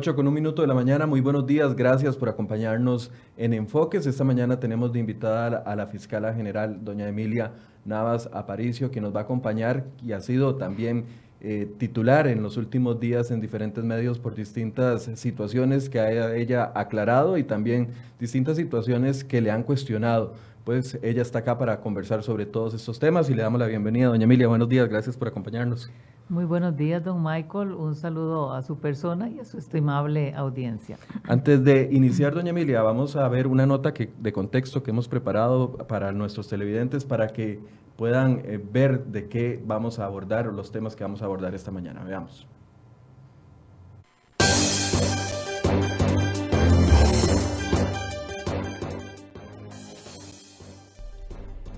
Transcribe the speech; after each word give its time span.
8 0.00 0.16
con 0.16 0.26
un 0.26 0.32
minuto 0.32 0.62
de 0.62 0.68
la 0.68 0.72
mañana, 0.72 1.04
muy 1.04 1.20
buenos 1.20 1.46
días, 1.46 1.76
gracias 1.76 2.16
por 2.16 2.30
acompañarnos 2.30 3.10
en 3.36 3.52
Enfoques. 3.52 4.06
Esta 4.06 4.24
mañana 4.24 4.58
tenemos 4.58 4.94
de 4.94 4.98
invitada 4.98 5.58
a 5.58 5.76
la 5.76 5.86
fiscala 5.88 6.32
general, 6.32 6.82
doña 6.82 7.06
Emilia 7.06 7.52
Navas 7.84 8.30
Aparicio, 8.32 8.90
que 8.90 9.02
nos 9.02 9.14
va 9.14 9.20
a 9.20 9.22
acompañar 9.24 9.84
y 10.02 10.12
ha 10.12 10.22
sido 10.22 10.54
también 10.54 11.04
eh, 11.42 11.70
titular 11.76 12.28
en 12.28 12.42
los 12.42 12.56
últimos 12.56 12.98
días 12.98 13.30
en 13.30 13.42
diferentes 13.42 13.84
medios 13.84 14.18
por 14.18 14.34
distintas 14.34 15.10
situaciones 15.16 15.90
que 15.90 16.00
haya 16.00 16.34
ella 16.34 16.72
aclarado 16.74 17.36
y 17.36 17.44
también 17.44 17.88
distintas 18.18 18.56
situaciones 18.56 19.22
que 19.22 19.42
le 19.42 19.50
han 19.50 19.64
cuestionado. 19.64 20.32
Pues 20.70 20.96
ella 21.02 21.22
está 21.22 21.40
acá 21.40 21.58
para 21.58 21.80
conversar 21.80 22.22
sobre 22.22 22.46
todos 22.46 22.74
estos 22.74 23.00
temas 23.00 23.28
y 23.28 23.34
le 23.34 23.42
damos 23.42 23.58
la 23.58 23.66
bienvenida. 23.66 24.06
Doña 24.06 24.22
Emilia, 24.22 24.46
buenos 24.46 24.68
días, 24.68 24.88
gracias 24.88 25.16
por 25.16 25.26
acompañarnos. 25.26 25.90
Muy 26.28 26.44
buenos 26.44 26.76
días, 26.76 27.02
don 27.02 27.24
Michael. 27.24 27.72
Un 27.72 27.96
saludo 27.96 28.52
a 28.52 28.62
su 28.62 28.78
persona 28.78 29.28
y 29.28 29.40
a 29.40 29.44
su 29.44 29.58
estimable 29.58 30.32
audiencia. 30.32 30.96
Antes 31.26 31.64
de 31.64 31.88
iniciar, 31.90 32.34
doña 32.34 32.50
Emilia, 32.50 32.82
vamos 32.82 33.16
a 33.16 33.26
ver 33.28 33.48
una 33.48 33.66
nota 33.66 33.92
que, 33.92 34.12
de 34.16 34.32
contexto 34.32 34.84
que 34.84 34.92
hemos 34.92 35.08
preparado 35.08 35.72
para 35.72 36.12
nuestros 36.12 36.46
televidentes 36.46 37.04
para 37.04 37.26
que 37.26 37.58
puedan 37.96 38.40
eh, 38.44 38.64
ver 38.72 39.06
de 39.06 39.28
qué 39.28 39.60
vamos 39.66 39.98
a 39.98 40.04
abordar 40.04 40.46
o 40.46 40.52
los 40.52 40.70
temas 40.70 40.94
que 40.94 41.02
vamos 41.02 41.20
a 41.20 41.24
abordar 41.24 41.52
esta 41.52 41.72
mañana. 41.72 42.04
Veamos. 42.04 42.46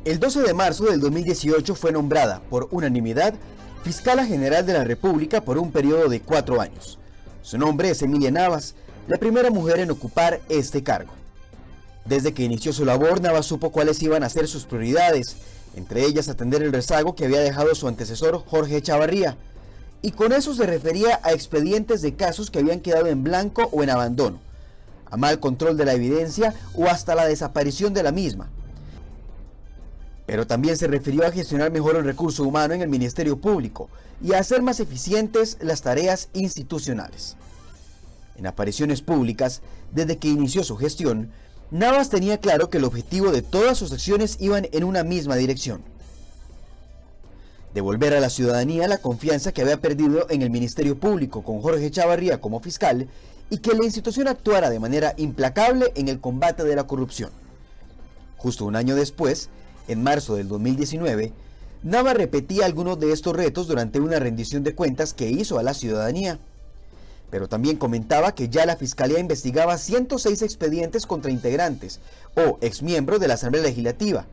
El 0.05 0.19
12 0.19 0.42
de 0.42 0.53
marzo 0.53 0.86
del 0.86 0.98
2018 0.98 1.77
fue 1.77 1.92
nombrada 1.92 2.42
por 2.50 2.67
unanimidad 2.72 3.34
Fiscala 3.84 4.27
General 4.27 4.67
de 4.67 4.72
la 4.72 4.83
República 4.83 5.42
por 5.42 5.58
un 5.58 5.70
periodo 5.70 6.08
de 6.08 6.20
cuatro 6.20 6.61
años. 6.61 6.98
Su 7.42 7.56
nombre 7.56 7.89
es 7.89 8.03
Emilia 8.03 8.33
Navas, 8.33 8.75
la 9.06 9.17
primera 9.19 9.53
mujer 9.53 9.78
en 9.78 9.92
ocupar 9.92 10.41
este 10.48 10.83
cargo. 10.83 11.12
Desde 12.05 12.34
que 12.34 12.42
inició 12.42 12.73
su 12.73 12.84
labor, 12.84 13.20
Navas 13.20 13.47
supo 13.47 13.70
cuáles 13.70 14.03
iban 14.03 14.25
a 14.25 14.28
ser 14.28 14.48
sus 14.48 14.64
prioridades, 14.64 15.36
entre 15.77 16.05
ellas 16.05 16.28
atender 16.28 16.64
el 16.64 16.73
rezago 16.73 17.14
que 17.14 17.27
había 17.27 17.39
dejado 17.39 17.73
su 17.77 17.86
antecesor 17.86 18.45
Jorge 18.45 18.83
Chavarría, 18.83 19.36
y 20.03 20.11
con 20.11 20.33
eso 20.33 20.53
se 20.53 20.67
refería 20.67 21.20
a 21.23 21.30
expedientes 21.30 22.03
de 22.03 22.17
casos 22.17 22.50
que 22.50 22.58
habían 22.58 22.80
quedado 22.80 23.06
en 23.06 23.23
blanco 23.23 23.69
o 23.70 23.84
en 23.84 23.91
abandono, 23.91 24.41
a 25.08 25.17
mal 25.17 25.39
control 25.39 25.77
de 25.77 25.84
la 25.84 25.92
evidencia 25.92 26.55
o 26.75 26.86
hasta 26.86 27.14
la 27.14 27.27
desaparición 27.27 27.95
de 27.95 28.03
la 28.03 28.11
misma 28.11 28.50
pero 30.27 30.47
también 30.47 30.77
se 30.77 30.87
refirió 30.87 31.27
a 31.27 31.33
gestionar 31.33 31.70
mejor 31.70 31.97
el 31.97 32.05
recurso 32.05 32.45
humano 32.45 32.75
en 32.75 32.83
el 32.83 32.89
Ministerio 32.89 33.37
Público 33.39 33.89
y 34.23 34.33
a 34.33 34.39
hacer 34.39 34.62
más 34.62 34.81
eficientes 34.81 35.59
las 35.61 35.83
tareas 35.83 36.29
institucionales. 36.33 37.37
En 38.36 38.47
apariciones 38.47 39.02
públicas, 39.02 39.63
desde 39.92 40.19
que 40.19 40.29
inició 40.29 40.64
su 40.64 40.77
gestión, 40.77 41.30
Navas 41.70 42.11
tenía 42.11 42.39
claro 42.39 42.70
que 42.70 42.79
el 42.79 42.85
objetivo 42.85 43.30
de 43.33 43.42
todas 43.42 43.79
sus 43.79 43.92
acciones 43.92 44.36
iban 44.41 44.69
en 44.73 44.85
una 44.85 45.05
misma 45.05 45.36
dirección. 45.36 45.83
Devolver 47.74 48.14
a 48.14 48.20
la 48.20 48.29
ciudadanía 48.29 48.86
la 48.89 48.98
confianza 48.98 49.52
que 49.52 49.63
había 49.63 49.80
perdido 49.80 50.27
en 50.29 50.42
el 50.42 50.51
Ministerio 50.51 50.98
Público 50.98 51.42
con 51.42 51.63
Jorge 51.63 51.91
Chavarría 51.91 52.41
como 52.41 52.61
fiscal 52.61 53.08
y 53.48 53.58
que 53.58 53.74
la 53.74 53.85
institución 53.85 54.29
actuara 54.29 54.68
de 54.70 54.79
manera 54.79 55.14
implacable 55.17 55.92
en 55.95 56.08
el 56.08 56.20
combate 56.20 56.64
de 56.64 56.77
la 56.77 56.86
corrupción. 56.86 57.30
Justo 58.36 58.67
un 58.67 58.77
año 58.77 58.95
después, 58.95 59.48
en 59.89 60.03
marzo 60.03 60.37
del 60.37 60.48
2019, 60.48 61.33
Nava 61.83 62.15
repetía 62.15 62.65
algunos 62.65 63.01
de 63.01 63.13
estos 63.13 63.35
retos 63.35 63.67
durante 63.67 63.98
una 63.98 64.20
rendición 64.20 64.63
de 64.63 64.75
cuentas 64.75 65.15
que 65.15 65.31
hizo 65.31 65.59
a 65.59 65.65
la 65.65 65.75
ciudadanía. 65.75 66.39
Pero 67.29 67.48
también 67.48 67.77
comentaba 67.77 68.37
que 68.37 68.48
ya 68.48 68.67
la 68.67 68.77
Fiscalía 68.77 69.19
investigaba 69.19 69.77
106 69.79 70.42
expedientes 70.42 71.07
contra 71.07 71.33
integrantes 71.33 71.98
o 72.37 72.59
exmiembros 72.61 73.19
de 73.19 73.27
la 73.27 73.35
Asamblea 73.35 73.65
Legislativa, 73.65 74.27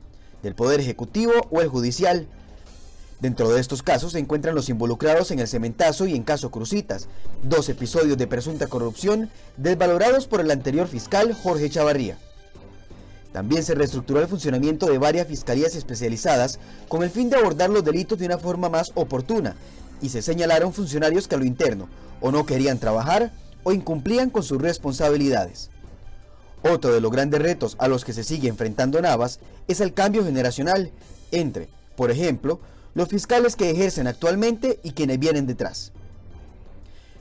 del 0.44 0.54
Poder 0.54 0.80
Ejecutivo 0.80 1.34
o 1.50 1.62
el 1.62 1.70
Judicial. 1.70 2.28
Dentro 3.20 3.50
de 3.50 3.60
estos 3.60 3.82
casos 3.82 4.12
se 4.12 4.20
encuentran 4.20 4.54
los 4.54 4.70
involucrados 4.70 5.32
en 5.32 5.40
el 5.40 5.48
cementazo 5.48 6.06
y 6.06 6.16
en 6.16 6.24
caso 6.24 6.52
Crucitas, 6.52 7.08
dos 7.42 7.68
episodios 7.70 8.18
de 8.18 8.28
presunta 8.28 8.68
corrupción 8.68 9.32
desvalorados 9.58 10.28
por 10.28 10.40
el 10.40 10.52
anterior 10.52 10.88
fiscal 10.88 11.34
Jorge 11.34 11.70
Chavarría. 11.70 12.18
También 13.32 13.64
se 13.64 13.76
reestructuró 13.76 14.20
el 14.22 14.28
funcionamiento 14.28 14.88
de 14.88 14.98
varias 14.98 15.28
fiscalías 15.28 15.76
especializadas 15.76 16.60
con 16.88 17.04
el 17.04 17.10
fin 17.10 17.30
de 17.30 17.38
abordar 17.38 17.70
los 17.70 17.84
delitos 17.84 18.18
de 18.18 18.26
una 18.26 18.40
forma 18.40 18.70
más 18.70 18.92
oportuna 18.96 19.56
y 20.02 20.10
se 20.10 20.22
señalaron 20.22 20.74
funcionarios 20.74 21.28
que 21.28 21.36
a 21.36 21.38
lo 21.38 21.46
interno 21.46 21.88
o 22.22 22.32
no 22.32 22.46
querían 22.46 22.80
trabajar 22.80 23.32
o 23.64 23.72
incumplían 23.72 24.30
con 24.30 24.44
sus 24.44 24.62
responsabilidades. 24.62 25.70
Otro 26.64 26.92
de 26.94 27.02
los 27.02 27.12
grandes 27.12 27.42
retos 27.42 27.76
a 27.80 27.88
los 27.88 28.04
que 28.04 28.14
se 28.14 28.24
sigue 28.24 28.50
enfrentando 28.50 29.02
Navas 29.02 29.40
es 29.68 29.80
el 29.80 29.94
cambio 29.94 30.26
generacional 30.26 30.92
entre, 31.32 31.70
por 31.96 32.12
ejemplo, 32.12 32.60
los 32.96 33.08
fiscales 33.08 33.56
que 33.56 33.70
ejercen 33.70 34.08
actualmente 34.08 34.80
y 34.84 34.92
quienes 34.92 35.20
vienen 35.20 35.46
detrás. 35.46 35.92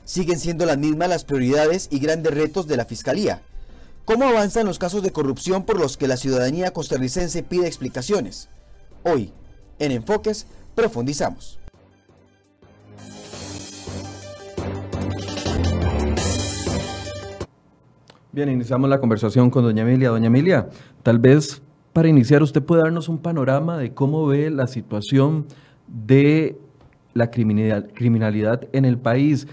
Siguen 0.03 0.39
siendo 0.39 0.65
las 0.65 0.77
mismas 0.77 1.07
las 1.07 1.23
prioridades 1.23 1.87
y 1.91 1.99
grandes 1.99 2.33
retos 2.33 2.67
de 2.67 2.77
la 2.77 2.85
Fiscalía, 2.85 3.43
¿Cómo 4.09 4.25
avanzan 4.25 4.65
los 4.65 4.79
casos 4.79 5.03
de 5.03 5.11
corrupción 5.11 5.65
por 5.65 5.79
los 5.79 5.95
que 5.95 6.07
la 6.07 6.17
ciudadanía 6.17 6.71
costarricense 6.71 7.43
pide 7.43 7.67
explicaciones? 7.67 8.49
Hoy, 9.03 9.31
en 9.77 9.91
Enfoques, 9.91 10.47
profundizamos. 10.73 11.59
Bien, 18.31 18.49
iniciamos 18.49 18.89
la 18.89 18.99
conversación 18.99 19.51
con 19.51 19.63
doña 19.63 19.83
Emilia. 19.83 20.09
Doña 20.09 20.25
Emilia, 20.25 20.69
tal 21.03 21.19
vez 21.19 21.61
para 21.93 22.07
iniciar 22.07 22.41
usted 22.41 22.63
puede 22.63 22.81
darnos 22.81 23.09
un 23.09 23.19
panorama 23.19 23.77
de 23.77 23.93
cómo 23.93 24.25
ve 24.25 24.49
la 24.49 24.65
situación 24.65 25.45
de 25.87 26.57
la 27.13 27.29
criminalidad 27.29 28.67
en 28.73 28.85
el 28.85 28.97
país 28.97 29.45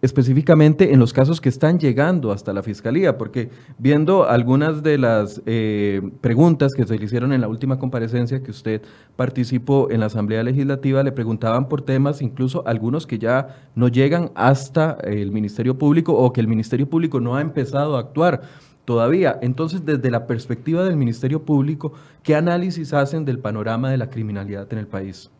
específicamente 0.00 0.92
en 0.92 1.00
los 1.00 1.12
casos 1.12 1.40
que 1.40 1.48
están 1.48 1.78
llegando 1.78 2.30
hasta 2.30 2.52
la 2.52 2.62
Fiscalía, 2.62 3.18
porque 3.18 3.50
viendo 3.78 4.28
algunas 4.28 4.82
de 4.82 4.98
las 4.98 5.42
eh, 5.46 6.00
preguntas 6.20 6.72
que 6.74 6.86
se 6.86 6.98
le 6.98 7.04
hicieron 7.04 7.32
en 7.32 7.40
la 7.40 7.48
última 7.48 7.78
comparecencia 7.78 8.42
que 8.42 8.50
usted 8.50 8.82
participó 9.16 9.90
en 9.90 10.00
la 10.00 10.06
Asamblea 10.06 10.42
Legislativa, 10.42 11.02
le 11.02 11.12
preguntaban 11.12 11.68
por 11.68 11.82
temas, 11.82 12.22
incluso 12.22 12.62
algunos 12.66 13.06
que 13.06 13.18
ya 13.18 13.56
no 13.74 13.88
llegan 13.88 14.30
hasta 14.34 14.98
el 15.02 15.32
Ministerio 15.32 15.76
Público 15.78 16.14
o 16.14 16.32
que 16.32 16.40
el 16.40 16.48
Ministerio 16.48 16.88
Público 16.88 17.20
no 17.20 17.34
ha 17.34 17.40
empezado 17.40 17.96
a 17.96 18.00
actuar 18.00 18.42
todavía. 18.84 19.38
Entonces, 19.42 19.84
desde 19.84 20.10
la 20.10 20.26
perspectiva 20.26 20.84
del 20.84 20.96
Ministerio 20.96 21.44
Público, 21.44 21.92
¿qué 22.22 22.36
análisis 22.36 22.94
hacen 22.94 23.24
del 23.24 23.38
panorama 23.38 23.90
de 23.90 23.98
la 23.98 24.08
criminalidad 24.08 24.72
en 24.72 24.78
el 24.78 24.86
país? 24.86 25.30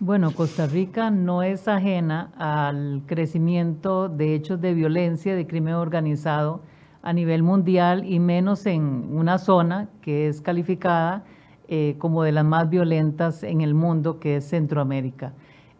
Bueno, 0.00 0.30
Costa 0.30 0.68
Rica 0.68 1.10
no 1.10 1.42
es 1.42 1.66
ajena 1.66 2.30
al 2.38 3.02
crecimiento 3.06 4.08
de 4.08 4.36
hechos 4.36 4.60
de 4.60 4.72
violencia, 4.72 5.34
de 5.34 5.48
crimen 5.48 5.74
organizado 5.74 6.60
a 7.02 7.12
nivel 7.12 7.42
mundial 7.42 8.04
y 8.04 8.20
menos 8.20 8.64
en 8.66 9.08
una 9.10 9.38
zona 9.38 9.88
que 10.00 10.28
es 10.28 10.40
calificada 10.40 11.24
eh, 11.66 11.96
como 11.98 12.22
de 12.22 12.30
las 12.30 12.44
más 12.44 12.70
violentas 12.70 13.42
en 13.42 13.60
el 13.60 13.74
mundo, 13.74 14.20
que 14.20 14.36
es 14.36 14.48
Centroamérica. 14.48 15.32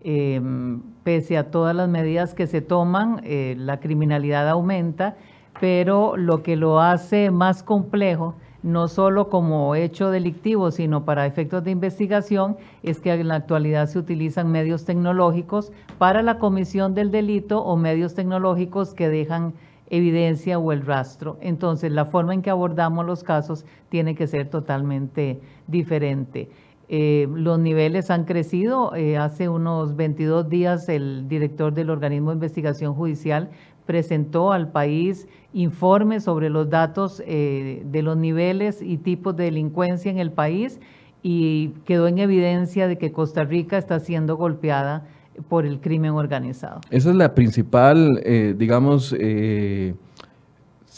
Em, 0.02 0.82
pese 1.04 1.38
a 1.38 1.52
todas 1.52 1.76
las 1.76 1.88
medidas 1.88 2.34
que 2.34 2.48
se 2.48 2.60
toman, 2.60 3.20
eh, 3.22 3.54
la 3.56 3.78
criminalidad 3.78 4.48
aumenta, 4.48 5.16
pero 5.60 6.16
lo 6.16 6.42
que 6.42 6.56
lo 6.56 6.80
hace 6.80 7.30
más 7.30 7.62
complejo 7.62 8.34
no 8.68 8.86
solo 8.86 9.30
como 9.30 9.74
hecho 9.74 10.10
delictivo, 10.10 10.70
sino 10.70 11.04
para 11.04 11.26
efectos 11.26 11.64
de 11.64 11.70
investigación, 11.70 12.56
es 12.82 13.00
que 13.00 13.12
en 13.12 13.28
la 13.28 13.36
actualidad 13.36 13.86
se 13.88 13.98
utilizan 13.98 14.52
medios 14.52 14.84
tecnológicos 14.84 15.72
para 15.96 16.22
la 16.22 16.38
comisión 16.38 16.94
del 16.94 17.10
delito 17.10 17.62
o 17.64 17.76
medios 17.76 18.14
tecnológicos 18.14 18.92
que 18.92 19.08
dejan 19.08 19.54
evidencia 19.88 20.58
o 20.58 20.72
el 20.72 20.84
rastro. 20.84 21.38
Entonces, 21.40 21.90
la 21.90 22.04
forma 22.04 22.34
en 22.34 22.42
que 22.42 22.50
abordamos 22.50 23.06
los 23.06 23.24
casos 23.24 23.64
tiene 23.88 24.14
que 24.14 24.26
ser 24.26 24.50
totalmente 24.50 25.40
diferente. 25.66 26.50
Eh, 26.90 27.26
los 27.34 27.58
niveles 27.58 28.10
han 28.10 28.24
crecido. 28.24 28.94
Eh, 28.94 29.16
hace 29.16 29.48
unos 29.48 29.96
22 29.96 30.48
días 30.48 30.88
el 30.88 31.26
director 31.26 31.72
del 31.72 31.88
organismo 31.90 32.30
de 32.30 32.36
investigación 32.36 32.94
judicial 32.94 33.48
presentó 33.88 34.52
al 34.52 34.70
país 34.70 35.26
informes 35.54 36.24
sobre 36.24 36.50
los 36.50 36.68
datos 36.68 37.22
eh, 37.26 37.82
de 37.86 38.02
los 38.02 38.18
niveles 38.18 38.82
y 38.82 38.98
tipos 38.98 39.34
de 39.34 39.44
delincuencia 39.44 40.10
en 40.10 40.18
el 40.18 40.30
país 40.30 40.78
y 41.22 41.70
quedó 41.86 42.06
en 42.06 42.18
evidencia 42.18 42.86
de 42.86 42.98
que 42.98 43.12
Costa 43.12 43.44
Rica 43.44 43.78
está 43.78 43.98
siendo 43.98 44.36
golpeada 44.36 45.06
por 45.48 45.64
el 45.64 45.80
crimen 45.80 46.12
organizado. 46.12 46.82
Esa 46.90 47.08
es 47.08 47.16
la 47.16 47.34
principal, 47.34 48.20
eh, 48.24 48.54
digamos, 48.58 49.16
eh, 49.18 49.94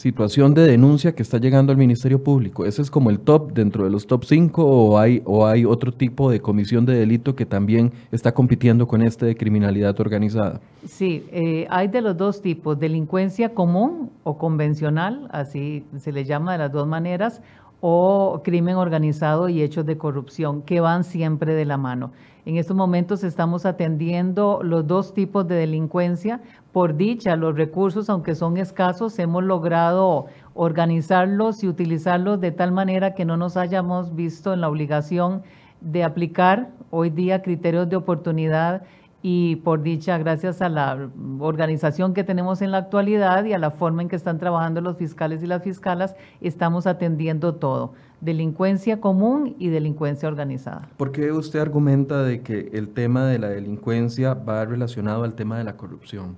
situación 0.01 0.55
de 0.55 0.63
denuncia 0.63 1.15
que 1.15 1.23
está 1.23 1.37
llegando 1.37 1.73
al 1.73 1.79
Ministerio 1.79 2.25
Público? 2.25 2.65
¿Ese 2.65 2.81
es 2.81 2.91
como 2.91 3.11
el 3.11 3.21
top 3.21 3.53
dentro 3.53 3.85
de 3.85 3.91
los 3.91 4.07
top 4.07 4.25
5 4.25 4.65
o 4.65 4.99
hay, 4.99 5.23
o 5.27 5.47
hay 5.47 5.67
otro 5.67 5.93
tipo 5.93 6.31
de 6.31 6.41
comisión 6.41 6.87
de 6.87 6.95
delito 6.95 7.37
que 7.37 7.45
también 7.45 7.93
está 8.11 8.33
compitiendo 8.33 8.89
con 8.89 9.03
este 9.03 9.27
de 9.27 9.37
criminalidad 9.37 10.01
organizada? 10.01 10.61
Sí, 10.87 11.27
eh, 11.33 11.67
hay 11.69 11.89
de 11.89 12.01
los 12.01 12.17
dos 12.17 12.41
tipos, 12.41 12.79
delincuencia 12.79 13.53
común 13.53 14.11
o 14.23 14.39
convencional, 14.39 15.29
así 15.33 15.85
se 15.99 16.13
le 16.13 16.25
llama 16.25 16.53
de 16.53 16.59
las 16.59 16.73
dos 16.73 16.89
maneras, 16.89 17.43
o 17.81 18.41
crimen 18.45 18.77
organizado 18.77 19.49
y 19.49 19.63
hechos 19.63 19.87
de 19.87 19.99
corrupción, 19.99 20.63
que 20.63 20.81
van 20.81 21.05
siempre 21.05 21.55
de 21.55 21.65
la 21.65 21.77
mano. 21.77 22.13
En 22.47 22.57
estos 22.57 22.77
momentos 22.77 23.23
estamos 23.23 23.67
atendiendo 23.67 24.61
los 24.63 24.87
dos 24.87 25.13
tipos 25.13 25.47
de 25.47 25.57
delincuencia. 25.57 26.41
Por 26.73 26.97
dicha, 26.97 27.37
los 27.37 27.57
recursos, 27.57 28.09
aunque 28.09 28.35
son 28.35 28.57
escasos, 28.57 29.19
hemos 29.19 29.45
logrado 29.45 30.27
organizarlos 30.55 31.63
y 31.63 31.69
utilizarlos 31.69 32.41
de 32.41 32.53
tal 32.53 32.73
manera 32.73 33.15
que 33.15 33.25
no 33.25 33.37
nos 33.37 33.57
hayamos 33.57 34.15
visto 34.15 34.55
en 34.55 34.63
la 34.63 34.69
obligación 34.69 35.43
de 35.81 36.03
aplicar 36.05 36.71
hoy 36.91 37.11
día 37.11 37.43
criterios 37.43 37.89
de 37.89 37.97
oportunidad 37.97 38.83
y 39.23 39.57
por 39.57 39.83
dicha, 39.83 40.17
gracias 40.17 40.63
a 40.63 40.69
la 40.69 41.11
organización 41.41 42.15
que 42.15 42.25
tenemos 42.25 42.63
en 42.63 42.71
la 42.71 42.79
actualidad 42.79 43.45
y 43.45 43.53
a 43.53 43.59
la 43.59 43.71
forma 43.71 44.03
en 44.03 44.09
que 44.09 44.17
están 44.17 44.39
trabajando 44.39 44.81
los 44.81 44.97
fiscales 44.97 45.43
y 45.43 45.47
las 45.47 45.63
fiscalas, 45.63 46.17
estamos 46.41 46.87
atendiendo 46.87 47.55
todo, 47.55 47.93
delincuencia 48.23 49.01
común 49.01 49.57
y 49.59 49.69
delincuencia 49.69 50.27
organizada. 50.27 50.89
¿Por 50.97 51.13
qué 51.13 51.33
usted 51.33 51.61
argumenta 51.61 52.23
de 52.23 52.41
que 52.41 52.71
el 52.73 52.89
tema 52.89 53.27
de 53.27 53.39
la 53.39 53.49
delincuencia 53.49 54.33
va 54.33 54.65
relacionado 54.65 55.25
al 55.25 55.35
tema 55.35 55.59
de 55.59 55.65
la 55.65 55.77
corrupción? 55.77 56.37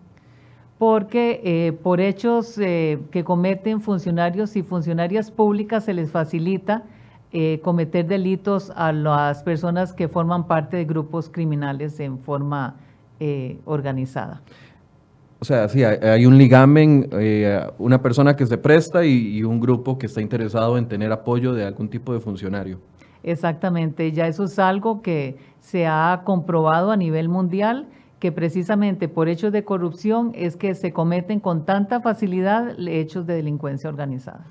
Porque 0.79 1.41
eh, 1.45 1.73
por 1.73 2.01
hechos 2.01 2.59
eh, 2.59 2.99
que 3.13 3.23
cometen 3.23 3.81
funcionarios 3.81 4.57
y 4.57 4.65
funcionarias 4.65 5.31
públicas 5.31 5.85
se 5.85 5.95
les 5.95 6.11
facilita 6.11 6.83
eh, 7.35 7.61
cometer 7.63 8.07
delitos 8.07 8.71
a 8.77 8.93
las 8.93 9.43
personas 9.43 9.95
que 9.95 10.07
forman 10.07 10.47
parte 10.47 10.77
de 10.77 10.85
grupos 10.85 11.31
criminales 11.31 11.99
en 11.99 12.19
forma 12.19 12.77
eh, 13.21 13.59
organizada. 13.65 14.43
O 15.41 15.45
sea, 15.47 15.67
sí, 15.71 15.83
hay 15.83 16.27
un 16.27 16.37
ligamen, 16.37 17.09
eh, 17.13 17.67
una 17.79 18.03
persona 18.03 18.37
que 18.37 18.45
se 18.45 18.59
presta 18.59 19.07
y, 19.07 19.43
un 19.43 19.61
grupo 19.61 19.99
que 19.99 20.07
está 20.07 20.21
interesado 20.21 20.77
en 20.77 20.87
tener 20.87 21.11
apoyo 21.11 21.55
de 21.55 21.65
algún 21.65 21.89
tipo 21.89 22.13
de 22.13 22.21
funcionario. 22.21 22.79
Exactamente, 23.23 24.13
ya 24.13 24.27
eso 24.27 24.45
es 24.45 24.59
algo 24.59 25.01
que 25.01 25.39
se 25.59 25.87
ha 25.87 26.21
comprobado 26.25 26.91
a 26.91 26.99
nivel 26.99 27.31
mundial, 27.31 27.87
que 28.19 28.31
precisamente 28.31 29.09
por 29.09 29.31
hechos 29.31 29.53
de 29.53 29.65
corrupción 29.65 30.33
es 30.35 30.57
que 30.57 30.75
se 30.75 30.93
cometen 30.93 31.41
con 31.41 31.65
tanta 31.65 32.01
facilidad 32.03 32.79
hechos 32.79 33.27
de 33.27 33.37
delincuencia 33.37 33.89
organizada. 33.89 34.45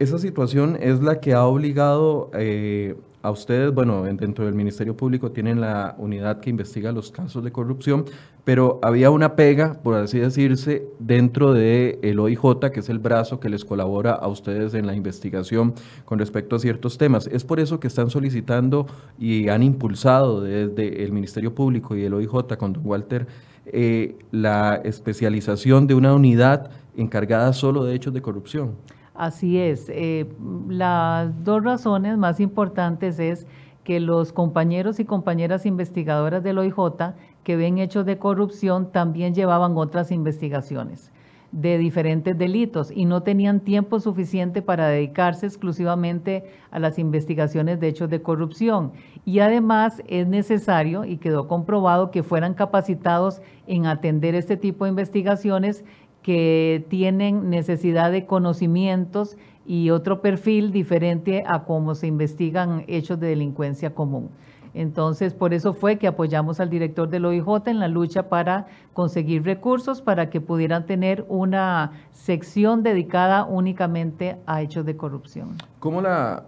Esa 0.00 0.18
situación 0.18 0.78
es 0.80 1.02
la 1.02 1.20
que 1.20 1.34
ha 1.34 1.44
obligado 1.44 2.30
eh, 2.32 2.96
a 3.20 3.30
ustedes, 3.30 3.70
bueno, 3.74 4.04
dentro 4.04 4.46
del 4.46 4.54
Ministerio 4.54 4.96
Público 4.96 5.30
tienen 5.30 5.60
la 5.60 5.94
unidad 5.98 6.40
que 6.40 6.48
investiga 6.48 6.90
los 6.90 7.10
casos 7.10 7.44
de 7.44 7.52
corrupción, 7.52 8.06
pero 8.42 8.80
había 8.82 9.10
una 9.10 9.36
pega, 9.36 9.74
por 9.74 9.96
así 9.96 10.18
decirse, 10.18 10.86
dentro 10.98 11.52
del 11.52 11.98
el 12.00 12.18
OIJ, 12.18 12.70
que 12.72 12.80
es 12.80 12.88
el 12.88 12.98
brazo 12.98 13.40
que 13.40 13.50
les 13.50 13.66
colabora 13.66 14.12
a 14.12 14.26
ustedes 14.28 14.72
en 14.72 14.86
la 14.86 14.94
investigación 14.94 15.74
con 16.06 16.18
respecto 16.18 16.56
a 16.56 16.60
ciertos 16.60 16.96
temas. 16.96 17.26
Es 17.26 17.44
por 17.44 17.60
eso 17.60 17.78
que 17.78 17.88
están 17.88 18.08
solicitando 18.08 18.86
y 19.18 19.50
han 19.50 19.62
impulsado 19.62 20.40
desde 20.40 21.04
el 21.04 21.12
Ministerio 21.12 21.54
Público 21.54 21.94
y 21.94 22.04
el 22.04 22.14
OIJ 22.14 22.56
con 22.58 22.72
don 22.72 22.86
Walter 22.86 23.26
eh, 23.66 24.16
la 24.30 24.76
especialización 24.82 25.86
de 25.86 25.94
una 25.94 26.14
unidad 26.14 26.70
encargada 26.96 27.52
solo 27.52 27.84
de 27.84 27.94
hechos 27.94 28.14
de 28.14 28.22
corrupción. 28.22 28.76
Así 29.20 29.58
es. 29.58 29.90
Eh, 29.90 30.32
las 30.70 31.44
dos 31.44 31.62
razones 31.62 32.16
más 32.16 32.40
importantes 32.40 33.18
es 33.18 33.46
que 33.84 34.00
los 34.00 34.32
compañeros 34.32 34.98
y 34.98 35.04
compañeras 35.04 35.66
investigadoras 35.66 36.42
del 36.42 36.56
OIJ 36.56 37.12
que 37.44 37.56
ven 37.56 37.76
hechos 37.76 38.06
de 38.06 38.16
corrupción 38.16 38.92
también 38.92 39.34
llevaban 39.34 39.76
otras 39.76 40.10
investigaciones 40.10 41.12
de 41.52 41.76
diferentes 41.76 42.38
delitos 42.38 42.90
y 42.94 43.04
no 43.04 43.22
tenían 43.22 43.60
tiempo 43.60 44.00
suficiente 44.00 44.62
para 44.62 44.88
dedicarse 44.88 45.44
exclusivamente 45.44 46.44
a 46.70 46.78
las 46.78 46.98
investigaciones 46.98 47.78
de 47.78 47.88
hechos 47.88 48.08
de 48.08 48.22
corrupción. 48.22 48.92
Y 49.26 49.40
además 49.40 50.02
es 50.06 50.28
necesario, 50.28 51.04
y 51.04 51.18
quedó 51.18 51.46
comprobado, 51.46 52.10
que 52.10 52.22
fueran 52.22 52.54
capacitados 52.54 53.42
en 53.66 53.84
atender 53.84 54.34
este 54.34 54.56
tipo 54.56 54.84
de 54.84 54.90
investigaciones 54.90 55.84
que 56.22 56.84
tienen 56.88 57.50
necesidad 57.50 58.10
de 58.12 58.26
conocimientos 58.26 59.36
y 59.66 59.90
otro 59.90 60.20
perfil 60.20 60.72
diferente 60.72 61.44
a 61.46 61.64
cómo 61.64 61.94
se 61.94 62.06
investigan 62.06 62.84
hechos 62.88 63.20
de 63.20 63.28
delincuencia 63.28 63.94
común. 63.94 64.30
Entonces, 64.72 65.34
por 65.34 65.52
eso 65.52 65.72
fue 65.72 65.96
que 65.96 66.06
apoyamos 66.06 66.60
al 66.60 66.70
director 66.70 67.08
del 67.08 67.24
OIJ 67.24 67.66
en 67.66 67.80
la 67.80 67.88
lucha 67.88 68.28
para 68.28 68.66
conseguir 68.92 69.42
recursos 69.44 70.00
para 70.00 70.30
que 70.30 70.40
pudieran 70.40 70.86
tener 70.86 71.24
una 71.28 71.92
sección 72.12 72.82
dedicada 72.82 73.44
únicamente 73.44 74.36
a 74.46 74.62
hechos 74.62 74.84
de 74.86 74.96
corrupción. 74.96 75.56
¿Cómo 75.80 76.02
la 76.02 76.44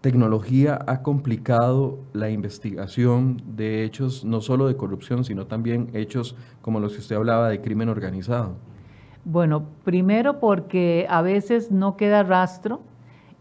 tecnología 0.00 0.78
ha 0.86 1.02
complicado 1.02 1.98
la 2.12 2.30
investigación 2.30 3.42
de 3.56 3.84
hechos 3.84 4.24
no 4.24 4.40
solo 4.40 4.68
de 4.68 4.76
corrupción, 4.76 5.24
sino 5.24 5.46
también 5.46 5.90
hechos 5.92 6.36
como 6.62 6.78
los 6.80 6.92
que 6.92 7.00
usted 7.00 7.16
hablaba 7.16 7.48
de 7.48 7.60
crimen 7.60 7.88
organizado? 7.88 8.56
Bueno, 9.24 9.64
primero 9.84 10.40
porque 10.40 11.06
a 11.10 11.20
veces 11.20 11.70
no 11.70 11.96
queda 11.96 12.22
rastro 12.22 12.80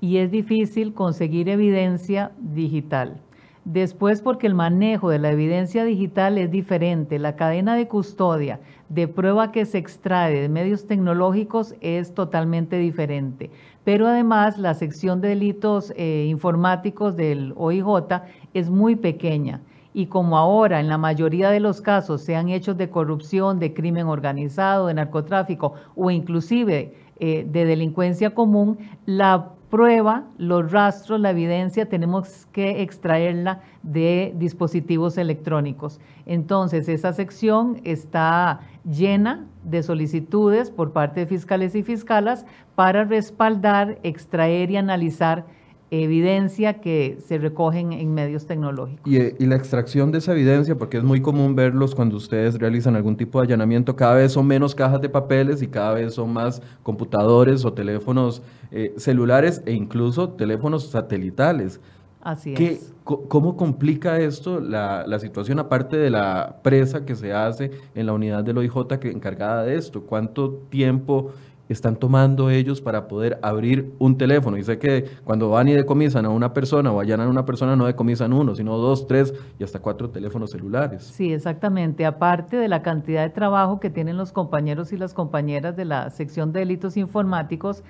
y 0.02 0.18
es 0.18 0.30
difícil 0.30 0.94
conseguir 0.94 1.48
evidencia 1.48 2.32
digital. 2.40 3.22
Después 3.64 4.22
porque 4.22 4.48
el 4.48 4.56
manejo 4.56 5.10
de 5.10 5.20
la 5.20 5.32
evidencia 5.32 5.86
digital 5.86 6.38
es 6.38 6.52
diferente. 6.52 7.20
La 7.20 7.36
cadena 7.36 7.76
de 7.76 7.88
custodia 7.88 8.60
de 8.90 9.08
prueba 9.08 9.52
que 9.52 9.66
se 9.66 9.78
extrae 9.78 10.42
de 10.42 10.50
medios 10.50 10.88
tecnológicos 10.88 11.76
es 11.80 12.14
totalmente 12.14 12.78
diferente. 12.78 13.50
Pero 13.84 14.08
además 14.08 14.58
la 14.58 14.74
sección 14.74 15.22
de 15.22 15.30
delitos 15.30 15.94
eh, 15.96 16.26
informáticos 16.30 17.16
del 17.16 17.54
OIJ 17.56 18.22
es 18.54 18.70
muy 18.70 18.96
pequeña 18.96 19.62
y 19.94 20.08
como 20.08 20.38
ahora 20.38 20.80
en 20.80 20.88
la 20.88 20.98
mayoría 20.98 21.50
de 21.50 21.60
los 21.60 21.82
casos 21.82 22.22
sean 22.22 22.50
hechos 22.50 22.78
de 22.78 22.90
corrupción, 22.90 23.60
de 23.60 23.74
crimen 23.74 24.08
organizado, 24.08 24.88
de 24.88 24.94
narcotráfico 24.94 25.74
o 25.96 26.12
inclusive 26.12 26.94
eh, 27.20 27.46
de 27.50 27.66
delincuencia 27.66 28.34
común, 28.34 28.78
la 29.06 29.50
prueba, 29.70 30.26
los 30.38 30.72
rastros, 30.72 31.20
la 31.20 31.32
evidencia, 31.32 31.88
tenemos 31.88 32.48
que 32.52 32.82
extraerla 32.82 33.62
de 33.84 34.34
dispositivos 34.36 35.18
electrónicos. 35.18 36.00
Entonces, 36.26 36.90
esa 36.90 37.14
sección 37.14 37.80
está 37.84 38.62
llena 38.84 39.46
de 39.64 39.84
solicitudes 39.84 40.72
por 40.72 40.92
parte 40.92 41.22
de 41.22 41.28
fiscales 41.28 41.76
y 41.76 41.84
fiscalas 41.84 42.46
para 42.76 43.04
respaldar, 43.04 44.00
extraer 44.04 44.72
y 44.72 44.78
analizar 44.78 45.46
evidencia 45.92 46.82
que 46.82 47.18
se 47.26 47.38
recogen 47.38 47.94
en 47.94 48.14
medios 48.14 48.46
tecnológicos. 48.46 49.12
Y, 49.12 49.46
la 49.46 49.56
extracción 49.56 50.12
de 50.12 50.20
esa 50.20 50.34
evidencia, 50.34 50.78
porque 50.78 50.98
es 50.98 51.04
muy 51.04 51.22
común 51.22 51.56
verlos 51.56 51.96
cuando 51.96 52.18
ustedes 52.18 52.60
realizan 52.60 52.96
algún 52.96 53.18
tipo 53.18 53.40
de 53.40 53.48
allanamiento, 53.48 53.96
cada 53.96 54.16
vez 54.16 54.34
son 54.34 54.46
menos 54.46 54.76
cajas 54.76 55.02
de 55.02 55.10
papeles 55.10 55.62
y 55.62 55.68
cada 55.68 55.94
vez 55.96 56.14
son 56.14 56.32
más 56.32 56.62
computadores 56.84 57.66
o 57.66 57.74
teléfonos 57.74 58.42
eh, 58.72 58.94
celulares 58.98 59.64
e 59.66 59.74
incluso 59.74 60.30
teléfonos 60.30 60.90
satelitales. 60.90 61.80
Así 62.22 62.54
es. 62.54 62.94
¿Cómo 63.04 63.58
complica 63.58 64.20
esto 64.20 64.60
la, 64.60 65.04
la, 65.08 65.18
situación, 65.18 65.58
aparte 65.58 65.98
de 65.98 66.12
la 66.12 66.60
presa 66.62 67.04
que 67.06 67.16
se 67.16 67.34
hace 67.34 67.72
en 67.96 68.06
la 68.06 68.14
unidad 68.14 68.44
del 68.44 68.60
OIJ 68.60 69.00
que 69.00 69.10
encargada 69.10 69.64
de 69.64 69.76
esto? 69.76 70.04
¿Cuánto 70.04 70.52
tiempo 70.70 71.32
están 71.74 71.96
tomando 71.96 72.50
ellos 72.50 72.82
para 72.82 73.08
poder 73.08 73.40
abrir 73.42 73.94
un 74.00 74.18
teléfono. 74.18 74.58
Y 74.58 74.64
sé 74.64 74.80
que 74.80 75.06
cuando 75.24 75.50
van 75.50 75.68
y 75.68 75.74
decomisan 75.74 76.26
a 76.26 76.30
una 76.30 76.54
persona 76.54 76.92
o 76.92 77.00
allanan 77.00 77.28
a 77.28 77.30
una 77.30 77.46
persona, 77.46 77.76
no 77.76 77.86
decomisan 77.86 78.34
uno, 78.34 78.56
sino 78.56 78.78
dos, 78.78 79.08
tres 79.08 79.34
y 79.60 79.64
hasta 79.64 79.80
cuatro 79.80 80.10
teléfonos 80.10 80.52
celulares. 80.52 81.04
Sí, 81.04 81.32
exactamente. 81.32 82.06
Aparte 82.06 82.58
de 82.58 82.68
la 82.68 82.82
cantidad 82.82 83.24
de 83.24 83.30
trabajo 83.30 83.80
que 83.80 83.90
tienen 83.90 84.18
los 84.18 84.32
compañeros 84.32 84.92
y 84.92 84.98
las 84.98 85.14
compañeras 85.14 85.76
de 85.76 85.86
la 85.86 86.10
sección 86.10 86.52
de 86.52 86.62
delitos 86.62 86.98
informáticos, 86.98 87.84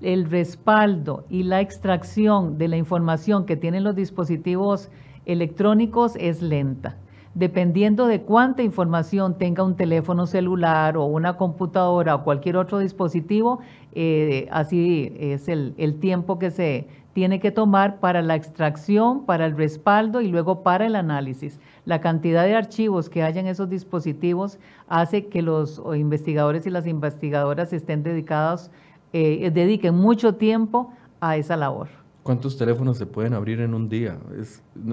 el 0.00 0.30
respaldo 0.30 1.24
y 1.28 1.42
la 1.42 1.60
extracción 1.60 2.58
de 2.58 2.68
la 2.68 2.76
información 2.76 3.46
que 3.46 3.56
tienen 3.56 3.84
los 3.84 3.94
dispositivos 3.94 4.90
electrónicos 5.26 6.16
es 6.16 6.42
lenta 6.42 6.96
dependiendo 7.36 8.06
de 8.06 8.22
cuánta 8.22 8.62
información 8.62 9.36
tenga 9.36 9.62
un 9.62 9.76
teléfono 9.76 10.26
celular 10.26 10.96
o 10.96 11.04
una 11.04 11.36
computadora 11.36 12.14
o 12.14 12.24
cualquier 12.24 12.56
otro 12.56 12.78
dispositivo, 12.78 13.60
eh, 13.92 14.48
así 14.50 15.12
es 15.20 15.46
el, 15.46 15.74
el, 15.76 16.00
tiempo 16.00 16.38
que 16.38 16.50
se 16.50 16.88
tiene 17.12 17.38
que 17.38 17.50
tomar 17.50 18.00
para 18.00 18.22
la 18.22 18.36
extracción, 18.36 19.26
para 19.26 19.44
el 19.44 19.54
respaldo 19.54 20.22
y 20.22 20.28
luego 20.28 20.62
para 20.62 20.86
el 20.86 20.96
análisis. 20.96 21.60
La 21.84 22.00
cantidad 22.00 22.42
de 22.44 22.56
archivos 22.56 23.10
que 23.10 23.22
haya 23.22 23.42
en 23.42 23.48
esos 23.48 23.68
dispositivos 23.68 24.58
hace 24.88 25.26
que 25.26 25.42
los 25.42 25.82
investigadores 25.94 26.66
y 26.66 26.70
las 26.70 26.86
investigadoras 26.86 27.70
estén 27.74 28.02
dedicados 28.02 28.70
eh, 29.12 29.50
dediquen 29.52 29.94
mucho 29.94 30.36
tiempo 30.36 30.90
a 31.20 31.36
esa 31.36 31.56
labor. 31.56 31.88
¿Cuántos 32.22 32.56
teléfonos 32.56 32.96
se 32.96 33.04
pueden 33.04 33.34
abrir 33.34 33.60
en 33.60 33.74
un 33.74 33.90
día? 33.90 34.16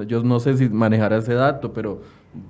yo 0.07 0.23
no 0.23 0.39
sé 0.41 0.57
si 0.57 0.69
manejará 0.69 1.17
ese 1.17 1.33
dato, 1.33 1.73
pero 1.73 2.01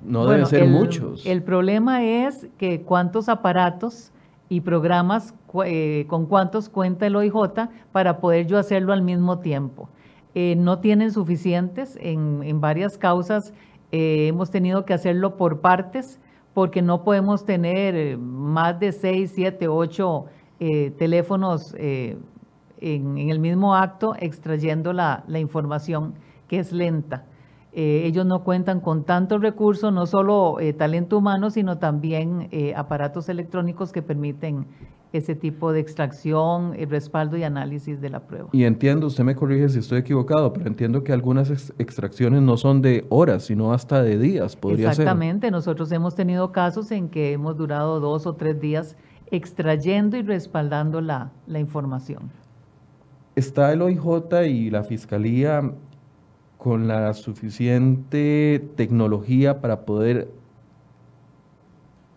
no 0.04 0.26
deben 0.26 0.46
ser 0.46 0.66
muchos. 0.66 1.24
El 1.26 1.42
problema 1.42 2.04
es 2.04 2.46
que 2.58 2.82
cuántos 2.82 3.28
aparatos 3.28 4.12
y 4.48 4.60
programas 4.60 5.34
eh, 5.64 6.04
con 6.08 6.26
cuántos 6.26 6.68
cuenta 6.68 7.06
el 7.06 7.16
OIJ 7.16 7.68
para 7.92 8.18
poder 8.18 8.46
yo 8.46 8.58
hacerlo 8.58 8.92
al 8.92 9.02
mismo 9.02 9.38
tiempo. 9.38 9.88
Eh, 10.34 10.56
no 10.56 10.80
tienen 10.80 11.12
suficientes 11.12 11.96
en, 12.00 12.60
varias 12.60 12.98
causas. 12.98 13.52
Eh, 13.92 14.26
hemos 14.28 14.50
tenido 14.50 14.84
que 14.84 14.94
hacerlo 14.94 15.36
por 15.36 15.60
partes 15.60 16.20
porque 16.52 16.82
no 16.82 17.02
podemos 17.04 17.44
tener 17.44 18.18
más 18.18 18.78
de 18.80 18.92
seis, 18.92 19.32
siete, 19.34 19.68
ocho 19.68 20.26
teléfonos 20.98 21.74
en, 21.78 23.18
el 23.18 23.38
mismo 23.38 23.74
acto 23.74 24.14
extrayendo 24.18 24.92
la 24.92 25.38
información 25.38 26.14
que 26.48 26.58
es 26.58 26.72
lenta. 26.72 27.24
Eh, 27.76 28.02
ellos 28.06 28.24
no 28.24 28.44
cuentan 28.44 28.80
con 28.80 29.02
tantos 29.02 29.40
recursos, 29.40 29.92
no 29.92 30.06
solo 30.06 30.60
eh, 30.60 30.72
talento 30.72 31.18
humano, 31.18 31.50
sino 31.50 31.78
también 31.78 32.46
eh, 32.52 32.72
aparatos 32.76 33.28
electrónicos 33.28 33.90
que 33.90 34.00
permiten 34.00 34.68
ese 35.12 35.34
tipo 35.34 35.72
de 35.72 35.80
extracción, 35.80 36.74
respaldo 36.88 37.36
y 37.36 37.42
análisis 37.42 38.00
de 38.00 38.10
la 38.10 38.20
prueba. 38.20 38.48
Y 38.52 38.62
entiendo, 38.62 39.08
usted 39.08 39.24
me 39.24 39.34
corrige 39.34 39.68
si 39.68 39.80
estoy 39.80 39.98
equivocado, 39.98 40.52
pero 40.52 40.68
entiendo 40.68 41.02
que 41.02 41.12
algunas 41.12 41.50
extracciones 41.78 42.42
no 42.42 42.56
son 42.56 42.80
de 42.80 43.06
horas, 43.10 43.44
sino 43.44 43.72
hasta 43.72 44.02
de 44.04 44.18
días, 44.18 44.54
podría 44.54 44.90
Exactamente, 44.90 45.50
nosotros 45.50 45.90
hemos 45.90 46.14
tenido 46.14 46.52
casos 46.52 46.92
en 46.92 47.08
que 47.08 47.32
hemos 47.32 47.56
durado 47.56 47.98
dos 47.98 48.26
o 48.26 48.34
tres 48.34 48.60
días 48.60 48.96
extrayendo 49.32 50.16
y 50.16 50.22
respaldando 50.22 51.00
la, 51.00 51.32
la 51.46 51.58
información. 51.58 52.30
¿Está 53.34 53.72
el 53.72 53.82
OIJ 53.82 54.46
y 54.46 54.70
la 54.70 54.84
Fiscalía 54.84 55.72
con 56.64 56.88
la 56.88 57.12
suficiente 57.12 58.70
tecnología 58.74 59.60
para 59.60 59.84
poder 59.84 60.30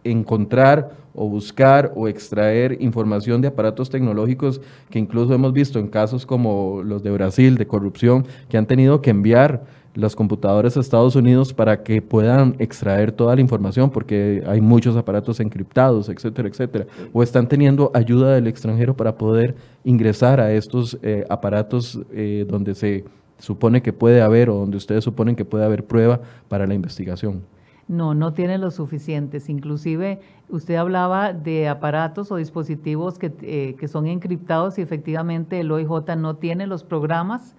encontrar 0.05 0.93
o 1.13 1.27
buscar 1.27 1.91
o 1.97 2.07
extraer 2.07 2.81
información 2.81 3.41
de 3.41 3.49
aparatos 3.49 3.89
tecnológicos 3.89 4.61
que 4.89 4.99
incluso 4.99 5.33
hemos 5.33 5.51
visto 5.51 5.79
en 5.79 5.89
casos 5.89 6.25
como 6.25 6.81
los 6.81 7.03
de 7.03 7.11
Brasil 7.11 7.57
de 7.57 7.67
corrupción, 7.67 8.25
que 8.47 8.57
han 8.57 8.67
tenido 8.67 9.01
que 9.01 9.09
enviar 9.09 9.65
las 9.95 10.15
computadoras 10.15 10.77
a 10.77 10.79
Estados 10.79 11.17
Unidos 11.17 11.53
para 11.53 11.83
que 11.83 12.01
puedan 12.01 12.55
extraer 12.59 13.11
toda 13.11 13.35
la 13.35 13.41
información, 13.41 13.89
porque 13.89 14.43
hay 14.47 14.61
muchos 14.61 14.95
aparatos 14.95 15.41
encriptados, 15.41 16.07
etcétera, 16.07 16.47
etcétera. 16.47 16.85
O 17.11 17.21
están 17.21 17.49
teniendo 17.49 17.91
ayuda 17.93 18.35
del 18.35 18.47
extranjero 18.47 18.95
para 18.95 19.17
poder 19.17 19.55
ingresar 19.83 20.39
a 20.39 20.53
estos 20.53 20.97
eh, 21.01 21.25
aparatos 21.27 21.99
eh, 22.13 22.45
donde 22.47 22.73
se 22.73 23.03
supone 23.39 23.81
que 23.81 23.93
puede 23.93 24.21
haber 24.21 24.49
o 24.49 24.55
donde 24.55 24.77
ustedes 24.77 25.03
suponen 25.03 25.35
que 25.35 25.45
puede 25.45 25.65
haber 25.65 25.85
prueba 25.85 26.21
para 26.47 26.67
la 26.67 26.73
investigación. 26.73 27.43
No, 27.87 28.13
no 28.13 28.33
tiene 28.33 28.57
los 28.57 28.75
suficientes. 28.75 29.47
Inclusive 29.47 30.19
usted 30.49 30.75
hablaba 30.75 31.31
de 31.31 31.69
aparatos 31.69 32.31
o 32.31 32.35
dispositivos 32.35 33.17
que, 33.17 33.33
eh, 33.41 33.75
que, 33.79 33.87
son 33.87 34.07
encriptados 34.07 34.77
y 34.77 34.81
efectivamente 34.81 35.61
el 35.61 35.71
OIJ 35.71 36.15
no 36.17 36.35
tiene 36.35 36.67
los 36.67 36.83
programas 36.83 37.55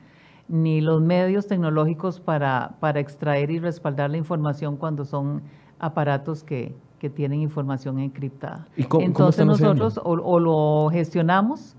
ni 0.48 0.80
los 0.80 1.00
medios 1.00 1.46
tecnológicos 1.46 2.20
para, 2.20 2.76
para 2.80 3.00
extraer 3.00 3.50
y 3.50 3.58
respaldar 3.58 4.10
la 4.10 4.18
información 4.18 4.76
cuando 4.76 5.04
son 5.04 5.42
aparatos 5.78 6.42
que, 6.42 6.74
que 6.98 7.10
tienen 7.10 7.40
información 7.40 7.98
encriptada. 7.98 8.66
Entonces 8.76 9.46
nosotros 9.46 10.00
o, 10.02 10.40
lo 10.40 10.90
gestionamos 10.90 11.76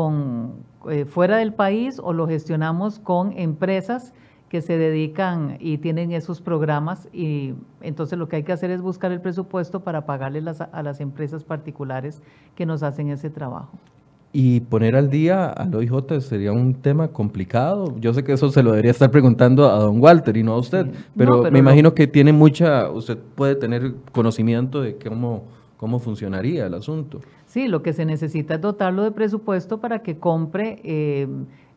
con, 0.00 0.54
eh, 0.88 1.04
fuera 1.04 1.36
del 1.36 1.52
país 1.52 2.00
o 2.02 2.14
lo 2.14 2.26
gestionamos 2.26 2.98
con 3.00 3.36
empresas 3.36 4.14
que 4.48 4.62
se 4.62 4.78
dedican 4.78 5.58
y 5.60 5.76
tienen 5.76 6.10
esos 6.12 6.40
programas 6.40 7.06
y 7.12 7.52
entonces 7.82 8.18
lo 8.18 8.26
que 8.26 8.36
hay 8.36 8.42
que 8.42 8.52
hacer 8.52 8.70
es 8.70 8.80
buscar 8.80 9.12
el 9.12 9.20
presupuesto 9.20 9.80
para 9.80 10.06
pagarle 10.06 10.42
a 10.72 10.82
las 10.82 11.00
empresas 11.00 11.44
particulares 11.44 12.22
que 12.54 12.64
nos 12.64 12.82
hacen 12.82 13.10
ese 13.10 13.28
trabajo. 13.28 13.78
Y 14.32 14.60
poner 14.60 14.96
al 14.96 15.10
día 15.10 15.50
al 15.50 15.74
OIJ 15.74 16.20
sería 16.20 16.52
un 16.52 16.74
tema 16.74 17.08
complicado. 17.08 17.94
Yo 17.98 18.14
sé 18.14 18.24
que 18.24 18.32
eso 18.32 18.50
se 18.50 18.62
lo 18.62 18.70
debería 18.70 18.92
estar 18.92 19.10
preguntando 19.10 19.68
a 19.68 19.78
don 19.78 20.00
Walter 20.00 20.34
y 20.36 20.42
no 20.42 20.54
a 20.54 20.58
usted, 20.58 20.86
pero, 21.14 21.50
me 21.50 21.58
imagino 21.58 21.92
que 21.92 22.06
tiene 22.06 22.32
mucha, 22.32 22.88
usted 22.90 23.18
puede 23.34 23.54
tener 23.54 23.92
conocimiento 24.12 24.80
de 24.80 24.96
cómo, 24.96 25.44
cómo 25.76 25.98
funcionaría 25.98 26.66
el 26.66 26.74
asunto. 26.74 27.20
Sí, 27.50 27.66
lo 27.66 27.82
que 27.82 27.92
se 27.92 28.04
necesita 28.04 28.54
es 28.54 28.60
dotarlo 28.60 29.02
de 29.02 29.10
presupuesto 29.10 29.80
para 29.80 30.04
que 30.04 30.18
compre 30.18 30.80
eh, 30.84 31.26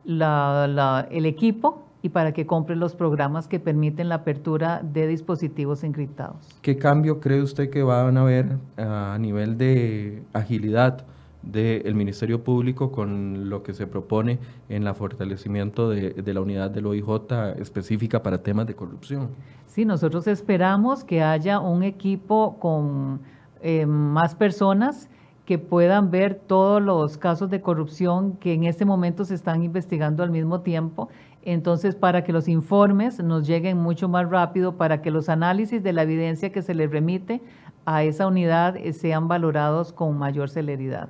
el 0.06 1.26
equipo 1.26 1.82
y 2.04 2.10
para 2.10 2.32
que 2.32 2.46
compre 2.46 2.76
los 2.76 2.94
programas 2.94 3.48
que 3.48 3.60
permiten 3.60 4.08
la 4.08 4.16
apertura 4.16 4.84
de 4.84 5.08
dispositivos 5.08 5.84
encriptados. 5.84 6.48
¿Qué 6.62 6.78
cambio 6.78 7.20
cree 7.20 7.42
usted 7.42 7.72
que 7.72 7.82
van 7.82 8.18
a 8.18 8.22
haber 8.22 8.60
a 8.78 9.18
nivel 9.20 9.58
de 9.58 10.22
agilidad 10.32 11.06
del 11.42 11.96
Ministerio 11.96 12.44
Público 12.44 12.92
con 12.92 13.50
lo 13.50 13.64
que 13.64 13.74
se 13.74 13.88
propone 13.88 14.38
en 14.70 14.86
el 14.86 14.94
fortalecimiento 14.94 15.90
de, 15.90 16.34
la 16.34 16.42
unidad 16.42 16.70
del 16.70 16.86
OIJ 16.86 17.08
específica 17.58 18.22
para 18.22 18.44
temas 18.44 18.68
de 18.68 18.76
corrupción? 18.76 19.30
Sí, 19.66 19.86
nosotros 19.86 20.28
esperamos 20.28 21.04
que 21.04 21.24
haya 21.24 21.60
un 21.60 21.82
equipo 21.82 22.60
con 22.60 23.22
eh, 23.60 23.88
más 23.88 24.36
personas 24.36 25.10
que 25.46 25.58
puedan 25.58 26.10
ver 26.10 26.36
todos 26.36 26.82
los 26.82 27.18
casos 27.18 27.50
de 27.50 27.62
corrupción 27.62 28.38
que 28.38 28.54
en 28.54 28.64
este 28.64 28.86
momento 28.86 29.26
se 29.26 29.36
están 29.36 29.64
investigando 29.64 30.24
al 30.24 30.32
mismo 30.32 30.62
tiempo. 30.62 31.10
Entonces, 31.42 31.96
para 31.96 32.24
que 32.24 32.32
los 32.32 32.48
informes 32.48 33.22
nos 33.22 33.46
lleguen 33.46 33.78
mucho 33.78 34.08
más 34.08 34.30
rápido, 34.30 34.78
para 34.78 35.02
que 35.02 35.12
los 35.12 35.28
análisis 35.28 35.84
de 35.84 35.92
la 35.92 36.04
evidencia 36.04 36.52
que 36.52 36.62
se 36.62 36.74
les 36.74 36.90
remite 36.90 37.42
a 37.86 38.04
esa 38.04 38.28
unidad 38.28 38.78
eh, 38.78 38.94
sean 38.94 39.28
valorados 39.28 39.92
con 39.92 40.18
mayor 40.18 40.50
celeridad. 40.50 41.10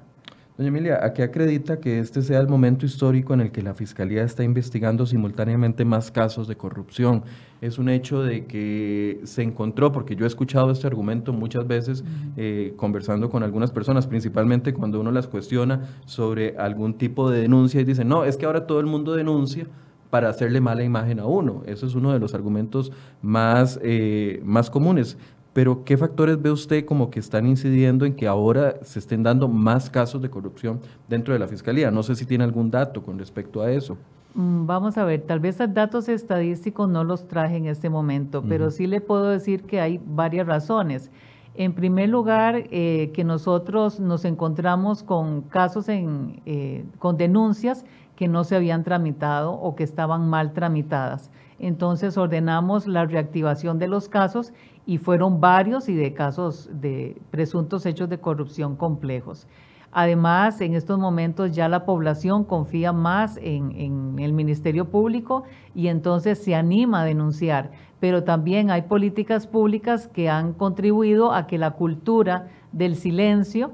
Doña 0.55 0.67
Emilia, 0.67 0.99
¿a 1.03 1.13
qué 1.13 1.23
acredita 1.23 1.79
que 1.79 1.97
este 1.97 2.21
sea 2.21 2.39
el 2.39 2.47
momento 2.47 2.85
histórico 2.85 3.33
en 3.33 3.41
el 3.41 3.51
que 3.51 3.63
la 3.63 3.73
Fiscalía 3.73 4.21
está 4.23 4.43
investigando 4.43 5.07
simultáneamente 5.07 5.83
más 5.83 6.11
casos 6.11 6.47
de 6.47 6.55
corrupción? 6.55 7.23
Es 7.59 7.79
un 7.79 7.89
hecho 7.89 8.21
de 8.21 8.45
que 8.45 9.19
se 9.23 9.41
encontró, 9.41 9.91
porque 9.91 10.15
yo 10.15 10.25
he 10.25 10.27
escuchado 10.27 10.69
este 10.69 10.85
argumento 10.85 11.33
muchas 11.33 11.65
veces 11.65 12.03
eh, 12.37 12.73
conversando 12.77 13.31
con 13.31 13.41
algunas 13.41 13.71
personas, 13.71 14.05
principalmente 14.05 14.75
cuando 14.75 15.01
uno 15.01 15.11
las 15.11 15.25
cuestiona 15.25 15.89
sobre 16.05 16.55
algún 16.59 16.99
tipo 16.99 17.31
de 17.31 17.41
denuncia 17.41 17.81
y 17.81 17.83
dicen, 17.83 18.07
no, 18.07 18.23
es 18.23 18.37
que 18.37 18.45
ahora 18.45 18.67
todo 18.67 18.79
el 18.79 18.85
mundo 18.85 19.15
denuncia 19.15 19.65
para 20.11 20.29
hacerle 20.29 20.61
mala 20.61 20.83
imagen 20.83 21.19
a 21.19 21.25
uno. 21.25 21.63
Eso 21.65 21.87
es 21.87 21.95
uno 21.95 22.13
de 22.13 22.19
los 22.19 22.35
argumentos 22.35 22.91
más, 23.23 23.79
eh, 23.81 24.39
más 24.45 24.69
comunes. 24.69 25.17
Pero, 25.53 25.83
¿qué 25.83 25.97
factores 25.97 26.41
ve 26.41 26.51
usted 26.51 26.83
como 26.83 27.11
que 27.11 27.19
están 27.19 27.45
incidiendo 27.45 28.05
en 28.05 28.15
que 28.15 28.27
ahora 28.27 28.75
se 28.81 28.97
estén 28.97 29.21
dando 29.21 29.47
más 29.47 29.89
casos 29.89 30.21
de 30.21 30.29
corrupción 30.29 30.79
dentro 31.07 31.31
de 31.33 31.39
la 31.39 31.47
Fiscalía? 31.47 31.91
No 31.91 32.01
sé 32.01 32.15
si 32.15 32.25
tiene 32.25 32.43
algún 32.43 32.71
dato 32.71 33.03
con 33.03 33.19
respecto 33.19 33.61
a 33.61 33.71
eso. 33.71 33.95
Mm, 34.33 34.65
vamos 34.65 34.97
a 34.97 35.05
ver, 35.05 35.21
tal 35.21 35.39
vez 35.39 35.59
datos 35.69 36.09
estadísticos 36.09 36.89
no 36.89 37.03
los 37.03 37.27
traje 37.27 37.57
en 37.57 37.67
este 37.67 37.89
momento, 37.89 38.43
pero 38.47 38.71
sí 38.71 38.87
le 38.87 38.99
puedo 38.99 39.29
decir 39.29 39.63
que 39.63 39.79
hay 39.79 40.01
varias 40.03 40.47
razones. 40.47 41.11
En 41.55 41.73
primer 41.73 42.09
lugar, 42.09 42.63
eh, 42.71 43.11
que 43.13 43.23
nosotros 43.23 43.99
nos 43.99 44.25
encontramos 44.25 45.03
con 45.03 45.43
casos 45.43 45.87
en, 45.87 46.41
eh, 46.47 46.83
con 46.97 47.15
denuncias 47.15 47.85
que 48.15 48.27
no 48.27 48.43
se 48.43 48.55
habían 48.55 48.83
tramitado 48.83 49.51
o 49.53 49.75
que 49.75 49.83
estaban 49.83 50.27
mal 50.27 50.53
tramitadas. 50.53 51.29
Entonces 51.59 52.17
ordenamos 52.17 52.87
la 52.87 53.05
reactivación 53.05 53.77
de 53.77 53.87
los 53.87 54.09
casos 54.09 54.51
y 54.85 54.97
fueron 54.97 55.39
varios 55.39 55.89
y 55.89 55.95
de 55.95 56.13
casos 56.13 56.69
de 56.71 57.21
presuntos 57.31 57.85
hechos 57.85 58.09
de 58.09 58.19
corrupción 58.19 58.75
complejos. 58.75 59.47
Además, 59.95 60.59
en 60.61 60.73
estos 60.73 60.97
momentos 60.97 61.51
ya 61.51 61.69
la 61.69 61.85
población 61.85 62.45
confía 62.45 62.91
más 62.91 63.37
en, 63.41 64.17
el 64.17 64.33
Ministerio 64.33 64.89
Público 64.89 65.43
y 65.75 65.87
entonces 65.87 66.43
se 66.43 66.55
anima 66.55 67.01
a 67.01 67.05
denunciar. 67.05 67.69
Pero 67.99 68.23
también 68.23 68.71
hay 68.71 68.81
políticas 68.81 69.45
públicas 69.45 70.07
que 70.07 70.29
han 70.29 70.53
contribuido 70.53 71.31
a 71.31 71.45
que 71.45 71.59
la 71.59 71.71
cultura 71.71 72.49
del 72.71 72.95
silencio 72.95 73.73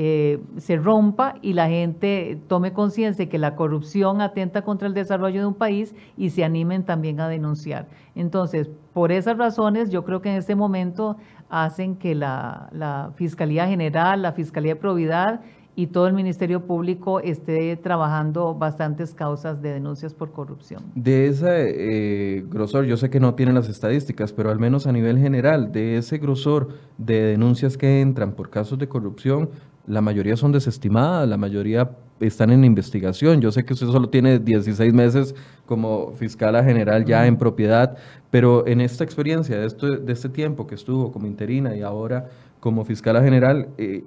eh, 0.00 0.38
se 0.58 0.76
rompa 0.76 1.34
y 1.42 1.54
la 1.54 1.68
gente 1.68 2.38
tome 2.46 2.72
conciencia 2.72 3.24
de 3.24 3.28
que 3.28 3.36
la 3.36 3.56
corrupción 3.56 4.20
atenta 4.20 4.62
contra 4.62 4.86
el 4.86 4.94
desarrollo 4.94 5.40
de 5.40 5.46
un 5.46 5.54
país 5.54 5.92
y 6.16 6.30
se 6.30 6.44
animen 6.44 6.84
también 6.84 7.18
a 7.18 7.26
denunciar. 7.26 7.88
Entonces, 8.14 8.70
por 8.92 9.10
esas 9.10 9.36
razones, 9.36 9.90
yo 9.90 10.04
creo 10.04 10.22
que 10.22 10.30
en 10.30 10.36
este 10.36 10.54
momento 10.54 11.16
hacen 11.50 11.96
que 11.96 12.14
la, 12.14 13.10
Fiscalía 13.16 13.66
General, 13.66 14.22
la 14.22 14.30
Fiscalía 14.34 14.74
de 14.74 14.80
Probidad 14.80 15.40
y 15.74 15.88
todo 15.88 16.06
el 16.06 16.12
Ministerio 16.12 16.64
Público 16.64 17.18
esté 17.18 17.76
trabajando 17.76 18.54
bastantes 18.54 19.14
causas 19.14 19.60
de 19.60 19.72
denuncias 19.72 20.14
por 20.14 20.30
corrupción. 20.30 20.84
De 20.94 21.26
ese 21.26 22.36
eh, 22.36 22.44
grosor, 22.48 22.84
yo 22.84 22.96
sé 22.96 23.10
que 23.10 23.18
no 23.18 23.34
tienen 23.34 23.56
las 23.56 23.68
estadísticas, 23.68 24.32
pero 24.32 24.50
al 24.50 24.60
menos 24.60 24.86
a 24.86 24.92
nivel 24.92 25.18
general, 25.18 25.72
de 25.72 25.96
ese 25.96 26.18
grosor 26.18 26.68
de 26.98 27.22
denuncias 27.22 27.76
que 27.76 28.00
entran 28.00 28.32
por 28.32 28.48
casos 28.50 28.78
de 28.78 28.88
corrupción, 28.88 29.50
la 29.88 30.00
mayoría 30.00 30.36
son 30.36 30.52
desestimadas, 30.52 31.28
la 31.28 31.36
mayoría 31.36 31.90
están 32.20 32.50
en 32.50 32.64
investigación. 32.64 33.40
Yo 33.40 33.50
sé 33.50 33.64
que 33.64 33.72
usted 33.72 33.86
solo 33.86 34.08
tiene 34.08 34.38
16 34.38 34.92
meses 34.92 35.34
como 35.66 36.12
fiscal 36.12 36.62
general 36.64 37.04
ya 37.04 37.26
en 37.26 37.36
propiedad, 37.36 37.96
pero 38.30 38.66
en 38.66 38.80
esta 38.80 39.04
experiencia 39.04 39.58
de, 39.58 39.98
de 39.98 40.12
este 40.12 40.28
tiempo 40.28 40.66
que 40.66 40.74
estuvo 40.74 41.10
como 41.10 41.26
interina 41.26 41.74
y 41.74 41.82
ahora 41.82 42.26
como 42.60 42.84
fiscal 42.84 43.22
general, 43.22 43.68
eh, 43.78 44.04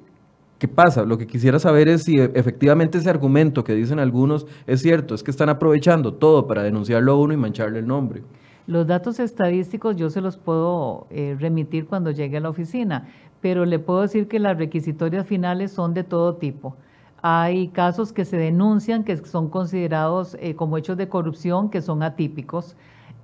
¿qué 0.59 0.67
pasa? 0.67 1.03
Lo 1.03 1.17
que 1.17 1.25
quisiera 1.25 1.57
saber 1.57 1.87
es 1.87 2.03
si 2.03 2.19
efectivamente 2.19 2.97
ese 2.97 3.09
argumento 3.09 3.63
que 3.63 3.73
dicen 3.73 3.99
algunos 3.99 4.45
es 4.67 4.81
cierto, 4.81 5.15
es 5.15 5.23
que 5.23 5.31
están 5.31 5.49
aprovechando 5.49 6.13
todo 6.13 6.47
para 6.47 6.63
denunciarlo 6.63 7.13
a 7.13 7.17
uno 7.17 7.33
y 7.33 7.37
mancharle 7.37 7.79
el 7.79 7.87
nombre. 7.87 8.21
Los 8.67 8.85
datos 8.85 9.19
estadísticos 9.19 9.95
yo 9.95 10.09
se 10.09 10.21
los 10.21 10.37
puedo 10.37 11.07
eh, 11.09 11.35
remitir 11.39 11.87
cuando 11.87 12.11
llegue 12.11 12.37
a 12.37 12.41
la 12.41 12.49
oficina, 12.49 13.07
pero 13.41 13.65
le 13.65 13.79
puedo 13.79 14.01
decir 14.01 14.27
que 14.27 14.39
las 14.39 14.57
requisitorias 14.57 15.25
finales 15.25 15.71
son 15.71 15.93
de 15.93 16.03
todo 16.03 16.35
tipo. 16.35 16.75
Hay 17.21 17.67
casos 17.69 18.13
que 18.13 18.25
se 18.25 18.37
denuncian 18.37 19.03
que 19.03 19.17
son 19.17 19.49
considerados 19.49 20.37
eh, 20.39 20.55
como 20.55 20.77
hechos 20.77 20.97
de 20.97 21.09
corrupción 21.09 21.69
que 21.69 21.81
son 21.81 22.01
atípicos 22.01 22.75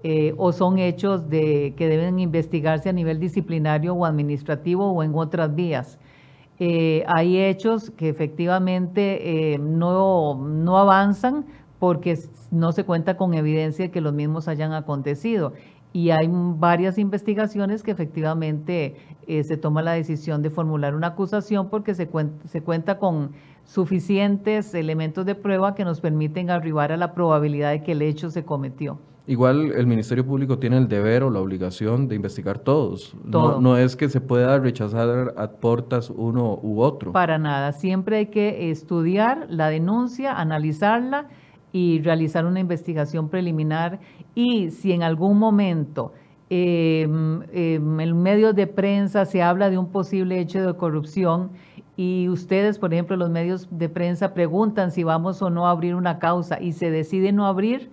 eh, 0.03 0.33
o 0.37 0.51
son 0.51 0.77
hechos 0.77 1.29
de, 1.29 1.73
que 1.77 1.87
deben 1.87 2.19
investigarse 2.19 2.89
a 2.89 2.93
nivel 2.93 3.19
disciplinario 3.19 3.93
o 3.95 4.05
administrativo 4.05 4.91
o 4.91 5.03
en 5.03 5.15
otras 5.15 5.55
vías. 5.55 5.97
hay 6.59 7.39
hechos 7.39 7.91
que 7.91 8.09
efectivamente 8.09 9.57
no, 9.59 10.35
no 10.35 10.77
avanzan 10.77 11.45
porque 11.79 12.17
no 12.51 12.71
se 12.71 12.83
cuenta 12.83 13.17
con 13.17 13.33
evidencia 13.33 13.85
de 13.85 13.91
que 13.91 14.01
los 14.01 14.13
mismos 14.13 14.47
hayan 14.47 14.73
acontecido. 14.73 15.53
Y 15.97 16.11
hay 16.11 16.29
varias 16.29 16.99
investigaciones 16.99 17.81
que 17.81 17.89
efectivamente 17.89 18.97
eh, 19.25 19.43
se 19.43 19.57
toma 19.57 19.81
la 19.81 19.93
decisión 19.93 20.43
de 20.43 20.51
formular 20.51 20.93
una 20.93 21.07
acusación 21.07 21.71
porque 21.71 21.95
se 21.95 22.07
cuenta, 22.07 22.47
se 22.47 22.61
cuenta 22.61 22.99
con 22.99 23.31
suficientes 23.63 24.75
elementos 24.75 25.25
de 25.25 25.33
prueba 25.33 25.73
que 25.73 25.83
nos 25.83 25.99
permiten 25.99 26.51
arribar 26.51 26.91
a 26.91 26.97
la 26.97 27.15
probabilidad 27.15 27.71
de 27.71 27.81
que 27.81 27.93
el 27.93 28.03
hecho 28.03 28.29
se 28.29 28.45
cometió. 28.45 28.99
Igual 29.25 29.71
el 29.71 29.87
Ministerio 29.87 30.23
Público 30.23 30.59
tiene 30.59 30.77
el 30.77 30.87
deber 30.87 31.23
o 31.23 31.31
la 31.31 31.39
obligación 31.39 32.07
de 32.07 32.15
investigar 32.15 32.59
todos. 32.59 33.15
No, 33.25 33.59
no, 33.59 33.75
es 33.75 33.95
que 33.95 34.07
se 34.07 34.21
pueda 34.21 34.59
rechazar 34.59 35.33
a 35.35 35.49
portas 35.49 36.11
uno 36.11 36.59
u 36.61 36.81
otro. 36.81 37.11
Para 37.11 37.39
nada. 37.39 37.71
Siempre 37.71 38.17
hay 38.17 38.25
que 38.27 38.69
estudiar 38.69 39.47
la 39.49 39.69
denuncia, 39.69 40.39
analizarla 40.39 41.27
y 41.71 42.01
realizar 42.01 42.45
una 42.45 42.59
investigación 42.59 43.29
preliminar 43.29 43.99
y 44.37 44.69
si 44.69 44.91
en 44.91 45.01
algún 45.01 45.39
momento 45.39 46.13
em, 46.51 47.41
em, 47.51 47.99
en 47.99 48.21
medios 48.21 48.53
de 48.53 48.67
prensa 48.67 49.25
se 49.25 49.41
habla 49.41 49.71
de 49.71 49.79
un 49.79 49.87
posible 49.87 50.39
hecho 50.39 50.61
de 50.63 50.75
corrupción 50.75 51.49
y 51.95 52.29
ustedes, 52.29 52.77
por 52.77 52.93
ejemplo, 52.93 53.17
los 53.17 53.31
medios 53.31 53.67
de 53.71 53.89
prensa 53.89 54.35
preguntan 54.35 54.91
si 54.91 55.03
vamos 55.03 55.41
o 55.41 55.49
no 55.49 55.65
a 55.65 55.71
abrir 55.71 55.95
una 55.95 56.19
causa 56.19 56.61
y 56.61 56.73
se 56.73 56.91
decide 56.91 57.31
no 57.31 57.47
abrir, 57.47 57.89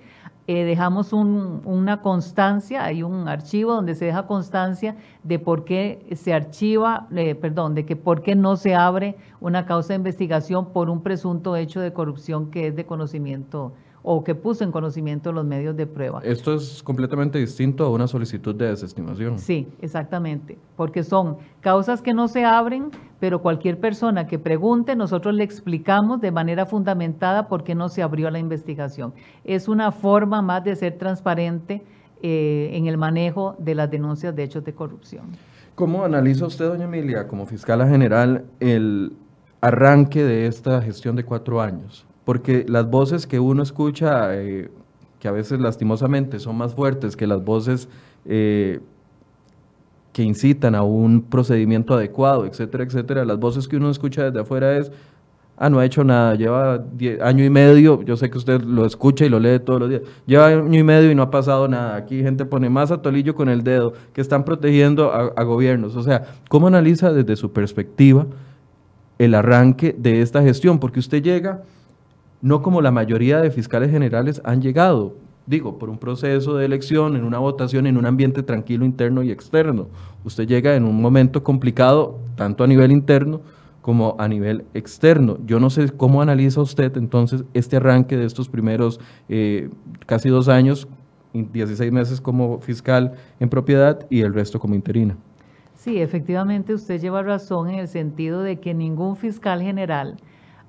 eh, 0.47 0.65
dejamos 0.65 1.15
una 1.15 2.03
constancia, 2.03 2.85
hay 2.85 3.03
un 3.03 3.27
archivo 3.27 3.73
donde 3.73 3.95
se 3.95 4.05
deja 4.05 4.27
constancia 4.27 4.97
de 5.23 5.39
por 5.39 5.65
qué 5.65 6.07
se 6.15 6.35
archiva, 6.35 7.09
eh, 7.17 7.35
perdón, 7.35 7.75
de 7.75 7.87
que 7.87 7.97
por 7.97 8.21
qué 8.21 8.35
no 8.35 8.57
se 8.57 8.75
abre 8.75 9.17
una 9.41 9.65
causa 9.65 9.95
de 9.95 9.97
investigación 9.97 10.75
por 10.75 10.91
un 10.91 11.03
presunto 11.03 11.57
hecho 11.57 11.81
de 11.81 11.95
corrupción 11.95 12.51
que 12.51 12.67
es 12.67 12.77
de 12.77 12.85
conocimiento 12.85 13.73
o 14.07 14.23
que 14.23 14.35
puso 14.35 14.63
en 14.65 14.71
conocimiento 14.71 15.33
los 15.33 15.47
medios 15.47 15.75
de 15.77 15.87
prueba. 15.87 16.21
Esto 16.23 16.55
es 16.55 16.83
completamente 16.83 17.39
distinto 17.39 17.87
a 17.87 17.91
una 17.91 18.07
solicitud 18.07 18.55
de 18.55 18.67
desestimación. 18.67 19.39
Sí, 19.39 19.67
exactamente, 19.81 20.59
porque 20.77 21.03
son 21.03 21.39
causas 21.63 22.03
que 22.03 22.13
no 22.13 22.29
se 22.29 22.45
abren, 22.45 22.91
pero 23.19 23.41
cualquier 23.41 23.81
persona 23.81 24.27
que 24.27 24.39
pregunte, 24.39 24.95
nosotros 24.95 25.35
le 25.35 25.43
explicamos 25.43 26.21
de 26.21 26.31
manera 26.31 26.67
fundamentada 26.67 27.49
por 27.49 27.65
qué 27.65 27.75
no 27.75 27.89
se 27.89 28.03
abrió 28.03 28.31
la 28.31 28.39
investigación. 28.39 29.15
Es 29.43 29.69
una 29.69 29.91
forma 29.91 30.43
más 30.43 30.63
de 30.65 30.77
ser 30.77 30.99
transparente 30.99 31.83
eh, 32.23 32.73
en 32.75 32.87
el 32.87 32.99
manejo 32.99 33.57
de 33.59 33.75
las 33.75 33.91
denuncias 33.91 34.37
de 34.37 34.43
hechos 34.43 34.63
de 34.65 34.75
corrupción. 34.75 35.29
¿Cómo 35.75 36.05
analiza 36.05 36.45
usted, 36.45 36.69
doña 36.69 36.85
Emilia, 36.85 37.27
como 37.27 37.47
fiscala 37.47 37.89
general, 37.89 38.45
el 38.61 39.17
arranque 39.63 40.23
de 40.23 40.47
esta 40.47 40.83
gestión 40.83 41.17
de 41.17 41.25
cuatro 41.25 41.63
años? 41.63 42.07
Porque 42.25 42.65
las 42.69 42.89
voces 42.89 43.27
que 43.27 43.39
uno 43.39 43.63
escucha, 43.63 44.35
eh, 44.35 44.71
que 45.21 45.29
a 45.29 45.33
veces 45.33 45.61
lastimosamente 45.61 46.39
son 46.39 46.57
más 46.57 46.75
fuertes 46.75 47.17
que 47.17 47.27
las 47.27 47.45
voces 47.45 47.89
eh, 48.27 48.81
que 50.13 50.23
incitan 50.23 50.75
a 50.75 50.83
un 50.83 51.23
procedimiento 51.23 51.95
adecuado, 51.95 52.47
etcétera, 52.47 52.85
etcétera, 52.85 53.25
las 53.25 53.39
voces 53.39 53.67
que 53.67 53.77
uno 53.77 53.91
escucha 53.91 54.25
desde 54.25 54.41
afuera 54.41 54.79
es, 54.79 54.93
ah, 55.57 55.69
no 55.69 55.81
ha 55.81 55.85
hecho 55.85 56.05
nada, 56.05 56.37
lleva 56.37 56.85
año 57.21 57.45
y 57.45 57.51
medio, 57.51 58.01
yo 58.03 58.17
sé 58.17 58.31
que 58.31 58.39
usted 58.39 58.63
lo 58.63 58.87
escucha 58.87 59.25
y 59.25 59.29
lo 59.29 59.41
lee 59.41 59.59
todos 59.59 59.81
los 59.81 59.91
días, 59.91 60.03
lleva 60.25 60.47
año 60.47 60.79
y 60.79 60.85
medio 60.85 61.11
y 61.11 61.15
no 61.17 61.23
ha 61.23 61.31
pasado 61.31 61.67
nada, 61.67 61.97
aquí 61.97 62.23
gente 62.23 62.45
pone 62.45 62.71
más 62.71 62.93
atolillo 62.93 63.35
con 63.35 63.49
el 63.49 63.65
dedo, 63.65 63.95
que 64.13 64.21
están 64.21 64.45
protegiendo 64.45 65.13
a 65.13 65.43
gobiernos, 65.43 65.97
o 65.97 66.03
sea, 66.03 66.27
¿cómo 66.49 66.69
analiza 66.69 67.13
desde 67.13 67.35
su 67.35 67.53
perspectiva 67.53 68.27
el 69.19 69.35
arranque 69.35 69.97
de 69.99 70.23
esta 70.23 70.43
gestión? 70.43 70.79
Porque 70.79 71.01
usted 71.01 71.23
llega 71.23 71.63
no 72.45 72.61
como 72.61 72.83
la 72.83 72.91
mayoría 72.91 73.41
de 73.41 73.51
fiscales 73.51 73.91
generales 73.91 74.43
han 74.45 74.61
llegado, 74.61 75.15
digo, 75.47 75.79
por 75.79 75.89
un 75.89 75.97
proceso 75.97 76.55
de 76.55 76.67
elección, 76.67 77.17
en 77.17 77.25
una 77.25 77.39
votación, 77.39 77.87
en 77.87 77.97
un 77.97 78.05
ambiente 78.05 78.43
tranquilo 78.43 78.85
interno 78.85 79.23
y 79.23 79.31
externo. 79.31 79.89
Usted 80.25 80.47
llega 80.47 80.77
en 80.77 80.85
un 80.85 81.01
momento 81.01 81.43
complicado, 81.43 82.19
tanto 82.37 82.63
a 82.63 82.67
nivel 82.67 82.93
interno 82.93 83.41
como 83.81 84.15
a 84.19 84.29
nivel 84.29 84.67
externo. 84.75 85.39
Yo 85.47 85.59
no 85.59 85.71
sé 85.71 85.89
cómo 85.89 86.21
analiza 86.21 86.61
usted 86.61 86.95
entonces 86.99 87.45
este 87.55 87.77
arranque 87.79 88.19
de 88.19 88.27
estos 88.27 88.51
primeros 88.51 89.01
eh, 89.31 89.71
casi 90.05 90.29
dos 90.29 90.49
años, 90.49 90.87
16 91.33 91.91
meses 91.93 92.21
como 92.21 92.61
fiscal 92.61 93.15
en 93.41 93.49
propiedad 93.49 94.07
y 94.11 94.21
el 94.21 94.35
resto 94.35 94.61
como 94.61 94.75
interina. 94.75 95.17
Sí, 95.77 95.99
efectivamente 95.99 96.75
usted 96.75 97.01
lleva 97.01 97.23
razón 97.23 97.71
en 97.71 97.79
el 97.79 97.89
sentido 97.89 98.43
de 98.43 98.61
que 98.61 98.75
ningún 98.75 99.17
fiscal 99.17 99.63
general 99.63 100.19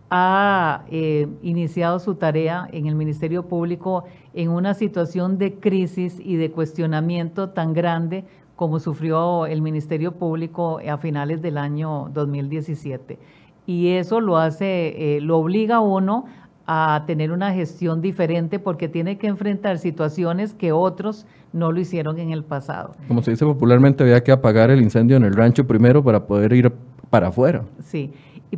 ha 0.09 0.83
eh, 0.89 1.27
iniciado 1.41 1.99
su 1.99 2.15
tarea 2.15 2.67
en 2.71 2.85
el 2.85 2.95
Ministerio 2.95 3.47
Público 3.47 4.05
en 4.33 4.49
una 4.49 4.73
situación 4.73 5.37
de 5.37 5.55
crisis 5.55 6.19
y 6.23 6.35
de 6.35 6.51
cuestionamiento 6.51 7.49
tan 7.49 7.73
grande 7.73 8.25
como 8.55 8.79
sufrió 8.79 9.45
el 9.45 9.61
Ministerio 9.61 10.13
Público 10.13 10.79
a 10.87 10.97
finales 10.97 11.41
del 11.41 11.57
año 11.57 12.09
2017. 12.13 13.19
Y 13.65 13.89
eso 13.89 14.21
lo 14.21 14.37
hace, 14.37 15.17
eh, 15.17 15.21
lo 15.21 15.39
obliga 15.39 15.77
a 15.77 15.79
uno 15.79 16.25
a 16.67 17.03
tener 17.05 17.31
una 17.31 17.53
gestión 17.53 18.01
diferente 18.01 18.59
porque 18.59 18.87
tiene 18.87 19.17
que 19.17 19.27
enfrentar 19.27 19.77
situaciones 19.77 20.53
que 20.53 20.71
otros 20.71 21.25
no 21.53 21.71
lo 21.71 21.79
hicieron 21.79 22.17
en 22.19 22.31
el 22.31 22.43
pasado. 22.43 22.95
Como 23.07 23.21
se 23.21 23.31
dice 23.31 23.45
popularmente, 23.45 24.03
había 24.03 24.23
que 24.23 24.31
apagar 24.31 24.71
el 24.71 24.81
incendio 24.81 25.17
en 25.17 25.23
el 25.23 25.33
rancho 25.33 25.67
primero 25.67 26.03
para 26.03 26.25
poder 26.25 26.53
ir 26.53 26.71
para 27.09 27.27
afuera. 27.27 27.63
Sí, 27.83 28.11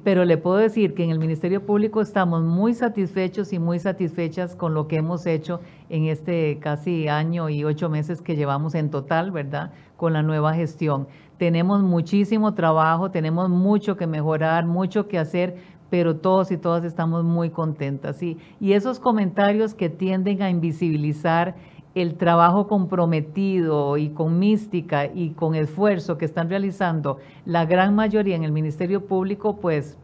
pero 0.03 0.25
le 0.25 0.38
puedo 0.38 0.57
decir 0.57 0.93
que 0.93 1.03
en 1.03 1.12
el 1.12 1.19
Ministerio 1.19 1.65
Público 1.65 2.01
estamos 2.01 2.43
muy 2.43 2.73
satisfechos 2.73 3.53
y 3.53 3.60
muy 3.60 3.79
satisfechas 3.79 4.55
con 4.55 4.73
lo 4.73 4.88
que 4.88 4.97
hemos 4.97 5.25
hecho 5.25 5.62
en 5.89 6.05
este 6.05 6.60
casi 6.60 7.07
año 7.07 7.49
y 7.49 7.63
ocho 7.63 7.89
meses 7.89 8.21
que 8.21 8.36
llevamos 8.36 8.75
en 8.75 8.89
total, 8.89 9.31
¿verdad? 9.31 9.71
Con 9.95 10.13
la 10.13 10.23
nueva 10.23 10.53
gestión. 10.53 11.07
Tenemos 11.38 11.81
muchísimo 11.81 12.53
trabajo, 12.53 13.12
tenemos 13.12 13.49
mucho 13.49 13.95
que 13.95 14.07
mejorar, 14.07 14.65
mucho 14.65 15.07
que 15.07 15.19
hacer, 15.19 15.55
pero 15.89 16.17
todos 16.17 16.51
y 16.51 16.57
todas 16.57 16.83
estamos 16.83 17.23
muy 17.23 17.49
contentas. 17.49 18.21
Y 18.21 18.38
esos 18.60 18.99
comentarios 18.99 19.73
que 19.73 19.89
tienden 19.89 20.41
a 20.41 20.49
invisibilizar 20.49 21.55
el 22.01 22.15
trabajo 22.15 22.67
comprometido 22.67 23.97
y 23.97 24.10
con 24.10 24.38
mística 24.39 25.07
y 25.07 25.31
con 25.31 25.55
esfuerzo 25.55 26.17
que 26.17 26.25
están 26.25 26.49
realizando 26.49 27.17
la 27.45 27.65
gran 27.65 27.95
mayoría 27.95 28.36
en 28.36 28.43
el 28.43 28.51
Ministerio 28.51 29.05
Público, 29.05 29.57
pues 29.57 29.97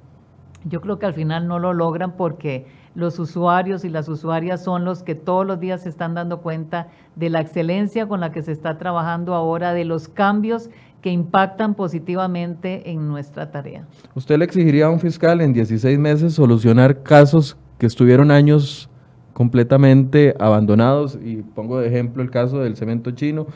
yo 0.65 0.81
creo 0.81 0.97
que 0.97 1.05
al 1.05 1.13
final 1.13 1.47
no 1.47 1.59
lo 1.59 1.73
logran 1.73 2.13
porque 2.13 2.65
los 2.95 3.19
usuarios 3.19 3.85
y 3.85 3.89
las 3.89 4.07
usuarias 4.09 4.63
son 4.63 4.85
los 4.85 5.03
que 5.03 5.15
todos 5.15 5.45
los 5.45 5.59
días 5.59 5.81
se 5.81 5.89
están 5.89 6.13
dando 6.13 6.41
cuenta 6.41 6.87
de 7.15 7.29
la 7.29 7.41
excelencia 7.41 8.07
con 8.07 8.19
la 8.19 8.31
que 8.31 8.41
se 8.41 8.51
está 8.51 8.77
trabajando 8.77 9.35
ahora, 9.35 9.73
de 9.73 9.85
los 9.85 10.07
cambios 10.07 10.69
que 11.01 11.11
impactan 11.11 11.75
positivamente 11.75 12.89
en 12.91 13.07
nuestra 13.07 13.51
tarea. 13.51 13.85
¿Usted 14.15 14.37
le 14.37 14.45
exigiría 14.45 14.85
a 14.85 14.89
un 14.89 14.99
fiscal 14.99 15.41
en 15.41 15.53
16 15.53 15.99
meses 15.99 16.33
solucionar 16.33 17.03
casos 17.03 17.57
que 17.77 17.85
estuvieron 17.85 18.31
años 18.31 18.89
completamente 19.33 20.35
abandonados, 20.39 21.17
y 21.23 21.37
pongo 21.37 21.79
de 21.79 21.87
ejemplo 21.87 22.23
el 22.23 22.29
caso 22.29 22.59
del 22.59 22.75
cemento 22.75 23.11
chino, 23.11 23.47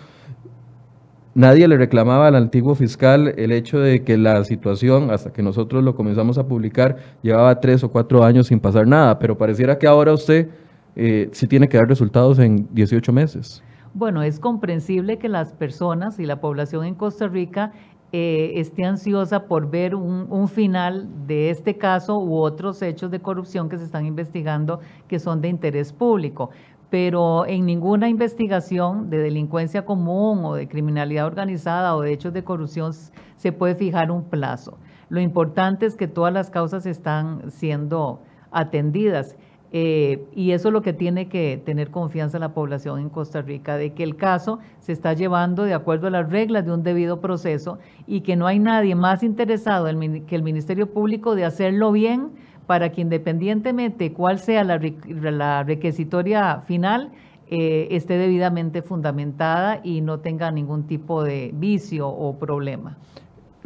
nadie 1.35 1.67
le 1.67 1.77
reclamaba 1.77 2.27
al 2.27 2.35
antiguo 2.35 2.75
fiscal 2.75 3.33
el 3.37 3.51
hecho 3.51 3.79
de 3.79 4.03
que 4.03 4.17
la 4.17 4.43
situación, 4.43 5.11
hasta 5.11 5.31
que 5.31 5.43
nosotros 5.43 5.83
lo 5.83 5.95
comenzamos 5.95 6.37
a 6.37 6.47
publicar, 6.47 6.97
llevaba 7.21 7.59
tres 7.59 7.83
o 7.83 7.91
cuatro 7.91 8.23
años 8.23 8.47
sin 8.47 8.59
pasar 8.59 8.87
nada, 8.87 9.19
pero 9.19 9.37
pareciera 9.37 9.77
que 9.77 9.87
ahora 9.87 10.13
usted 10.13 10.49
eh, 10.95 11.29
sí 11.31 11.47
tiene 11.47 11.69
que 11.69 11.77
dar 11.77 11.87
resultados 11.87 12.39
en 12.39 12.67
18 12.71 13.13
meses. 13.13 13.63
Bueno, 13.93 14.21
es 14.23 14.39
comprensible 14.39 15.17
que 15.17 15.29
las 15.29 15.53
personas 15.53 16.19
y 16.19 16.25
la 16.25 16.41
población 16.41 16.85
en 16.85 16.95
Costa 16.95 17.27
Rica 17.27 17.71
eh, 18.13 18.53
esté 18.55 18.85
ansiosa 18.85 19.47
por 19.47 19.69
ver 19.69 19.93
un, 19.93 20.47
final 20.47 21.27
de 21.27 21.49
este 21.49 21.77
caso 21.77 22.17
u 22.19 22.37
otros 22.37 22.81
hechos 22.81 23.11
de 23.11 23.19
corrupción 23.19 23.67
que 23.67 23.77
se 23.77 23.83
están 23.83 24.05
investigando 24.05 24.79
que 25.09 25.19
son 25.19 25.41
de 25.41 25.49
interés 25.49 25.91
público. 25.91 26.49
Pero 26.89 27.45
en 27.45 27.65
ninguna 27.65 28.07
investigación 28.07 29.09
de 29.09 29.17
delincuencia 29.17 29.83
común 29.83 30.45
o 30.45 30.55
de 30.55 30.69
criminalidad 30.69 31.25
organizada 31.25 31.97
o 31.97 32.01
de 32.01 32.13
hechos 32.13 32.31
de 32.31 32.45
corrupción 32.45 32.93
se 33.35 33.51
puede 33.51 33.75
fijar 33.75 34.09
un 34.09 34.23
plazo. 34.23 34.77
Lo 35.09 35.19
importante 35.19 35.85
es 35.85 35.95
que 35.97 36.07
todas 36.07 36.33
las 36.33 36.49
causas 36.49 36.85
están 36.85 37.51
siendo 37.51 38.21
atendidas. 38.51 39.35
Eh, 39.71 40.25
y 40.33 40.51
eso 40.51 40.69
es 40.69 40.73
lo 40.73 40.81
que 40.81 40.93
tiene 40.93 41.27
que 41.27 41.61
tener 41.65 41.91
confianza 41.91 42.39
la 42.39 42.53
población 42.53 42.99
en 42.99 43.09
Costa 43.09 43.41
Rica, 43.41 43.77
de 43.77 43.91
que 43.91 44.03
el 44.03 44.15
caso 44.15 44.59
se 44.79 44.93
está 44.93 45.13
llevando 45.13 45.63
de 45.63 45.73
acuerdo 45.73 46.07
a 46.07 46.11
las 46.11 46.29
reglas 46.29 46.65
de 46.65 46.71
un 46.71 46.83
debido 46.83 47.19
proceso 47.19 47.77
y 48.05 48.21
que 48.21 48.35
no 48.35 48.47
hay 48.47 48.59
nadie 48.59 48.95
más 48.95 49.23
interesado 49.23 49.87
que 50.25 50.35
el 50.35 50.43
Ministerio 50.43 50.87
Público 50.87 51.35
de 51.35 51.43
hacerlo 51.43 51.91
bien 51.91 52.31
para 52.65 52.91
que 52.91 53.01
independientemente 53.01 54.13
cuál 54.13 54.39
sea 54.39 54.63
la, 54.63 55.63
requisitoria 55.63 56.61
final, 56.61 57.11
eh, 57.49 57.87
esté 57.91 58.17
debidamente 58.17 58.81
fundamentada 58.81 59.79
y 59.83 60.01
no 60.01 60.19
tenga 60.19 60.51
ningún 60.51 60.85
tipo 60.85 61.23
de 61.23 61.51
vicio 61.53 62.09
o 62.09 62.37
problema 62.37 62.97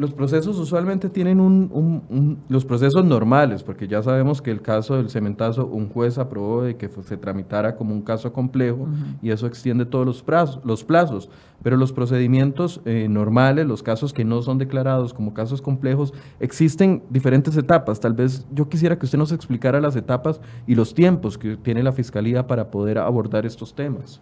los 0.01 0.15
procesos 0.15 0.57
usualmente 0.57 1.09
tienen 1.09 1.39
un, 1.39 2.39
los 2.49 2.65
procesos 2.65 3.05
normales, 3.05 3.61
porque 3.61 3.87
ya 3.87 4.01
sabemos 4.01 4.41
que 4.41 4.49
el 4.49 4.59
caso 4.59 4.97
del 4.97 5.11
cementazo, 5.11 5.67
un 5.67 5.89
juez 5.89 6.17
aprobó 6.17 6.63
de 6.63 6.75
que 6.75 6.89
se 6.89 7.17
tramitara 7.17 7.75
como 7.75 7.93
un 7.93 8.01
caso 8.01 8.33
complejo 8.33 8.87
y 9.21 9.29
eso 9.29 9.45
extiende 9.45 9.85
todos 9.85 10.03
los 10.07 10.23
plazos, 10.23 10.59
los 10.65 10.83
plazos. 10.83 11.29
Pero 11.61 11.77
los 11.77 11.93
procedimientos 11.93 12.81
eh, 12.85 13.05
normales, 13.07 13.67
los 13.67 13.83
casos 13.83 14.11
que 14.11 14.25
no 14.25 14.41
son 14.41 14.57
declarados 14.57 15.13
como 15.13 15.35
casos 15.35 15.61
complejos, 15.61 16.15
existen 16.39 17.03
diferentes 17.11 17.55
etapas. 17.55 17.99
Tal 17.99 18.13
vez 18.13 18.47
yo 18.51 18.67
quisiera 18.67 18.97
que 18.97 19.05
usted 19.05 19.19
nos 19.19 19.31
explicara 19.31 19.79
las 19.79 19.95
etapas 19.95 20.41
y 20.65 20.73
los 20.73 20.95
tiempos 20.95 21.37
que 21.37 21.57
tiene 21.57 21.83
la 21.83 21.91
Fiscalía 21.91 22.47
para 22.47 22.71
poder 22.71 22.97
abordar 22.97 23.45
estos 23.45 23.75
temas. 23.75 24.19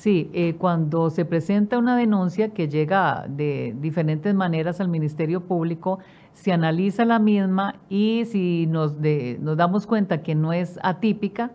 Sí, 0.00 0.30
eh, 0.32 0.54
cuando 0.56 1.10
se 1.10 1.26
presenta 1.26 1.76
una 1.76 1.94
denuncia 1.94 2.54
que 2.54 2.68
llega 2.68 3.26
de 3.28 3.74
diferentes 3.82 4.34
maneras 4.34 4.80
al 4.80 4.88
Ministerio 4.88 5.42
Público, 5.42 5.98
se 6.32 6.52
analiza 6.52 7.04
la 7.04 7.18
misma 7.18 7.74
y 7.90 8.24
si 8.24 8.66
nos, 8.66 8.94
nos 9.40 9.58
damos 9.58 9.86
cuenta 9.86 10.22
que 10.22 10.34
no 10.34 10.54
es 10.54 10.78
atípica, 10.82 11.50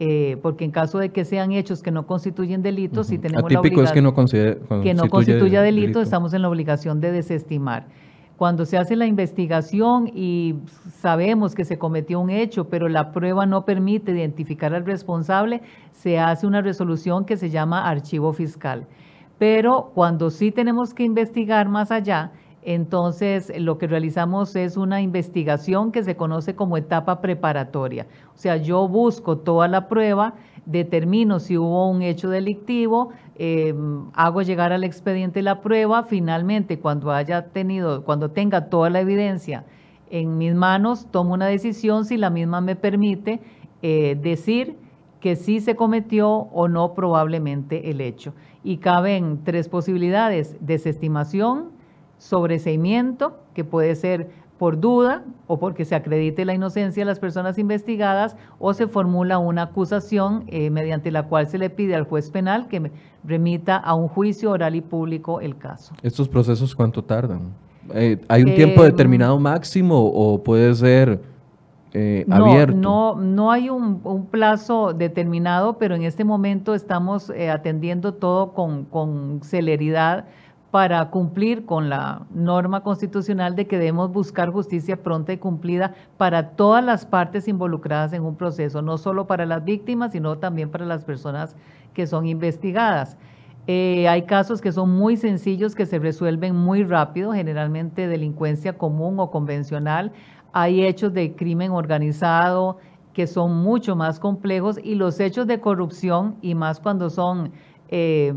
eh, 0.00 0.38
porque 0.40 0.64
en 0.64 0.70
caso 0.70 0.98
de 1.00 1.10
que 1.10 1.26
sean 1.26 1.52
hechos 1.52 1.82
que 1.82 1.90
no 1.90 2.06
constituyen 2.06 2.62
delitos, 2.62 3.08
si 3.08 3.18
tenemos 3.18 3.44
Atípico 3.44 3.82
es 3.82 3.92
que 3.92 4.00
no, 4.00 4.14
que 4.14 4.94
no 4.94 5.10
constituya 5.10 5.60
delito, 5.60 6.00
estamos 6.00 6.32
en 6.32 6.40
la 6.40 6.48
obligación 6.48 6.98
de 6.98 7.12
desestimar 7.12 7.88
cuando 8.36 8.64
se 8.64 8.78
hace 8.78 8.96
la 8.96 9.06
investigación 9.06 10.10
y 10.12 10.56
sabemos 10.90 11.54
que 11.54 11.64
se 11.64 11.78
cometió 11.78 12.20
un 12.20 12.30
hecho, 12.30 12.68
pero 12.68 12.88
la 12.88 13.12
prueba 13.12 13.46
no 13.46 13.64
permite 13.64 14.12
identificar 14.12 14.74
al 14.74 14.84
responsable, 14.84 15.62
se 15.92 16.18
hace 16.18 16.46
una 16.46 16.60
resolución 16.60 17.24
que 17.24 17.36
se 17.36 17.50
llama 17.50 17.88
archivo 17.88 18.32
fiscal. 18.32 18.86
Pero 19.38 19.90
cuando 19.94 20.30
sí 20.30 20.50
tenemos 20.50 20.94
que 20.94 21.04
investigar 21.04 21.68
más 21.68 21.90
allá, 21.90 22.32
entonces 22.62 23.52
lo 23.58 23.76
que 23.76 23.88
realizamos 23.88 24.54
es 24.54 24.76
una 24.76 25.00
investigación 25.00 25.90
que 25.90 26.04
se 26.04 26.16
conoce 26.16 26.54
como 26.54 26.76
etapa 26.76 27.20
preparatoria. 27.20 28.06
O 28.34 28.38
sea, 28.38 28.56
yo 28.56 28.86
busco 28.86 29.38
toda 29.38 29.66
la 29.66 29.88
prueba, 29.88 30.34
determino 30.66 31.40
si 31.40 31.58
hubo 31.58 31.90
un 31.90 32.02
hecho 32.02 32.30
delictivo, 32.30 33.10
em, 33.36 34.06
hago 34.14 34.42
llegar 34.42 34.72
al 34.72 34.84
expediente 34.84 35.42
la 35.42 35.60
prueba, 35.60 36.02
finalmente 36.02 36.78
cuando 36.78 37.10
haya 37.10 37.46
tenido, 37.46 38.04
cuando 38.04 38.30
tenga 38.30 38.68
toda 38.68 38.90
la 38.90 39.00
evidencia 39.00 39.64
en 40.10 40.36
mis 40.36 40.54
manos, 40.54 41.06
tomo 41.10 41.32
una 41.32 41.46
decisión 41.46 42.04
si 42.04 42.18
la 42.18 42.28
misma 42.28 42.60
me 42.60 42.76
permite 42.76 43.40
eh, 43.80 44.16
decir 44.20 44.76
que 45.20 45.36
sí 45.36 45.60
se 45.60 45.74
cometió 45.74 46.28
o 46.30 46.68
no 46.68 46.94
probablemente 46.94 47.90
el 47.90 48.00
hecho. 48.00 48.34
Y 48.62 48.76
caben 48.76 49.40
tres 49.42 49.68
posibilidades, 49.68 50.56
desestimación, 50.60 51.70
sobreseimiento, 52.18 53.38
que 53.54 53.64
puede 53.64 53.94
ser 53.94 54.30
por 54.62 54.78
duda 54.78 55.24
o 55.48 55.58
porque 55.58 55.84
se 55.84 55.96
acredite 55.96 56.44
la 56.44 56.54
inocencia 56.54 57.00
de 57.00 57.04
las 57.04 57.18
personas 57.18 57.58
investigadas 57.58 58.36
o 58.60 58.72
se 58.74 58.86
formula 58.86 59.38
una 59.38 59.62
acusación 59.62 60.44
eh, 60.46 60.70
mediante 60.70 61.10
la 61.10 61.24
cual 61.24 61.48
se 61.48 61.58
le 61.58 61.68
pide 61.68 61.96
al 61.96 62.04
juez 62.04 62.30
penal 62.30 62.68
que 62.68 62.92
remita 63.24 63.76
a 63.76 63.94
un 63.94 64.06
juicio 64.06 64.52
oral 64.52 64.76
y 64.76 64.80
público 64.80 65.40
el 65.40 65.58
caso. 65.58 65.94
¿Estos 66.00 66.28
procesos 66.28 66.76
cuánto 66.76 67.02
tardan? 67.02 67.40
Eh, 67.92 68.20
¿Hay 68.28 68.44
un 68.44 68.54
tiempo 68.54 68.84
em, 68.84 68.92
determinado 68.92 69.36
máximo 69.40 70.00
o 70.00 70.40
puede 70.44 70.72
ser 70.76 71.20
eh, 71.92 72.24
no, 72.28 72.46
abierto? 72.46 72.76
No, 72.76 73.16
no 73.16 73.50
hay 73.50 73.68
un, 73.68 74.28
plazo 74.30 74.92
determinado, 74.92 75.76
pero 75.76 75.96
en 75.96 76.04
este 76.04 76.22
momento 76.22 76.76
estamos 76.76 77.32
atendiendo 77.50 78.14
todo 78.14 78.52
con, 78.52 78.84
con 78.84 79.40
celeridad 79.42 80.26
para 80.72 81.10
cumplir 81.10 81.66
con 81.66 81.90
la 81.90 82.22
norma 82.34 82.82
constitucional 82.82 83.54
de 83.54 83.66
que 83.66 83.76
debemos 83.76 84.10
buscar 84.10 84.50
justicia 84.50 85.02
pronta 85.02 85.34
y 85.34 85.36
cumplida 85.36 85.94
para 86.16 86.52
todas 86.52 86.82
las 86.82 87.04
partes 87.04 87.46
involucradas 87.46 88.14
en 88.14 88.22
un 88.22 88.36
proceso, 88.36 88.80
no 88.80 88.96
solo 88.96 89.26
para 89.26 89.44
las 89.44 89.62
víctimas, 89.66 90.12
sino 90.12 90.38
también 90.38 90.70
para 90.70 90.86
las 90.86 91.04
personas 91.04 91.54
que 91.92 92.06
son 92.06 92.26
investigadas. 92.26 93.18
Eh, 93.66 94.08
hay 94.08 94.22
casos 94.22 94.62
que 94.62 94.72
son 94.72 94.96
muy 94.96 95.18
sencillos, 95.18 95.74
que 95.74 95.84
se 95.84 95.98
resuelven 95.98 96.56
muy 96.56 96.84
rápido, 96.84 97.34
generalmente 97.34 98.08
delincuencia 98.08 98.78
común 98.78 99.20
o 99.20 99.30
convencional. 99.30 100.10
Hay 100.54 100.86
hechos 100.86 101.12
de 101.12 101.34
crimen 101.34 101.72
organizado 101.72 102.78
que 103.12 103.26
son 103.26 103.56
mucho 103.56 103.94
más 103.94 104.18
complejos 104.18 104.80
y 104.82 104.94
los 104.94 105.20
hechos 105.20 105.46
de 105.46 105.60
corrupción, 105.60 106.36
y 106.40 106.54
más 106.54 106.80
cuando 106.80 107.10
son... 107.10 107.52
Eh, 107.90 108.32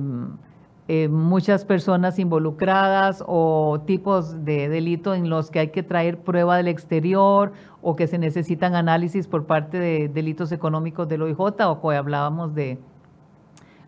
eh, 0.88 1.08
muchas 1.08 1.66
personas 1.66 2.20
involucradas 2.20 3.24
o 3.26 3.82
tipos 3.88 4.46
de 4.46 4.70
delito 4.70 5.16
en 5.16 5.32
los 5.32 5.50
que 5.50 5.60
hay 5.60 5.68
que 5.70 5.82
traer 5.82 6.20
prueba 6.20 6.58
del 6.58 6.68
exterior 6.68 7.54
o 7.82 7.96
que 7.96 8.06
se 8.06 8.20
necesitan 8.20 8.76
análisis 8.76 9.28
por 9.28 9.46
parte 9.46 9.80
de 9.80 10.10
delitos 10.10 10.52
económicos 10.52 11.08
del 11.08 11.24
OIJ 11.24 11.40
o 11.40 11.82
que 11.82 11.96
hablábamos 11.96 12.54
de 12.54 12.78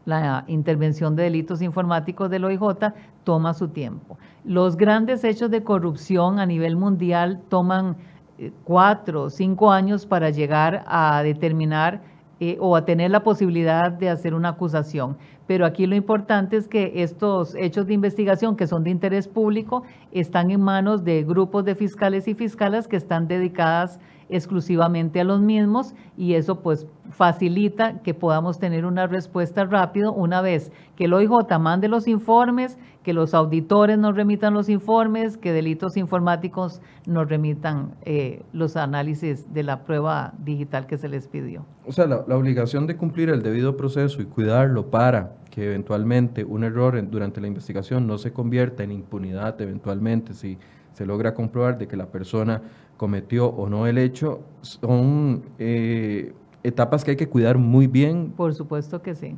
la 0.06 0.46
intervención 0.48 1.16
de 1.16 1.24
delitos 1.24 1.62
informáticos 1.62 2.32
del 2.32 2.46
OIJ, 2.46 2.94
toma 3.24 3.54
su 3.54 3.68
tiempo. 3.68 4.18
Los 4.44 4.76
grandes 4.78 5.24
hechos 5.24 5.52
de 5.52 5.64
corrupción 5.64 6.40
a 6.40 6.46
nivel 6.48 6.78
mundial 6.78 7.42
toman 7.50 7.98
eh, 8.40 8.52
cuatro 8.64 9.24
o 9.24 9.30
cinco 9.30 9.72
años 9.72 10.06
para 10.08 10.32
llegar 10.32 10.84
a 10.88 11.22
determinar 11.22 12.02
eh, 12.40 12.58
o 12.60 12.76
a 12.76 12.86
tener 12.86 13.12
la 13.12 13.24
posibilidad 13.24 13.92
de 13.92 14.10
hacer 14.10 14.34
una 14.34 14.50
acusación 14.50 15.18
pero 15.48 15.66
aquí 15.66 15.88
lo 15.88 15.96
importante 15.96 16.58
es 16.58 16.68
que 16.68 17.02
estos 17.02 17.56
hechos 17.56 17.88
de 17.88 17.94
investigación 17.94 18.58
que 18.58 18.68
son 18.68 18.84
de 18.84 18.90
interés 18.92 19.28
público 19.28 19.84
están 20.12 20.52
en 20.52 20.62
manos 20.62 21.04
de 21.04 21.24
grupos 21.24 21.64
de 21.66 21.76
fiscales 21.76 22.28
y 22.28 22.34
fiscalas 22.34 22.88
que 22.88 22.98
están 22.98 23.28
dedicadas 23.28 24.00
exclusivamente 24.30 25.22
a 25.22 25.24
los 25.24 25.42
mismos 25.42 25.94
y 26.18 26.34
eso 26.34 26.62
pues 26.62 26.88
facilita 27.10 28.02
que 28.02 28.14
podamos 28.14 28.60
tener 28.60 28.86
una 28.86 29.08
respuesta 29.08 29.66
rápido 29.66 30.12
una 30.12 30.42
vez 30.42 30.72
que 30.96 31.06
el 31.06 31.14
OIJ 31.14 31.58
mande 31.60 31.88
los 31.88 32.08
informes, 32.08 32.78
que 33.04 33.14
los 33.14 33.34
auditores 33.34 33.98
nos 33.98 34.16
remitan 34.16 34.54
los 34.54 34.68
informes, 34.68 35.38
que 35.38 35.54
delitos 35.54 35.96
informáticos 35.96 36.82
nos 37.06 37.30
remitan 37.30 37.96
eh, 38.04 38.42
los 38.52 38.76
análisis 38.76 39.54
de 39.54 39.64
la 39.64 39.84
prueba 39.86 40.34
digital 40.44 40.88
que 40.88 40.98
se 40.98 41.08
les 41.08 41.28
pidió. 41.28 41.66
O 41.86 41.92
sea, 41.92 42.06
la, 42.06 42.18
obligación 42.36 42.86
de 42.88 42.98
cumplir 42.98 43.30
el 43.30 43.42
debido 43.42 43.78
proceso 43.78 44.22
y 44.22 44.26
cuidarlo 44.26 44.88
para 44.88 45.38
que 45.52 45.66
eventualmente 45.66 46.44
un 46.44 46.64
error 46.64 47.02
durante 47.10 47.40
la 47.40 47.48
investigación 47.48 48.06
no 48.08 48.18
se 48.18 48.34
convierta 48.34 48.84
en 48.84 48.92
impunidad 48.92 49.60
eventualmente 49.62 50.34
si 50.34 50.58
se 50.94 51.06
logra 51.06 51.34
comprobar 51.34 51.78
de 51.78 51.88
que 51.88 51.96
la 51.96 52.08
persona 52.08 52.62
cometió 52.98 53.48
o 53.48 53.70
no 53.70 53.88
el 53.88 53.98
hecho, 53.98 54.42
son 54.62 55.44
eh, 55.60 56.34
etapas 56.64 57.04
que 57.04 57.12
hay 57.12 57.18
que 57.18 57.30
cuidar 57.30 57.58
muy 57.58 57.88
bien. 57.88 58.34
Por 58.36 58.54
supuesto 58.54 59.02
que 59.02 59.16
sí. 59.16 59.36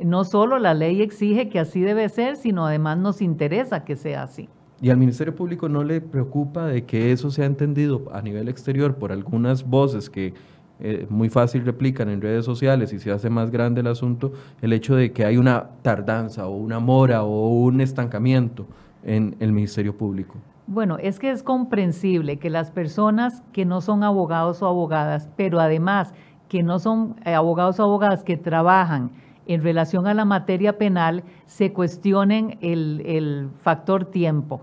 No 0.00 0.24
solo 0.24 0.58
la 0.58 0.74
ley 0.74 1.00
exige 1.00 1.48
que 1.48 1.60
así 1.60 1.80
debe 1.80 2.08
ser, 2.08 2.36
sino 2.36 2.66
además 2.66 2.98
nos 2.98 3.22
interesa 3.22 3.84
que 3.84 3.94
sea 3.94 4.24
así. 4.24 4.48
¿Y 4.80 4.90
al 4.90 4.96
Ministerio 4.96 5.36
Público 5.36 5.68
no 5.68 5.84
le 5.84 6.00
preocupa 6.00 6.66
de 6.66 6.84
que 6.84 7.12
eso 7.12 7.30
sea 7.30 7.46
entendido 7.46 8.02
a 8.12 8.20
nivel 8.20 8.48
exterior 8.48 8.96
por 8.96 9.12
algunas 9.12 9.64
voces 9.64 10.10
que 10.10 10.34
eh, 10.80 11.06
muy 11.08 11.28
fácil 11.28 11.64
replican 11.64 12.08
en 12.08 12.20
redes 12.20 12.44
sociales 12.44 12.92
y 12.92 12.98
se 12.98 13.12
hace 13.12 13.30
más 13.30 13.52
grande 13.52 13.82
el 13.82 13.86
asunto, 13.86 14.32
el 14.60 14.72
hecho 14.72 14.96
de 14.96 15.12
que 15.12 15.24
hay 15.24 15.36
una 15.36 15.68
tardanza 15.82 16.48
o 16.48 16.56
una 16.56 16.80
mora 16.80 17.22
o 17.22 17.50
un 17.50 17.80
estancamiento 17.80 18.66
en 19.04 19.36
el 19.38 19.52
Ministerio 19.52 19.96
Público? 19.96 20.34
Bueno, 20.66 20.96
es 20.98 21.18
que 21.18 21.30
es 21.30 21.42
comprensible 21.42 22.38
que 22.38 22.48
las 22.48 22.70
personas 22.70 23.42
que 23.52 23.64
no 23.64 23.80
son 23.80 24.04
abogados 24.04 24.62
o 24.62 24.66
abogadas, 24.66 25.28
pero 25.36 25.58
además 25.58 26.14
que 26.48 26.62
no 26.62 26.78
son 26.78 27.16
eh, 27.24 27.34
abogados 27.34 27.80
o 27.80 27.82
abogadas 27.82 28.22
que 28.22 28.36
trabajan 28.36 29.10
en 29.46 29.62
relación 29.62 30.06
a 30.06 30.14
la 30.14 30.24
materia 30.24 30.78
penal, 30.78 31.24
se 31.46 31.72
cuestionen 31.72 32.58
el, 32.60 33.50
factor 33.60 34.04
tiempo. 34.04 34.62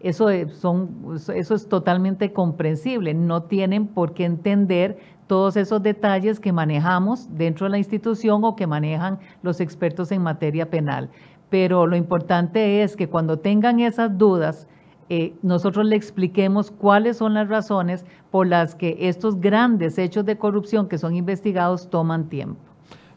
Eso, 0.00 0.28
son, 0.52 1.16
eso 1.34 1.54
es 1.54 1.68
totalmente 1.68 2.32
comprensible. 2.32 3.14
No 3.14 3.44
tienen 3.44 3.86
por 3.86 4.14
qué 4.14 4.24
entender 4.24 4.98
todos 5.28 5.56
esos 5.56 5.82
detalles 5.82 6.40
que 6.40 6.52
manejamos 6.52 7.28
dentro 7.36 7.66
de 7.66 7.70
la 7.70 7.78
institución 7.78 8.44
o 8.44 8.56
que 8.56 8.66
manejan 8.66 9.20
los 9.42 9.60
expertos 9.60 10.10
en 10.10 10.22
materia 10.22 10.70
penal. 10.70 11.08
Pero 11.50 11.86
lo 11.86 11.96
importante 11.96 12.82
es 12.82 12.96
que 12.96 13.08
cuando 13.08 13.38
tengan 13.38 13.78
esas 13.80 14.18
dudas, 14.18 14.68
eh, 15.08 15.34
nosotros 15.42 15.86
le 15.86 15.96
expliquemos 15.96 16.70
cuáles 16.70 17.18
son 17.18 17.34
las 17.34 17.48
razones 17.48 18.04
por 18.30 18.46
las 18.46 18.74
que 18.74 18.96
estos 19.08 19.40
grandes 19.40 19.98
hechos 19.98 20.24
de 20.24 20.36
corrupción 20.36 20.88
que 20.88 20.98
son 20.98 21.14
investigados 21.14 21.88
toman 21.90 22.28
tiempo. 22.28 22.60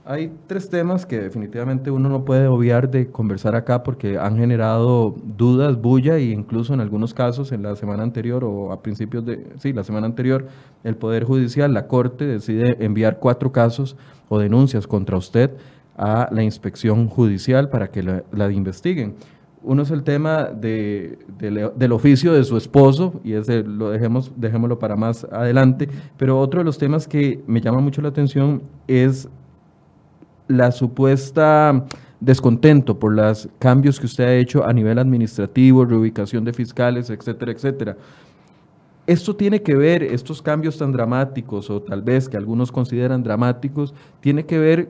Hay 0.06 0.34
tres 0.48 0.70
temas 0.70 1.06
que 1.06 1.20
definitivamente 1.20 1.92
uno 1.92 2.10
no 2.10 2.26
puede 2.26 2.48
obviar 2.48 2.90
de 2.90 3.12
conversar 3.12 3.56
acá 3.56 3.84
porque 3.84 4.18
han 4.18 4.38
generado 4.38 5.14
dudas, 5.38 5.80
bulla 5.80 6.18
e 6.18 6.32
incluso 6.32 6.74
en 6.74 6.80
algunos 6.80 7.14
casos 7.14 7.52
en 7.52 7.62
la 7.62 7.76
semana 7.76 8.02
anterior 8.02 8.44
o 8.44 8.72
a 8.72 8.82
principios 8.82 9.24
de, 9.24 9.46
sí, 9.60 9.72
la 9.72 9.84
semana 9.84 10.08
anterior, 10.08 10.48
el 10.84 10.96
Poder 10.96 11.26
Judicial, 11.26 11.76
la 11.76 11.88
Corte 11.88 12.26
decide 12.26 12.84
enviar 12.84 13.20
cuatro 13.20 13.52
casos 13.52 13.98
o 14.30 14.40
denuncias 14.40 14.88
contra 14.88 15.16
usted 15.16 15.52
a 15.96 16.30
la 16.32 16.44
inspección 16.44 17.08
judicial 17.08 17.70
para 17.70 17.92
que 17.92 18.02
la, 18.02 18.52
investiguen. 18.52 19.16
Uno 19.62 19.82
es 19.82 19.92
el 19.92 20.04
tema 20.04 20.46
de, 20.46 21.20
del 21.38 21.92
oficio 21.92 22.34
de 22.34 22.44
su 22.46 22.56
esposo, 22.56 23.20
y 23.24 23.34
ese 23.34 23.64
lo 23.64 23.90
dejemos, 23.90 24.32
dejémoslo 24.38 24.80
para 24.80 24.96
más 24.96 25.26
adelante, 25.26 25.90
pero 26.18 26.40
otro 26.40 26.62
de 26.62 26.64
los 26.64 26.78
temas 26.78 27.08
que 27.08 27.44
me 27.46 27.60
llama 27.60 27.82
mucho 27.82 28.02
la 28.02 28.10
atención 28.10 28.64
es 28.88 29.28
la 30.48 30.72
supuesta 30.72 31.86
descontento 32.20 33.00
por 33.00 33.14
los 33.14 33.50
cambios 33.60 34.00
que 34.00 34.06
usted 34.06 34.24
ha 34.26 34.34
hecho 34.34 34.66
a 34.66 34.74
nivel 34.74 35.00
administrativo, 35.00 35.86
reubicación 35.86 36.44
de 36.44 36.54
fiscales, 36.54 37.10
etcétera, 37.10 37.52
etcétera. 37.52 37.98
Esto 39.08 39.36
tiene 39.36 39.62
que 39.62 39.76
ver, 39.76 40.04
estos 40.04 40.42
cambios 40.42 40.78
tan 40.78 40.92
dramáticos, 40.92 41.70
o 41.70 41.82
tal 41.82 42.02
vez 42.02 42.30
que 42.30 42.38
algunos 42.38 42.72
consideran 42.72 43.24
dramáticos, 43.24 43.94
tiene 44.20 44.46
que 44.46 44.60
ver 44.60 44.90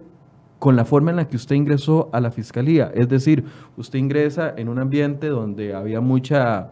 con 0.60 0.76
la 0.76 0.86
forma 0.86 1.10
en 1.12 1.18
la 1.18 1.28
que 1.28 1.38
usted 1.38 1.56
ingresó 1.56 2.10
a 2.12 2.20
la 2.20 2.32
fiscalía. 2.32 2.92
Es 2.94 3.08
decir, 3.10 3.46
usted 3.78 3.98
ingresa 3.98 4.54
en 4.56 4.70
un 4.70 4.78
ambiente 4.78 5.28
donde 5.28 5.74
había 5.74 6.02
mucha 6.02 6.72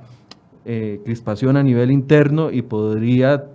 eh, 0.66 1.02
crispación 1.06 1.56
a 1.56 1.64
nivel 1.64 1.90
interno 1.92 2.52
y 2.52 2.62
podría 2.62 3.46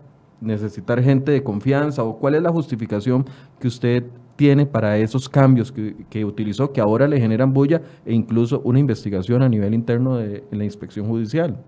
necesitar 0.41 1.03
gente 1.03 1.31
de 1.31 1.43
confianza, 1.43 2.03
o 2.03 2.19
cuál 2.19 2.35
es 2.35 2.43
la 2.43 2.51
justificación 2.51 3.27
que 3.61 3.69
usted 3.69 4.05
tiene 4.37 4.67
para 4.67 4.99
esos 4.99 5.29
cambios 5.29 5.71
que, 5.71 6.25
utilizó, 6.25 6.73
que 6.73 6.81
ahora 6.81 7.07
le 7.07 7.21
generan 7.21 7.53
bulla 7.53 7.83
e 8.05 8.13
incluso 8.13 8.61
una 8.65 8.79
investigación 8.79 9.43
a 9.43 9.49
nivel 9.49 9.75
interno 9.75 10.17
de 10.17 10.43
la 10.51 10.65
inspección 10.65 11.07
judicial. 11.07 11.59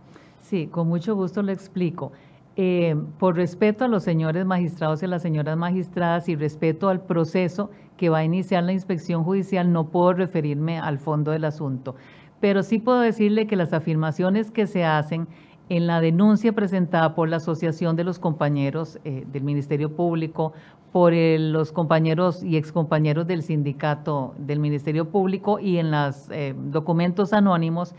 Sí, 0.40 0.66
con 0.66 0.88
mucho 0.88 1.14
gusto 1.14 1.42
le 1.42 1.52
explico. 1.52 2.12
Eh, 2.56 2.94
por 3.18 3.34
respeto 3.34 3.84
a 3.84 3.88
los 3.88 4.04
señores 4.04 4.46
magistrados 4.46 5.02
y 5.02 5.06
a 5.06 5.08
las 5.08 5.22
señoras 5.22 5.56
magistradas 5.56 6.28
y 6.28 6.36
respeto 6.36 6.88
al 6.88 7.00
proceso 7.00 7.70
que 7.96 8.10
va 8.10 8.18
a 8.18 8.24
iniciar 8.24 8.62
la 8.62 8.72
inspección 8.72 9.24
judicial, 9.24 9.72
no 9.72 9.88
puedo 9.88 10.12
referirme 10.12 10.78
al 10.78 10.98
fondo 10.98 11.32
del 11.32 11.44
asunto. 11.44 11.96
Pero 12.40 12.62
sí 12.62 12.78
puedo 12.78 13.00
decirle 13.00 13.46
que 13.46 13.56
las 13.56 13.72
afirmaciones 13.72 14.50
que 14.50 14.66
se 14.66 14.84
hacen 14.84 15.26
en 15.68 15.86
la 15.86 16.00
denuncia 16.00 16.52
presentada 16.52 17.14
por 17.14 17.28
la 17.28 17.36
Asociación 17.36 17.96
de 17.96 18.04
los 18.04 18.18
Compañeros 18.18 19.00
eh, 19.04 19.24
del 19.32 19.42
Ministerio 19.42 19.96
Público, 19.96 20.52
por 20.92 21.12
los 21.12 21.72
compañeros 21.72 22.44
y 22.44 22.56
excompañeros 22.56 23.26
del 23.26 23.42
sindicato 23.42 24.32
del 24.38 24.60
Ministerio 24.60 25.10
Público 25.10 25.58
y 25.58 25.78
en 25.78 25.90
los 25.90 26.30
eh, 26.30 26.54
documentos 26.56 27.32
anónimos, 27.32 27.96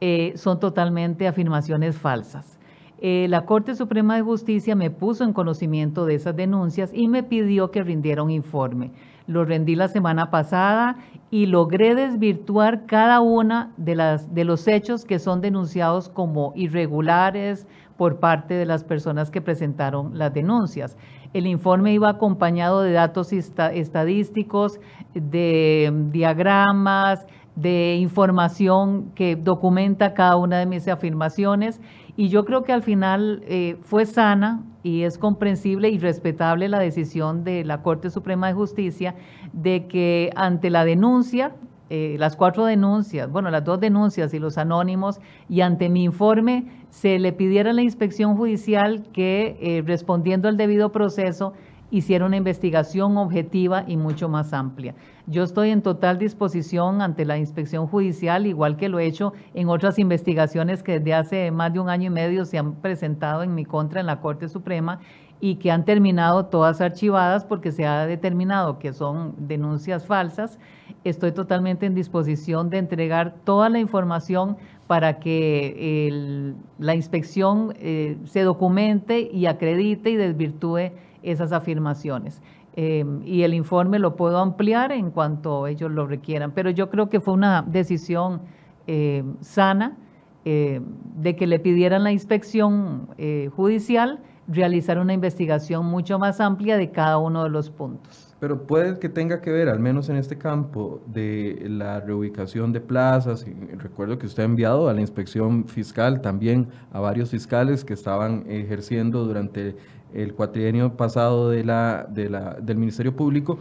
eh, 0.00 0.32
son 0.34 0.58
totalmente 0.58 1.28
afirmaciones 1.28 1.96
falsas. 1.96 2.58
La 3.02 3.44
Corte 3.46 3.74
Suprema 3.74 4.14
de 4.14 4.22
Justicia 4.22 4.76
me 4.76 4.90
puso 4.90 5.24
en 5.24 5.32
conocimiento 5.32 6.06
de 6.06 6.14
esas 6.14 6.36
denuncias 6.36 6.92
y 6.94 7.08
me 7.08 7.24
pidió 7.24 7.72
que 7.72 7.82
rindiera 7.82 8.22
un 8.22 8.30
informe. 8.30 8.92
Lo 9.26 9.44
rendí 9.44 9.74
la 9.74 9.88
semana 9.88 10.30
pasada 10.30 10.96
y 11.30 11.46
logré 11.46 11.96
desvirtuar 11.96 12.86
cada 12.86 13.20
una 13.20 13.72
de, 13.76 13.96
las, 13.96 14.32
de 14.32 14.44
los 14.44 14.68
hechos 14.68 15.04
que 15.04 15.18
son 15.18 15.40
denunciados 15.40 16.08
como 16.08 16.52
irregulares 16.54 17.66
por 17.96 18.20
parte 18.20 18.54
de 18.54 18.66
las 18.66 18.84
personas 18.84 19.30
que 19.32 19.40
presentaron 19.40 20.16
las 20.16 20.32
denuncias. 20.32 20.96
El 21.32 21.46
informe 21.46 21.92
iba 21.94 22.08
acompañado 22.08 22.82
de 22.82 22.92
datos 22.92 23.32
estadísticos, 23.32 24.78
de 25.14 25.90
diagramas, 26.10 27.26
de 27.56 27.96
información 27.96 29.12
que 29.14 29.36
documenta 29.36 30.14
cada 30.14 30.36
una 30.36 30.58
de 30.58 30.66
mis 30.66 30.88
afirmaciones 30.88 31.80
y 32.16 32.28
yo 32.28 32.44
creo 32.44 32.62
que 32.62 32.72
al 32.72 32.82
final 32.82 33.42
eh, 33.46 33.76
fue 33.82 34.04
sana 34.06 34.62
y 34.82 35.02
es 35.02 35.16
comprensible 35.16 35.88
y 35.88 35.98
respetable 35.98 36.68
la 36.68 36.78
decisión 36.78 37.44
de 37.44 37.64
la 37.64 37.82
Corte 37.82 38.10
Suprema 38.10 38.48
de 38.48 38.54
Justicia 38.54 39.14
de 39.52 39.86
que 39.86 40.30
ante 40.34 40.70
la 40.70 40.84
denuncia, 40.84 41.52
eh, 41.88 42.16
las 42.18 42.36
cuatro 42.36 42.64
denuncias, 42.64 43.30
bueno, 43.30 43.50
las 43.50 43.64
dos 43.64 43.80
denuncias 43.80 44.34
y 44.34 44.38
los 44.38 44.58
anónimos, 44.58 45.20
y 45.48 45.60
ante 45.60 45.88
mi 45.88 46.04
informe 46.04 46.66
se 46.90 47.18
le 47.18 47.32
pidiera 47.32 47.70
a 47.70 47.74
la 47.74 47.82
inspección 47.82 48.36
judicial 48.36 49.04
que, 49.12 49.56
eh, 49.60 49.82
respondiendo 49.86 50.48
al 50.48 50.56
debido 50.56 50.92
proceso, 50.92 51.54
hiciera 51.90 52.26
una 52.26 52.36
investigación 52.36 53.16
objetiva 53.18 53.84
y 53.86 53.96
mucho 53.96 54.28
más 54.28 54.52
amplia. 54.52 54.94
Yo 55.28 55.44
estoy 55.44 55.70
en 55.70 55.82
total 55.82 56.18
disposición 56.18 57.00
ante 57.00 57.24
la 57.24 57.38
inspección 57.38 57.86
judicial, 57.86 58.44
igual 58.44 58.76
que 58.76 58.88
lo 58.88 58.98
he 58.98 59.06
hecho 59.06 59.32
en 59.54 59.68
otras 59.68 60.00
investigaciones 60.00 60.82
que 60.82 60.98
desde 60.98 61.14
hace 61.14 61.50
más 61.52 61.72
de 61.72 61.78
un 61.78 61.88
año 61.88 62.08
y 62.08 62.10
medio 62.10 62.44
se 62.44 62.58
han 62.58 62.74
presentado 62.74 63.44
en 63.44 63.54
mi 63.54 63.64
contra 63.64 64.00
en 64.00 64.06
la 64.06 64.20
Corte 64.20 64.48
Suprema 64.48 64.98
y 65.40 65.56
que 65.56 65.70
han 65.70 65.84
terminado 65.84 66.46
todas 66.46 66.80
archivadas 66.80 67.44
porque 67.44 67.70
se 67.70 67.86
ha 67.86 68.04
determinado 68.06 68.80
que 68.80 68.92
son 68.92 69.34
denuncias 69.38 70.06
falsas. 70.06 70.58
Estoy 71.04 71.30
totalmente 71.30 71.86
en 71.86 71.94
disposición 71.94 72.68
de 72.68 72.78
entregar 72.78 73.34
toda 73.44 73.68
la 73.68 73.78
información 73.78 74.56
para 74.88 75.20
que 75.20 76.54
la 76.80 76.96
inspección 76.96 77.74
eh, 77.78 78.18
se 78.24 78.42
documente 78.42 79.30
y 79.32 79.46
acredite 79.46 80.10
y 80.10 80.16
desvirtúe 80.16 80.90
esas 81.22 81.52
afirmaciones. 81.52 82.42
Eh, 82.74 83.04
y 83.24 83.42
el 83.42 83.54
informe 83.54 83.98
lo 83.98 84.16
puedo 84.16 84.38
ampliar 84.38 84.92
en 84.92 85.10
cuanto 85.10 85.66
ellos 85.66 85.90
lo 85.90 86.06
requieran. 86.06 86.52
Pero 86.52 86.70
yo 86.70 86.90
creo 86.90 87.08
que 87.08 87.20
fue 87.20 87.34
una 87.34 87.62
decisión 87.62 88.42
eh, 88.86 89.24
sana 89.40 89.96
de 90.44 91.36
que 91.36 91.46
le 91.46 91.60
pidieran 91.60 92.02
la 92.02 92.10
inspección 92.10 93.06
judicial 93.54 94.18
realizar 94.48 94.98
una 94.98 95.12
investigación 95.12 95.86
mucho 95.86 96.18
más 96.18 96.40
amplia 96.40 96.76
de 96.76 96.90
cada 96.90 97.18
uno 97.18 97.44
de 97.44 97.50
los 97.50 97.70
puntos. 97.70 98.34
Pero 98.40 98.66
puede 98.66 98.98
que 98.98 99.08
tenga 99.08 99.40
que 99.40 99.52
ver, 99.52 99.68
al 99.68 99.78
menos 99.78 100.08
en 100.08 100.16
este 100.16 100.36
campo, 100.36 101.00
de 101.06 101.64
la 101.68 102.00
reubicación 102.00 102.72
de 102.72 102.80
plazas. 102.80 103.46
Y 103.46 103.52
recuerdo 103.76 104.18
que 104.18 104.26
usted 104.26 104.42
ha 104.42 104.46
enviado 104.46 104.88
a 104.88 104.92
la 104.92 105.00
inspección 105.00 105.66
fiscal 105.66 106.20
también 106.20 106.68
a 106.92 106.98
varios 106.98 107.30
fiscales 107.30 107.84
que 107.84 107.94
estaban 107.94 108.44
ejerciendo 108.48 109.24
durante 109.24 109.76
el 110.14 110.34
cuatrienio 110.34 110.96
pasado 110.96 111.50
de 111.50 111.64
la, 111.64 112.06
de 112.08 112.28
la, 112.28 112.54
del 112.54 112.76
Ministerio 112.76 113.14
Público. 113.14 113.58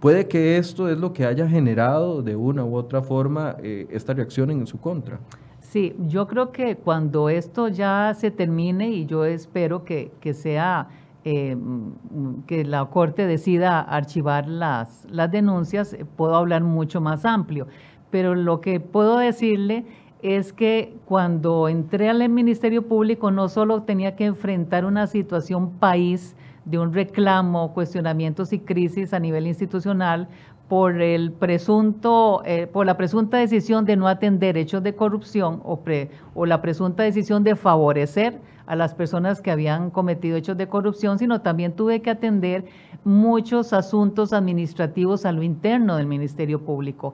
¿Puede 0.00 0.26
que 0.26 0.56
esto 0.56 0.88
es 0.88 0.98
lo 0.98 1.12
que 1.12 1.26
haya 1.26 1.48
generado 1.48 2.22
de 2.22 2.34
una 2.34 2.64
u 2.64 2.74
otra 2.74 3.02
forma 3.02 3.56
eh, 3.62 3.86
esta 3.90 4.12
reacción 4.12 4.50
en 4.50 4.66
su 4.66 4.80
contra? 4.80 5.20
Sí, 5.60 5.94
yo 6.08 6.26
creo 6.26 6.50
que 6.50 6.76
cuando 6.76 7.28
esto 7.28 7.68
ya 7.68 8.12
se 8.14 8.30
termine 8.30 8.90
y 8.90 9.06
yo 9.06 9.24
espero 9.24 9.84
que, 9.84 10.10
sea 10.34 10.88
eh, 11.24 11.56
que 12.46 12.64
la 12.64 12.84
Corte 12.86 13.26
decida 13.26 13.80
archivar 13.80 14.48
las, 14.48 15.06
las 15.08 15.30
denuncias, 15.30 15.92
eh, 15.92 16.04
puedo 16.04 16.34
hablar 16.34 16.62
mucho 16.62 17.00
más 17.00 17.24
amplio. 17.24 17.68
Pero 18.10 18.34
lo 18.34 18.60
que 18.60 18.80
puedo 18.80 19.18
decirle 19.18 19.86
es 20.22 20.52
que 20.52 20.96
cuando 21.04 21.68
entré 21.68 22.08
al 22.08 22.26
Ministerio 22.28 22.86
Público 22.86 23.30
no 23.30 23.48
solo 23.48 23.82
tenía 23.82 24.14
que 24.14 24.24
enfrentar 24.24 24.84
una 24.84 25.08
situación 25.08 25.72
país 25.72 26.36
de 26.64 26.78
un 26.78 26.92
reclamo, 26.92 27.74
cuestionamientos 27.74 28.52
y 28.52 28.60
crisis 28.60 29.12
a 29.12 29.18
nivel 29.18 29.48
institucional, 29.48 30.28
por 30.68 31.02
el 31.02 31.32
presunto, 31.32 32.40
eh, 32.46 32.66
por 32.66 32.86
la 32.86 32.96
presunta 32.96 33.36
decisión 33.36 33.84
de 33.84 33.96
no 33.96 34.08
atender 34.08 34.56
hechos 34.56 34.82
de 34.82 34.94
corrupción 34.94 35.60
o, 35.64 35.82
o 36.34 36.46
la 36.46 36.62
presunta 36.62 37.02
decisión 37.02 37.44
de 37.44 37.56
favorecer 37.56 38.40
a 38.64 38.76
las 38.76 38.94
personas 38.94 39.42
que 39.42 39.50
habían 39.50 39.90
cometido 39.90 40.36
hechos 40.36 40.56
de 40.56 40.68
corrupción, 40.68 41.18
sino 41.18 41.42
también 41.42 41.74
tuve 41.74 42.00
que 42.00 42.10
atender 42.10 42.64
muchos 43.04 43.72
asuntos 43.72 44.32
administrativos 44.32 45.26
a 45.26 45.32
lo 45.32 45.42
interno 45.42 45.96
del 45.96 46.06
Ministerio 46.06 46.64
Público. 46.64 47.12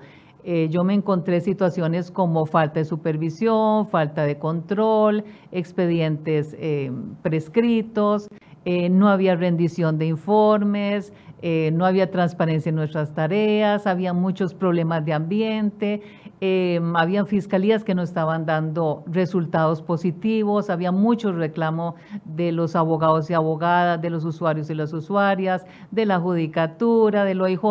Eh, 0.51 0.71
yo 0.71 0.83
me 0.83 0.95
encontré 0.95 1.43
situaciones 1.43 2.11
como 2.11 2.47
falta 2.47 2.81
de 2.81 2.87
supervisión, 2.87 3.87
falta 3.87 4.25
de 4.25 4.39
control, 4.39 5.23
expedientes 5.53 6.57
eh, 6.59 6.91
prescritos, 7.21 8.29
eh, 8.71 8.91
no 8.91 9.09
había 9.09 9.35
rendición 9.35 9.97
de 9.97 10.05
informes, 10.05 11.15
eh, 11.41 11.71
no 11.73 11.87
había 11.87 12.11
transparencia 12.11 12.69
en 12.69 12.77
nuestras 12.77 13.15
tareas, 13.15 13.87
había 13.87 14.13
muchos 14.13 14.53
problemas 14.53 15.07
de 15.07 15.15
ambiente, 15.15 16.03
eh, 16.43 16.79
había 16.95 17.25
fiscalías 17.25 17.83
que 17.83 17.95
no 17.95 18.03
estaban 18.03 18.45
dando 18.45 19.05
resultados 19.07 19.81
positivos, 19.81 20.69
había 20.69 20.93
mucho 20.93 21.33
reclamo 21.33 21.95
de 22.27 22.53
los 22.53 22.77
abogados 22.77 23.31
y 23.31 23.33
abogadas, 23.33 24.03
de 24.03 24.11
los 24.11 24.27
usuarios 24.27 24.69
y 24.69 24.75
las 24.75 24.93
usuarias, 24.93 25.65
de 25.91 26.05
la 26.05 26.21
judicatura, 26.21 27.25
del 27.25 27.41
OIJ. 27.41 27.63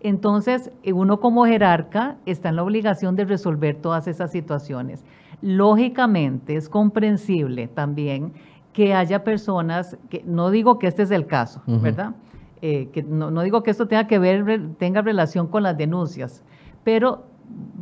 Entonces, 0.00 0.72
uno 0.84 1.20
como 1.20 1.46
jerarca 1.46 2.16
está 2.26 2.48
en 2.48 2.56
la 2.56 2.64
obligación 2.64 3.14
de 3.14 3.26
resolver 3.26 3.76
todas 3.76 4.08
esas 4.08 4.32
situaciones. 4.32 5.04
Lógicamente, 5.40 6.56
es 6.56 6.68
comprensible 6.68 7.68
también 7.68 8.32
que 8.72 8.94
haya 8.94 9.24
personas, 9.24 9.96
que 10.08 10.22
no 10.26 10.50
digo 10.50 10.78
que 10.78 10.86
este 10.86 11.02
es 11.02 11.10
el 11.10 11.26
caso, 11.26 11.62
¿verdad? 11.66 12.14
Eh, 12.62 12.88
que 12.92 13.02
no, 13.02 13.30
no, 13.30 13.42
digo 13.42 13.62
que 13.62 13.70
esto 13.70 13.86
tenga 13.88 14.06
que 14.06 14.18
ver, 14.18 14.44
tenga 14.78 15.02
relación 15.02 15.48
con 15.48 15.62
las 15.62 15.76
denuncias, 15.76 16.42
pero 16.84 17.24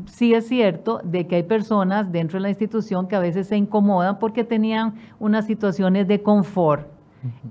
sí 0.07 0.35
es 0.35 0.49
cierto 0.49 1.01
de 1.05 1.27
que 1.27 1.37
hay 1.37 1.43
personas 1.43 2.11
dentro 2.11 2.39
de 2.39 2.43
la 2.43 2.49
institución 2.49 3.07
que 3.07 3.15
a 3.15 3.21
veces 3.21 3.47
se 3.47 3.57
incomodan 3.57 4.19
porque 4.19 4.43
tenían 4.43 4.95
unas 5.19 5.47
situaciones 5.47 6.09
de 6.09 6.23
confort 6.23 6.89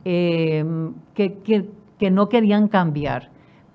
eh, 0.04 0.66
que, 1.14 1.36
que, 1.36 1.70
que 1.98 2.12
no 2.12 2.28
querían 2.28 2.68
cambiar 2.68 3.30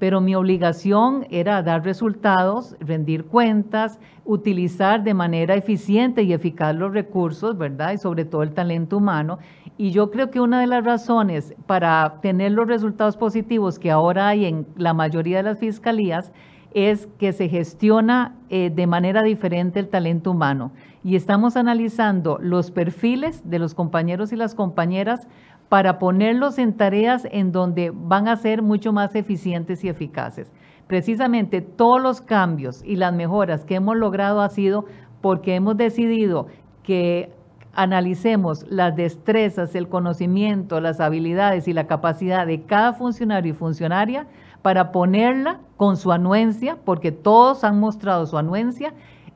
pero 0.05 0.21
mi 0.21 0.35
obligación 0.35 1.27
era 1.31 1.63
dar 1.63 1.83
resultados, 1.83 2.77
rendir 2.79 3.25
cuentas, 3.25 3.99
utilizar 4.27 5.03
de 5.03 5.15
manera 5.15 5.55
eficiente 5.55 6.25
y 6.25 6.35
eficaz 6.35 6.75
los 6.75 6.93
recursos, 6.93 7.57
¿verdad? 7.57 7.93
Y 7.93 7.97
sobre 7.97 8.27
todo 8.27 8.43
el 8.43 8.53
talento 8.53 8.99
humano. 8.99 9.39
Y 9.79 9.93
yo 9.93 10.11
creo 10.11 10.31
que 10.31 10.41
una 10.41 10.61
de 10.61 10.67
las 10.67 10.85
razones 10.85 11.55
para 11.65 12.21
tener 12.21 12.53
los 12.53 12.69
resultados 12.69 13.17
positivos 13.17 13.79
que 13.79 13.91
ahora 13.91 14.29
hay 14.29 14.45
en 14.45 14.67
la 14.77 14.93
mayoría 14.93 15.39
de 15.39 15.45
las 15.45 15.59
fiscalías 15.59 16.33
es 16.75 17.09
que 17.19 17.33
se 17.33 17.49
gestiona 17.49 18.37
eh, 18.51 18.69
de 18.69 18.87
manera 18.87 19.23
diferente 19.23 19.81
el 19.81 19.89
talento 19.89 20.33
humano. 20.33 20.73
Y 21.03 21.17
estamos 21.17 21.57
analizando 21.57 22.39
los 22.43 22.71
perfiles 22.71 23.49
de 23.49 23.59
los 23.59 23.75
compañeros 23.75 24.35
y 24.35 24.37
las 24.37 24.55
compañeras 24.55 25.29
para 25.75 25.99
ponerlos 25.99 26.59
en 26.59 26.75
tareas 26.75 27.27
en 27.33 27.51
donde 27.51 27.91
van 27.93 28.29
a 28.29 28.37
ser 28.37 28.63
mucho 28.63 28.93
más 28.93 29.17
eficientes 29.17 29.83
y 29.83 29.89
eficaces. 29.89 30.53
Precisamente 30.87 31.63
todos 31.63 32.01
los 32.01 32.21
cambios 32.21 32.81
y 32.85 32.95
las 32.95 33.13
mejoras 33.13 33.65
que 33.65 33.75
hemos 33.75 33.97
logrado 33.97 34.41
ha 34.41 34.51
sido 34.51 34.85
porque 35.21 35.57
hemos 35.57 35.77
decidido 35.77 36.47
que 36.85 37.33
analicemos 37.73 38.65
las 38.71 38.95
destrezas, 38.95 39.75
el 39.75 39.89
conocimiento, 39.89 40.81
las 40.81 41.01
habilidades 41.01 41.67
y 41.67 41.73
la 41.73 41.89
capacidad 41.89 42.47
de 42.47 42.63
cada 42.63 42.93
funcionario 42.93 43.51
y 43.51 43.57
funcionaria 43.57 44.29
para 44.63 44.93
ponerla 44.93 45.59
con 45.77 45.97
su 45.97 46.13
anuencia, 46.13 46.79
porque 46.85 47.11
todos 47.11 47.65
han 47.65 47.81
mostrado 47.81 48.27
su 48.27 48.39
anuencia 48.39 48.95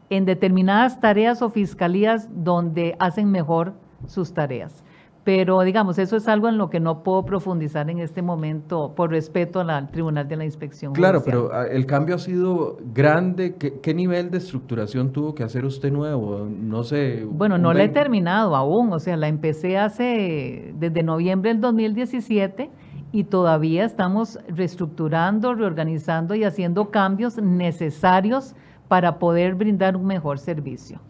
en 0.09 0.25
determinadas 0.25 1.01
tareas 1.01 1.43
o 1.43 1.51
fiscalías 1.51 2.29
donde 2.33 2.95
hacen 3.01 3.29
mejor 3.29 3.73
sus 4.07 4.33
tareas. 4.33 4.85
Pero 5.29 5.61
digamos, 5.61 5.99
eso 5.99 6.17
es 6.17 6.27
algo 6.27 6.49
en 6.49 6.57
lo 6.57 6.71
que 6.71 6.81
no 6.81 7.03
puedo 7.03 7.23
profundizar 7.27 7.91
en 7.91 7.99
este 7.99 8.23
momento 8.23 8.95
por 8.95 9.11
respeto 9.11 9.61
al 9.61 9.91
Tribunal 9.91 10.27
de 10.27 10.37
la 10.37 10.47
Inspección. 10.47 10.95
Claro, 10.95 11.23
pero 11.23 11.51
ah, 11.53 11.67
el 11.67 11.85
cambio 11.85 12.15
ha 12.15 12.19
sido 12.19 12.79
grande. 12.95 13.55
¿Qué, 13.57 13.93
nivel 13.93 14.31
de 14.31 14.39
estructuración 14.39 15.13
tuvo 15.13 15.35
que 15.35 15.43
hacer 15.43 15.67
usted 15.67 15.93
nuevo? 15.93 16.49
No 16.51 16.83
sé. 16.83 17.27
Bueno, 17.31 17.59
no 17.59 17.75
la 17.75 17.85
he 17.85 17.91
terminado 17.91 18.57
aún. 18.57 18.91
O 18.91 18.99
sea, 18.99 19.19
la 19.19 19.29
empecé 19.29 19.77
hace 19.77 20.73
desde 20.79 21.03
noviembre 21.03 21.51
del 21.51 21.61
2017 21.61 22.71
y 23.13 23.25
todavía 23.25 23.85
estamos 23.85 24.39
reestructurando, 24.49 25.53
reorganizando 25.53 26.37
y 26.37 26.45
haciendo 26.45 26.91
cambios 26.91 27.37
necesarios 27.37 28.55
para 28.89 29.19
poder 29.19 29.57
brindar 29.57 29.95
un 29.95 30.07
mejor 30.07 30.39
servicio 30.39 31.03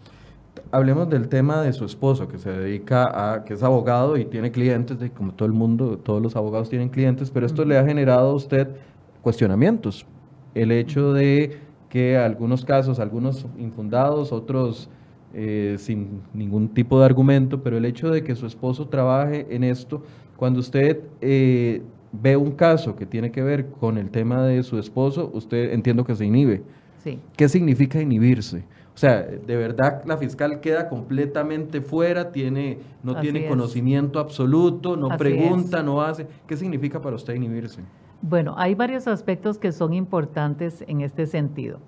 hablemos 0.71 1.09
del 1.09 1.29
tema 1.29 1.63
de 1.63 1.73
su 1.73 1.85
esposo, 1.85 2.29
que 2.29 2.39
se 2.39 2.51
dedica 2.51 3.33
a, 3.33 3.45
que 3.45 3.55
es 3.55 3.63
abogado 3.63 4.17
y 4.17 4.25
tiene 4.25 4.51
clientes, 4.51 4.99
de, 4.99 5.11
como 5.11 5.33
todo 5.33 5.47
el 5.47 5.53
mundo, 5.53 5.99
todos 5.99 6.23
los 6.23 6.37
abogados 6.37 6.69
tienen 6.69 6.89
clientes, 6.89 7.31
pero 7.31 7.47
esto 7.47 7.65
le 7.65 7.79
ha 7.79 7.85
generado 7.85 8.31
a 8.31 8.35
usted 8.35 8.69
cuestionamientos. 9.23 10.07
El 10.55 10.73
hecho 10.73 11.13
de 11.13 11.59
que 11.89 12.17
algunos 12.17 12.65
casos, 12.65 12.99
algunos 12.99 13.47
infundados, 13.59 14.33
otros 14.33 14.91
eh, 15.35 15.77
sin 15.79 16.23
ningún 16.33 16.69
tipo 16.69 16.99
de 16.99 17.07
argumento, 17.07 17.63
pero 17.63 17.77
el 17.77 17.85
hecho 17.85 18.11
de 18.11 18.23
que 18.23 18.35
su 18.35 18.47
esposo 18.47 18.89
trabaje 18.89 19.47
en 19.51 19.65
esto, 19.65 20.03
cuando 20.37 20.61
usted 20.61 21.01
eh, 21.21 21.83
ve 22.13 22.37
un 22.37 22.53
caso 22.53 22.97
que 22.97 23.07
tiene 23.07 23.31
que 23.31 23.43
ver 23.43 23.67
con 23.67 23.99
el 23.99 24.11
tema 24.11 24.43
de 24.45 24.63
su 24.63 24.79
esposo, 24.79 25.31
usted 25.35 25.73
entiendo 25.73 26.05
que 26.05 26.15
se 26.15 26.25
inhibe. 26.25 26.63
Sí. 27.03 27.19
¿Qué 27.37 27.49
significa 27.49 28.01
inhibirse? 28.01 28.65
O 28.99 29.01
sea, 29.01 29.23
de 29.23 29.57
verdad 29.57 30.03
la 30.07 30.17
fiscal 30.17 30.59
queda 30.59 30.89
completamente 30.89 31.81
fuera, 31.81 32.33
tiene, 32.33 32.81
no 33.05 33.21
tiene 33.21 33.47
conocimiento 33.47 34.19
absoluto, 34.19 34.97
no 34.97 35.17
pregunta, 35.17 35.85
no 35.85 36.03
hace. 36.03 36.27
¿Qué 36.49 36.57
significa 36.57 37.01
para 37.01 37.15
usted 37.15 37.35
inhibirse? 37.35 37.81
Bueno, 38.23 38.57
hay 38.59 38.75
varios 38.75 39.07
aspectos 39.07 39.57
que 39.57 39.71
son 39.71 39.95
importantes 39.95 40.85
en 40.89 41.03
este 41.03 41.27
sentido. 41.27 41.79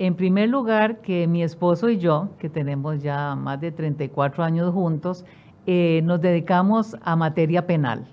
En 0.00 0.16
primer 0.16 0.48
lugar, 0.48 1.00
que 1.00 1.28
mi 1.28 1.44
esposo 1.44 1.90
y 1.90 1.98
yo, 1.98 2.30
que 2.40 2.48
tenemos 2.48 3.00
ya 3.04 3.36
más 3.36 3.60
de 3.60 3.70
34 3.70 4.42
años 4.42 4.74
juntos, 4.74 5.24
eh, 5.64 6.00
nos 6.02 6.20
dedicamos 6.20 6.96
a 7.02 7.14
materia 7.14 7.68
penal. 7.68 8.08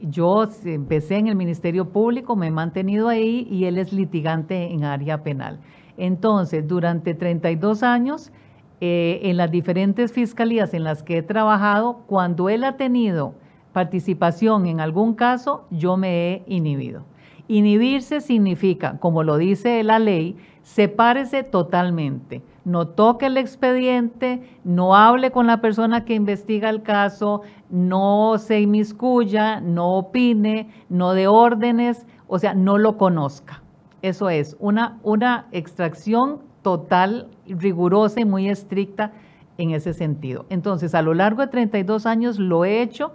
Yo 0.00 0.46
empecé 0.64 1.16
en 1.16 1.26
el 1.26 1.34
Ministerio 1.34 1.88
Público, 1.88 2.36
me 2.36 2.46
he 2.46 2.52
mantenido 2.52 3.08
ahí 3.08 3.48
y 3.50 3.64
él 3.64 3.76
es 3.76 3.92
litigante 3.92 4.72
en 4.72 4.84
área 4.84 5.24
penal. 5.24 5.58
Entonces, 5.98 6.66
durante 6.66 7.12
32 7.12 7.82
años, 7.82 8.32
eh, 8.80 9.20
en 9.24 9.36
las 9.36 9.50
diferentes 9.50 10.12
fiscalías 10.12 10.72
en 10.72 10.84
las 10.84 11.02
que 11.02 11.18
he 11.18 11.22
trabajado, 11.22 12.04
cuando 12.06 12.48
él 12.48 12.62
ha 12.62 12.76
tenido 12.76 13.34
participación 13.72 14.66
en 14.66 14.80
algún 14.80 15.14
caso, 15.14 15.66
yo 15.70 15.96
me 15.96 16.30
he 16.30 16.42
inhibido. 16.46 17.02
Inhibirse 17.48 18.20
significa, 18.20 18.98
como 18.98 19.24
lo 19.24 19.36
dice 19.36 19.82
la 19.82 19.98
ley, 19.98 20.36
sepárese 20.62 21.42
totalmente. 21.42 22.42
No 22.64 22.88
toque 22.88 23.26
el 23.26 23.36
expediente, 23.36 24.42
no 24.62 24.94
hable 24.94 25.32
con 25.32 25.46
la 25.46 25.60
persona 25.60 26.04
que 26.04 26.14
investiga 26.14 26.70
el 26.70 26.82
caso, 26.82 27.42
no 27.70 28.36
se 28.38 28.60
inmiscuya, 28.60 29.60
no 29.60 29.96
opine, 29.96 30.68
no 30.88 31.14
dé 31.14 31.26
órdenes, 31.26 32.06
o 32.28 32.38
sea, 32.38 32.54
no 32.54 32.78
lo 32.78 32.98
conozca. 32.98 33.62
Eso 34.02 34.30
es, 34.30 34.56
una, 34.60 34.98
una 35.02 35.46
extracción 35.52 36.40
total, 36.62 37.28
rigurosa 37.46 38.20
y 38.20 38.24
muy 38.24 38.48
estricta 38.48 39.12
en 39.56 39.72
ese 39.72 39.92
sentido. 39.92 40.46
Entonces, 40.50 40.94
a 40.94 41.02
lo 41.02 41.14
largo 41.14 41.42
de 41.42 41.48
32 41.48 42.06
años 42.06 42.38
lo 42.38 42.64
he 42.64 42.82
hecho 42.82 43.12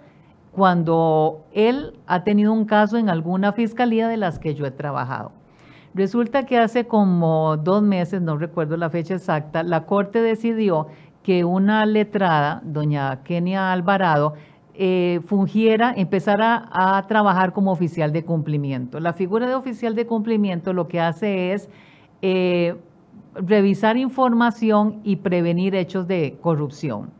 cuando 0.52 1.44
él 1.52 1.98
ha 2.06 2.22
tenido 2.22 2.52
un 2.52 2.64
caso 2.64 2.96
en 2.96 3.08
alguna 3.08 3.52
fiscalía 3.52 4.08
de 4.08 4.16
las 4.16 4.38
que 4.38 4.54
yo 4.54 4.66
he 4.66 4.70
trabajado. 4.70 5.32
Resulta 5.94 6.44
que 6.44 6.58
hace 6.58 6.86
como 6.86 7.56
dos 7.56 7.82
meses, 7.82 8.20
no 8.20 8.36
recuerdo 8.36 8.76
la 8.76 8.90
fecha 8.90 9.14
exacta, 9.14 9.62
la 9.62 9.86
Corte 9.86 10.20
decidió 10.20 10.88
que 11.22 11.44
una 11.44 11.86
letrada, 11.86 12.60
doña 12.64 13.22
Kenia 13.22 13.72
Alvarado, 13.72 14.34
eh, 14.76 15.20
fungiera, 15.26 15.94
empezara 15.96 16.68
a 16.72 17.06
trabajar 17.06 17.52
como 17.52 17.70
oficial 17.70 18.12
de 18.12 18.24
cumplimiento. 18.24 18.98
La 18.98 19.12
figura 19.12 19.46
de 19.46 19.54
oficial 19.54 19.94
de 19.94 20.06
cumplimiento 20.06 20.72
lo 20.72 20.88
que 20.88 21.00
hace 21.00 21.52
es 21.52 21.68
eh, 22.22 22.74
revisar 23.34 23.96
información 23.96 25.00
y 25.04 25.16
prevenir 25.16 25.76
hechos 25.76 26.08
de 26.08 26.38
corrupción. 26.40 27.10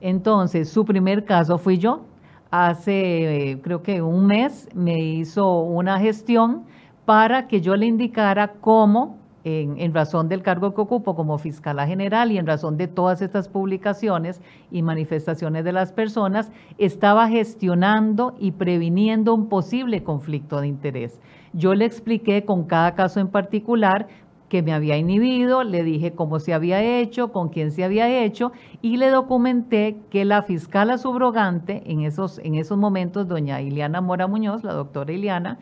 Entonces, 0.00 0.68
su 0.68 0.84
primer 0.84 1.24
caso 1.24 1.56
fui 1.56 1.78
yo. 1.78 2.02
Hace, 2.50 3.52
eh, 3.52 3.60
creo 3.62 3.82
que 3.82 4.02
un 4.02 4.26
mes, 4.26 4.68
me 4.74 4.98
hizo 4.98 5.60
una 5.60 5.98
gestión 6.00 6.64
para 7.06 7.46
que 7.46 7.60
yo 7.60 7.76
le 7.76 7.86
indicara 7.86 8.54
cómo 8.60 9.19
en, 9.44 9.94
razón 9.94 10.28
del 10.28 10.42
cargo 10.42 10.74
que 10.74 10.80
ocupo 10.80 11.14
como 11.14 11.38
fiscal 11.38 11.80
general 11.86 12.30
y 12.32 12.38
en 12.38 12.46
razón 12.46 12.76
de 12.76 12.88
todas 12.88 13.22
estas 13.22 13.48
publicaciones 13.48 14.40
y 14.70 14.82
manifestaciones 14.82 15.64
de 15.64 15.72
las 15.72 15.92
personas, 15.92 16.50
estaba 16.78 17.28
gestionando 17.28 18.34
y 18.38 18.52
previniendo 18.52 19.34
un 19.34 19.48
posible 19.48 20.02
conflicto 20.02 20.60
de 20.60 20.68
interés. 20.68 21.20
Yo 21.52 21.74
le 21.74 21.84
expliqué 21.84 22.44
con 22.44 22.64
cada 22.64 22.94
caso 22.94 23.20
en 23.20 23.28
particular 23.28 24.08
que 24.50 24.62
me 24.62 24.72
había 24.72 24.96
inhibido, 24.96 25.62
le 25.62 25.84
dije 25.84 26.12
cómo 26.12 26.40
se 26.40 26.52
había 26.52 26.82
hecho, 26.82 27.32
con 27.32 27.48
quién 27.50 27.70
se 27.70 27.84
había 27.84 28.22
hecho 28.22 28.52
y 28.82 28.96
le 28.96 29.08
documenté 29.08 29.96
que 30.10 30.24
la 30.24 30.42
fiscal 30.42 30.98
subrogante 30.98 31.84
en 31.86 32.02
esos, 32.02 32.40
en 32.40 32.56
esos 32.56 32.76
momentos, 32.76 33.28
doña 33.28 33.62
Iliana 33.62 34.00
Mora 34.00 34.26
Muñoz, 34.26 34.64
la 34.64 34.72
doctora 34.72 35.12
Iliana, 35.12 35.58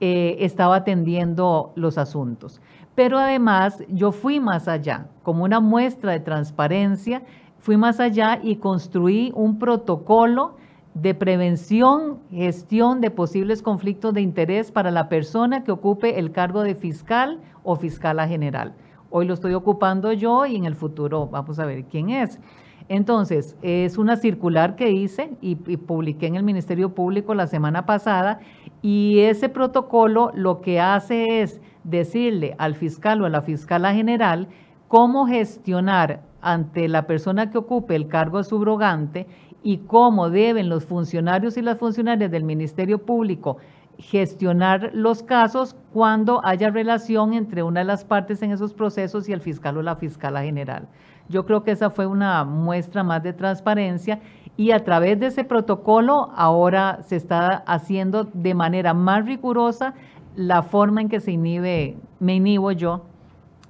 eh, 0.00 0.38
estaba 0.40 0.76
atendiendo 0.76 1.72
los 1.76 1.98
asuntos. 1.98 2.62
Pero 2.94 3.18
además 3.18 3.82
yo 3.88 4.12
fui 4.12 4.40
más 4.40 4.68
allá, 4.68 5.06
como 5.22 5.44
una 5.44 5.60
muestra 5.60 6.12
de 6.12 6.20
transparencia, 6.20 7.22
fui 7.58 7.76
más 7.76 8.00
allá 8.00 8.40
y 8.42 8.56
construí 8.56 9.32
un 9.34 9.58
protocolo 9.58 10.56
de 10.94 11.14
prevención, 11.14 12.18
gestión 12.30 13.00
de 13.00 13.10
posibles 13.10 13.62
conflictos 13.62 14.12
de 14.12 14.22
interés 14.22 14.72
para 14.72 14.90
la 14.90 15.08
persona 15.08 15.62
que 15.62 15.70
ocupe 15.70 16.18
el 16.18 16.32
cargo 16.32 16.62
de 16.62 16.74
fiscal 16.74 17.40
o 17.62 17.76
fiscala 17.76 18.26
general. 18.26 18.74
Hoy 19.10 19.26
lo 19.26 19.34
estoy 19.34 19.54
ocupando 19.54 20.12
yo 20.12 20.46
y 20.46 20.56
en 20.56 20.64
el 20.64 20.74
futuro 20.74 21.26
vamos 21.26 21.58
a 21.58 21.66
ver 21.66 21.84
quién 21.84 22.10
es. 22.10 22.40
Entonces, 22.88 23.56
es 23.62 23.98
una 23.98 24.16
circular 24.16 24.74
que 24.74 24.90
hice 24.90 25.36
y, 25.40 25.54
publiqué 25.54 26.26
en 26.26 26.34
el 26.34 26.42
Ministerio 26.42 26.92
Público 26.92 27.34
la 27.34 27.46
semana 27.46 27.86
pasada 27.86 28.40
y 28.82 29.20
ese 29.20 29.48
protocolo 29.48 30.32
lo 30.34 30.60
que 30.60 30.80
hace 30.80 31.42
es 31.42 31.60
decirle 31.84 32.54
al 32.58 32.74
fiscal 32.74 33.22
o 33.22 33.26
a 33.26 33.30
la 33.30 33.42
fiscala 33.42 33.94
general 33.94 34.48
cómo 34.88 35.26
gestionar 35.26 36.22
ante 36.40 36.88
la 36.88 37.06
persona 37.06 37.50
que 37.50 37.58
ocupe 37.58 37.94
el 37.94 38.08
cargo 38.08 38.42
subrogante 38.42 39.26
y 39.62 39.78
cómo 39.78 40.30
deben 40.30 40.68
los 40.68 40.84
funcionarios 40.84 41.56
y 41.56 41.62
las 41.62 41.78
funcionarias 41.78 42.30
del 42.30 42.44
Ministerio 42.44 42.98
Público 42.98 43.58
gestionar 43.98 44.90
los 44.94 45.22
casos 45.22 45.76
cuando 45.92 46.40
haya 46.44 46.70
relación 46.70 47.34
entre 47.34 47.62
una 47.62 47.80
de 47.80 47.86
las 47.86 48.04
partes 48.04 48.42
en 48.42 48.50
esos 48.50 48.72
procesos 48.72 49.28
y 49.28 49.32
el 49.32 49.40
fiscal 49.40 49.76
o 49.76 49.82
la 49.82 49.96
fiscala 49.96 50.42
general. 50.42 50.88
Yo 51.28 51.44
creo 51.44 51.62
que 51.62 51.72
esa 51.72 51.90
fue 51.90 52.06
una 52.06 52.44
muestra 52.44 53.02
más 53.02 53.22
de 53.22 53.32
transparencia 53.32 54.20
y 54.56 54.72
a 54.72 54.84
través 54.84 55.20
de 55.20 55.26
ese 55.26 55.44
protocolo 55.44 56.30
ahora 56.34 57.02
se 57.02 57.16
está 57.16 57.62
haciendo 57.66 58.24
de 58.24 58.54
manera 58.54 58.94
más 58.94 59.26
rigurosa 59.26 59.94
la 60.36 60.62
forma 60.62 61.00
en 61.00 61.08
que 61.08 61.20
se 61.20 61.32
inhibe, 61.32 61.96
me 62.18 62.36
inhibo 62.36 62.72
yo 62.72 63.02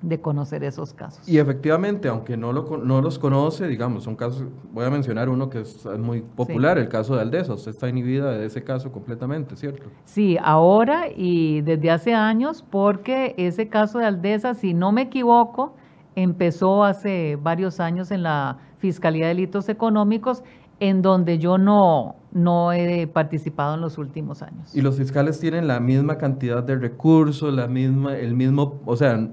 de 0.02 0.20
conocer 0.20 0.64
esos 0.64 0.94
casos. 0.94 1.28
Y 1.28 1.38
efectivamente, 1.38 2.08
aunque 2.08 2.36
no, 2.36 2.52
lo, 2.52 2.78
no 2.78 3.02
los 3.02 3.18
conoce, 3.18 3.66
digamos, 3.68 4.04
son 4.04 4.16
casos, 4.16 4.44
voy 4.72 4.84
a 4.84 4.90
mencionar 4.90 5.28
uno 5.28 5.50
que 5.50 5.60
es 5.60 5.84
muy 5.98 6.22
popular, 6.22 6.78
el 6.78 6.88
caso 6.88 7.14
de 7.14 7.22
Aldesa. 7.22 7.54
Usted 7.54 7.72
está 7.72 7.88
inhibida 7.88 8.32
de 8.32 8.46
ese 8.46 8.64
caso 8.64 8.90
completamente, 8.90 9.56
¿cierto? 9.56 9.84
Sí, 10.04 10.38
ahora 10.42 11.04
y 11.14 11.60
desde 11.62 11.90
hace 11.90 12.14
años, 12.14 12.64
porque 12.68 13.34
ese 13.36 13.68
caso 13.68 13.98
de 13.98 14.06
Aldesa, 14.06 14.54
si 14.54 14.72
no 14.72 14.90
me 14.92 15.02
equivoco, 15.02 15.74
empezó 16.14 16.84
hace 16.84 17.36
varios 17.36 17.78
años 17.78 18.10
en 18.10 18.22
la 18.22 18.58
Fiscalía 18.78 19.26
de 19.26 19.34
Delitos 19.34 19.68
Económicos, 19.68 20.42
en 20.80 21.02
donde 21.02 21.38
yo 21.38 21.58
no, 21.58 22.16
no 22.32 22.72
he 22.72 23.06
participado 23.06 23.74
en 23.74 23.82
los 23.82 23.98
últimos 23.98 24.42
años. 24.42 24.74
¿Y 24.74 24.80
los 24.80 24.96
fiscales 24.96 25.38
tienen 25.38 25.68
la 25.68 25.78
misma 25.78 26.16
cantidad 26.16 26.62
de 26.62 26.76
recursos, 26.76 27.52
la 27.52 27.68
misma, 27.68 28.16
el 28.16 28.34
mismo, 28.34 28.80
o 28.86 28.96
sea, 28.96 29.28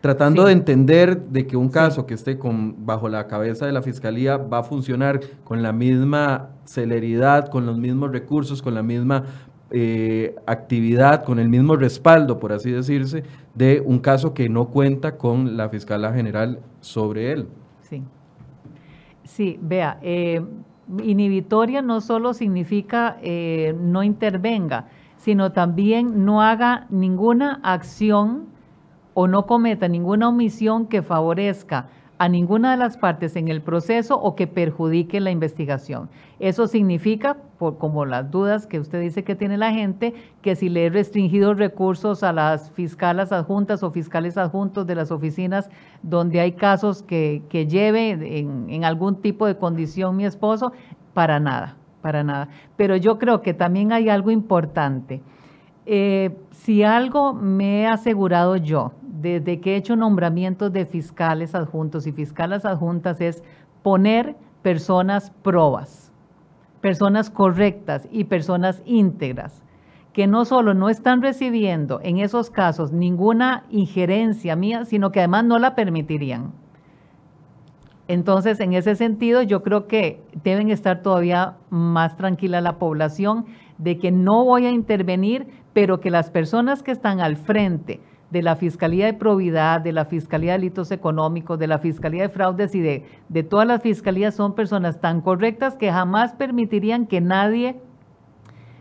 tratando 0.00 0.44
de 0.44 0.52
entender 0.52 1.20
de 1.22 1.46
que 1.46 1.56
un 1.56 1.70
caso 1.70 2.06
que 2.06 2.14
esté 2.14 2.38
con, 2.38 2.86
bajo 2.86 3.08
la 3.08 3.26
cabeza 3.26 3.66
de 3.66 3.72
la 3.72 3.82
fiscalía 3.82 4.36
va 4.36 4.58
a 4.58 4.62
funcionar 4.62 5.20
con 5.42 5.62
la 5.62 5.72
misma 5.72 6.50
celeridad, 6.64 7.48
con 7.48 7.66
los 7.66 7.78
mismos 7.78 8.12
recursos, 8.12 8.60
con 8.62 8.74
la 8.74 8.82
misma 8.82 9.24
eh, 9.70 10.34
actividad, 10.46 11.24
con 11.24 11.38
el 11.38 11.48
mismo 11.48 11.76
respaldo, 11.76 12.38
por 12.38 12.52
así 12.52 12.70
decirse, 12.70 13.24
de 13.54 13.82
un 13.84 13.98
caso 13.98 14.34
que 14.34 14.48
no 14.48 14.68
cuenta 14.68 15.16
con 15.16 15.56
la 15.56 15.68
fiscala 15.68 16.12
general 16.12 16.60
sobre 16.80 17.32
él. 17.32 17.48
Sí. 17.82 18.02
Sí, 19.38 19.56
vea, 19.62 20.00
eh, 20.02 20.44
inhibitoria 21.00 21.80
no 21.80 22.00
solo 22.00 22.34
significa 22.34 23.18
eh, 23.22 23.72
no 23.80 24.02
intervenga, 24.02 24.86
sino 25.16 25.52
también 25.52 26.24
no 26.24 26.42
haga 26.42 26.88
ninguna 26.90 27.60
acción 27.62 28.46
o 29.14 29.28
no 29.28 29.46
cometa 29.46 29.86
ninguna 29.86 30.28
omisión 30.28 30.86
que 30.86 31.02
favorezca 31.02 31.86
a 32.18 32.28
ninguna 32.28 32.72
de 32.72 32.78
las 32.78 32.96
partes 32.96 33.36
en 33.36 33.46
el 33.46 33.62
proceso 33.62 34.20
o 34.20 34.34
que 34.34 34.48
perjudique 34.48 35.20
la 35.20 35.30
investigación. 35.30 36.10
Eso 36.40 36.66
significa, 36.66 37.36
por, 37.58 37.78
como 37.78 38.04
las 38.04 38.30
dudas 38.30 38.66
que 38.66 38.78
usted 38.78 39.00
dice 39.00 39.24
que 39.24 39.34
tiene 39.34 39.56
la 39.56 39.72
gente, 39.72 40.14
que 40.42 40.56
si 40.56 40.68
le 40.68 40.86
he 40.86 40.90
restringido 40.90 41.54
recursos 41.54 42.22
a 42.22 42.32
las 42.32 42.70
fiscales 42.70 43.32
adjuntas 43.32 43.82
o 43.82 43.90
fiscales 43.90 44.36
adjuntos 44.38 44.86
de 44.86 44.94
las 44.94 45.10
oficinas 45.10 45.68
donde 46.02 46.40
hay 46.40 46.52
casos 46.52 47.02
que, 47.02 47.42
lleve 47.68 48.38
en, 48.38 48.84
algún 48.84 49.16
tipo 49.16 49.46
de 49.46 49.56
condición 49.56 50.16
mi 50.16 50.24
esposo, 50.24 50.72
para 51.14 51.40
nada, 51.40 51.76
para 52.00 52.22
nada. 52.22 52.48
Pero 52.76 52.96
yo 52.96 53.18
creo 53.18 53.42
que 53.42 53.54
también 53.54 53.92
hay 53.92 54.08
algo 54.08 54.30
importante. 54.30 55.20
Eh, 55.84 56.36
si 56.50 56.82
algo 56.82 57.32
me 57.32 57.80
he 57.80 57.86
asegurado 57.86 58.56
yo 58.56 58.92
desde 59.20 59.60
que 59.60 59.74
he 59.74 59.76
hecho 59.76 59.96
nombramientos 59.96 60.72
de 60.72 60.86
fiscales 60.86 61.54
adjuntos 61.54 62.06
y 62.06 62.12
fiscales 62.12 62.64
adjuntas 62.64 63.20
es 63.20 63.42
poner 63.82 64.36
personas 64.62 65.30
probas, 65.42 66.07
personas 66.80 67.30
correctas 67.30 68.08
y 68.10 68.24
personas 68.24 68.82
íntegras, 68.84 69.62
que 70.12 70.26
no 70.26 70.44
solo 70.44 70.74
no 70.74 70.88
están 70.88 71.22
recibiendo 71.22 72.00
en 72.02 72.18
esos 72.18 72.50
casos 72.50 72.92
ninguna 72.92 73.64
injerencia 73.70 74.56
mía, 74.56 74.84
sino 74.84 75.12
que 75.12 75.20
además 75.20 75.44
no 75.44 75.58
la 75.58 75.74
permitirían. 75.74 76.52
Entonces, 78.08 78.58
en 78.60 78.72
ese 78.72 78.96
sentido, 78.96 79.42
yo 79.42 79.62
creo 79.62 79.86
que 79.86 80.22
deben 80.42 80.70
estar 80.70 81.02
todavía 81.02 81.56
más 81.68 82.16
tranquila 82.16 82.62
la 82.62 82.78
población 82.78 83.44
de 83.76 83.98
que 83.98 84.10
no 84.10 84.44
voy 84.44 84.64
a 84.64 84.70
intervenir, 84.70 85.46
pero 85.74 86.00
que 86.00 86.10
las 86.10 86.30
personas 86.30 86.82
que 86.82 86.90
están 86.90 87.20
al 87.20 87.36
frente 87.36 88.00
de 88.30 88.42
la 88.42 88.56
Fiscalía 88.56 89.06
de 89.06 89.14
Probidad, 89.14 89.80
de 89.80 89.92
la 89.92 90.04
Fiscalía 90.04 90.52
de 90.52 90.58
Delitos 90.58 90.90
Económicos, 90.90 91.58
de 91.58 91.66
la 91.66 91.78
Fiscalía 91.78 92.22
de 92.22 92.28
Fraudes 92.28 92.74
y 92.74 92.80
de, 92.80 93.06
de 93.28 93.42
todas 93.42 93.66
las 93.66 93.82
fiscalías 93.82 94.34
son 94.34 94.54
personas 94.54 95.00
tan 95.00 95.20
correctas 95.20 95.76
que 95.76 95.90
jamás 95.90 96.32
permitirían 96.34 97.06
que 97.06 97.20
nadie 97.20 97.80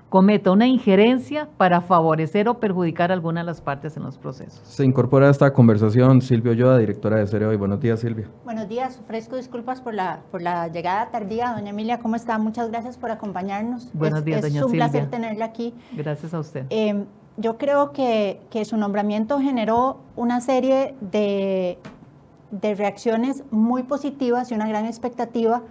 cometa 0.09 0.51
una 0.51 0.67
injerencia 0.67 1.49
para 1.57 1.81
favorecer 1.81 2.47
o 2.47 2.59
perjudicar 2.59 3.11
a 3.11 3.13
alguna 3.13 3.41
de 3.41 3.45
las 3.45 3.61
partes 3.61 3.97
en 3.97 4.03
los 4.03 4.17
procesos. 4.17 4.61
Se 4.63 4.85
incorpora 4.85 5.27
a 5.27 5.31
esta 5.31 5.51
conversación 5.51 6.21
Silvio 6.21 6.53
Yoda, 6.53 6.77
directora 6.77 7.17
de 7.17 7.27
Cereo. 7.27 7.51
Y 7.51 7.57
buenos 7.57 7.81
días, 7.81 7.99
Silvia. 7.99 8.27
Buenos 8.45 8.69
días, 8.69 8.99
ofrezco 8.99 9.35
disculpas 9.35 9.81
por 9.81 9.93
la, 9.93 10.21
por 10.31 10.41
la 10.41 10.69
llegada 10.69 11.11
tardía. 11.11 11.53
Doña 11.53 11.71
Emilia, 11.71 11.99
¿cómo 11.99 12.15
está? 12.15 12.37
Muchas 12.37 12.69
gracias 12.69 12.97
por 12.97 13.11
acompañarnos. 13.11 13.91
Buenos 13.93 14.23
días, 14.23 14.41
doña 14.41 14.61
Silvia. 14.61 14.65
Es 14.65 14.65
un 14.65 14.71
placer 14.71 15.09
tenerla 15.09 15.45
aquí. 15.45 15.73
Gracias 15.93 16.33
a 16.33 16.39
usted. 16.39 16.65
Eh, 16.69 17.05
yo 17.37 17.57
creo 17.57 17.91
que, 17.93 18.39
su 18.65 18.77
nombramiento 18.77 19.39
generó 19.39 19.97
una 20.15 20.41
serie 20.41 20.95
de, 20.99 21.77
reacciones 22.51 23.43
muy 23.51 23.83
positivas 23.83 24.51
y 24.51 24.55
una 24.55 24.67
gran 24.67 24.85
expectativa 24.85 25.61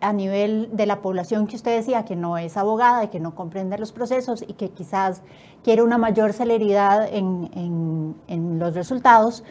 a 0.00 0.12
nivel 0.12 0.68
de 0.72 0.86
la 0.86 1.00
población 1.00 1.46
que 1.46 1.56
usted 1.56 1.74
decía 1.76 2.04
que 2.04 2.14
no 2.14 2.38
es 2.38 2.56
abogada 2.56 3.04
y 3.04 3.08
que 3.08 3.18
no 3.18 3.34
comprende 3.34 3.78
los 3.78 3.92
procesos 3.92 4.42
y 4.46 4.52
que 4.52 4.70
quizás 4.70 5.22
quiere 5.64 5.82
una 5.82 5.98
mayor 5.98 6.32
celeridad 6.32 7.08
en, 7.10 8.58
los 8.58 8.74
resultados, 8.74 9.42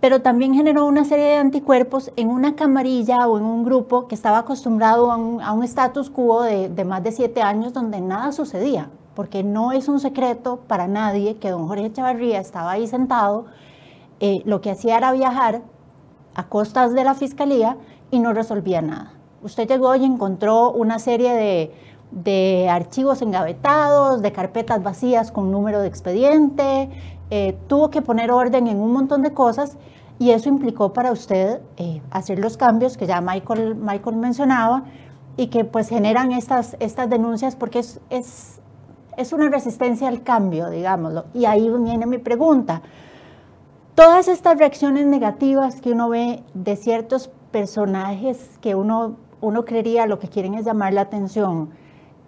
pero 0.00 0.22
también 0.22 0.54
generó 0.54 0.86
una 0.86 1.04
serie 1.04 1.24
de 1.26 1.36
anticuerpos 1.36 2.12
en 2.16 2.28
una 2.28 2.54
camarilla 2.54 3.26
o 3.26 3.38
en 3.38 3.44
un 3.44 3.64
grupo 3.64 4.06
que 4.06 4.14
estaba 4.14 4.38
acostumbrado 4.38 5.10
a 5.10 5.52
un 5.52 5.64
status 5.64 6.10
quo 6.10 6.42
de, 6.42 6.68
de 6.68 6.84
más 6.84 7.02
de 7.02 7.12
siete 7.12 7.42
años 7.42 7.72
donde 7.72 8.00
nada 8.00 8.32
sucedía 8.32 8.88
porque 9.16 9.42
no 9.42 9.72
es 9.72 9.88
un 9.88 9.98
secreto 9.98 10.60
para 10.68 10.86
nadie 10.86 11.38
que 11.38 11.50
don 11.50 11.66
Jorge 11.66 11.90
Chavarría 11.90 12.38
estaba 12.38 12.72
ahí 12.72 12.86
sentado, 12.86 13.46
eh, 14.20 14.42
lo 14.44 14.60
que 14.60 14.70
hacía 14.70 14.98
era 14.98 15.10
viajar 15.10 15.62
a 16.34 16.48
costas 16.48 16.92
de 16.92 17.02
la 17.02 17.14
fiscalía 17.14 17.78
y 18.10 18.20
no 18.20 18.34
resolvía 18.34 18.82
nada. 18.82 19.14
Usted 19.42 19.66
llegó 19.66 19.94
y 19.96 20.04
encontró 20.04 20.70
una 20.70 20.98
serie 20.98 21.70
de, 22.12 22.68
archivos 22.68 23.22
engavetados, 23.22 24.22
de 24.22 24.32
carpetas 24.32 24.82
vacías 24.82 25.32
con 25.32 25.50
número 25.50 25.80
de 25.80 25.88
expediente, 25.88 26.90
eh, 27.30 27.58
tuvo 27.66 27.90
que 27.90 28.02
poner 28.02 28.30
orden 28.30 28.68
en 28.68 28.80
un 28.80 28.92
montón 28.92 29.22
de 29.22 29.32
cosas 29.32 29.78
y 30.18 30.30
eso 30.30 30.48
implicó 30.48 30.92
para 30.92 31.10
usted 31.10 31.60
eh, 31.78 32.00
hacer 32.10 32.38
los 32.38 32.56
cambios 32.56 32.96
que 32.96 33.06
ya 33.06 33.20
Michael, 33.20 33.74
Michael 33.76 34.16
mencionaba 34.16 34.84
y 35.36 35.48
que 35.48 35.64
pues 35.64 35.88
generan 35.88 36.32
estas, 36.32 36.76
estas 36.80 37.10
denuncias 37.10 37.56
porque 37.56 37.80
es, 37.80 38.00
es 38.08 38.60
es 39.16 39.32
una 39.32 39.48
resistencia 39.48 40.08
al 40.08 40.22
cambio, 40.22 40.70
digámoslo. 40.70 41.26
Y 41.34 41.44
ahí 41.46 41.70
viene 41.70 42.06
mi 42.06 42.18
pregunta. 42.18 42.82
Todas 43.94 44.28
estas 44.28 44.58
reacciones 44.58 45.06
negativas 45.06 45.80
que 45.80 45.92
uno 45.92 46.10
ve 46.10 46.42
de 46.54 46.76
ciertos 46.76 47.30
personajes 47.50 48.58
que 48.60 48.74
uno, 48.74 49.16
uno 49.40 49.64
creería 49.64 50.06
lo 50.06 50.18
que 50.18 50.28
quieren 50.28 50.54
es 50.54 50.66
llamar 50.66 50.92
la 50.92 51.00
atención, 51.02 51.70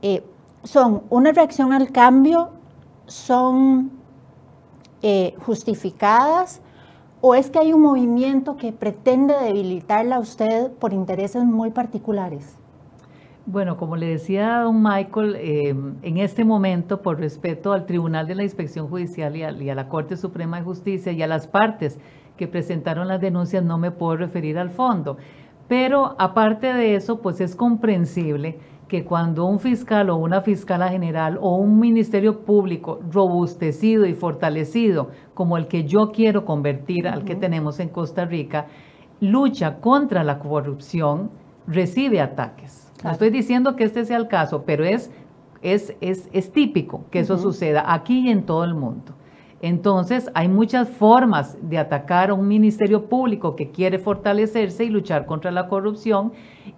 eh, 0.00 0.24
¿son 0.64 1.02
una 1.10 1.32
reacción 1.32 1.72
al 1.72 1.92
cambio? 1.92 2.50
¿Son 3.06 3.90
eh, 5.02 5.34
justificadas? 5.44 6.62
¿O 7.20 7.34
es 7.34 7.50
que 7.50 7.58
hay 7.58 7.72
un 7.72 7.82
movimiento 7.82 8.56
que 8.56 8.72
pretende 8.72 9.34
debilitarla 9.34 10.16
a 10.16 10.20
usted 10.20 10.70
por 10.72 10.92
intereses 10.92 11.44
muy 11.44 11.70
particulares? 11.70 12.57
Bueno, 13.50 13.78
como 13.78 13.96
le 13.96 14.08
decía 14.08 14.58
a 14.58 14.64
don 14.64 14.82
Michael, 14.82 15.34
eh, 15.36 15.74
en 16.02 16.18
este 16.18 16.44
momento, 16.44 17.00
por 17.00 17.18
respeto 17.18 17.72
al 17.72 17.86
Tribunal 17.86 18.26
de 18.26 18.34
la 18.34 18.42
Inspección 18.42 18.88
Judicial 18.88 19.34
y 19.36 19.70
a, 19.70 19.74
la 19.74 19.88
Corte 19.88 20.18
Suprema 20.18 20.58
de 20.58 20.64
Justicia 20.64 21.12
y 21.12 21.22
a 21.22 21.26
las 21.26 21.46
partes 21.46 21.98
que 22.36 22.46
presentaron 22.46 23.08
las 23.08 23.22
denuncias, 23.22 23.64
no 23.64 23.78
me 23.78 23.90
puedo 23.90 24.18
referir 24.18 24.58
al 24.58 24.68
fondo. 24.68 25.16
Pero 25.66 26.14
aparte 26.18 26.74
de 26.74 26.94
eso, 26.94 27.22
pues 27.22 27.40
es 27.40 27.56
comprensible 27.56 28.58
que 28.86 29.06
cuando 29.06 29.46
un 29.46 29.60
fiscal 29.60 30.10
o 30.10 30.16
una 30.16 30.42
fiscala 30.42 30.90
general 30.90 31.38
o 31.40 31.56
un 31.56 31.80
ministerio 31.80 32.40
público 32.40 33.00
robustecido 33.10 34.04
y 34.04 34.12
fortalecido, 34.12 35.08
como 35.32 35.56
el 35.56 35.68
que 35.68 35.84
yo 35.84 36.12
quiero 36.12 36.44
convertir 36.44 37.08
al 37.08 37.24
que 37.24 37.34
tenemos 37.34 37.80
en 37.80 37.88
Costa 37.88 38.26
Rica, 38.26 38.66
lucha 39.20 39.80
contra 39.80 40.22
la 40.22 40.38
corrupción, 40.38 41.30
recibe 41.66 42.20
ataques. 42.20 42.87
No 43.04 43.10
estoy 43.10 43.30
diciendo 43.30 43.76
que 43.76 43.84
este 43.84 44.04
sea 44.04 44.16
el 44.16 44.28
caso, 44.28 44.64
pero 44.66 44.84
es, 44.84 45.10
es, 45.62 45.94
es, 46.00 46.52
típico 46.52 47.04
que 47.10 47.20
eso 47.20 47.38
suceda 47.38 47.92
aquí 47.92 48.26
y 48.26 48.30
en 48.30 48.44
todo 48.44 48.64
el 48.64 48.74
mundo. 48.74 49.14
Entonces, 49.60 50.30
hay 50.34 50.46
muchas 50.46 50.88
formas 50.88 51.58
de 51.60 51.78
atacar 51.78 52.30
a 52.30 52.34
un 52.34 52.46
ministerio 52.46 53.06
público 53.06 53.56
que 53.56 53.70
quiere 53.72 53.98
fortalecerse 53.98 54.84
y 54.84 54.88
luchar 54.88 55.26
contra 55.26 55.50
la 55.50 55.66
corrupción 55.66 56.32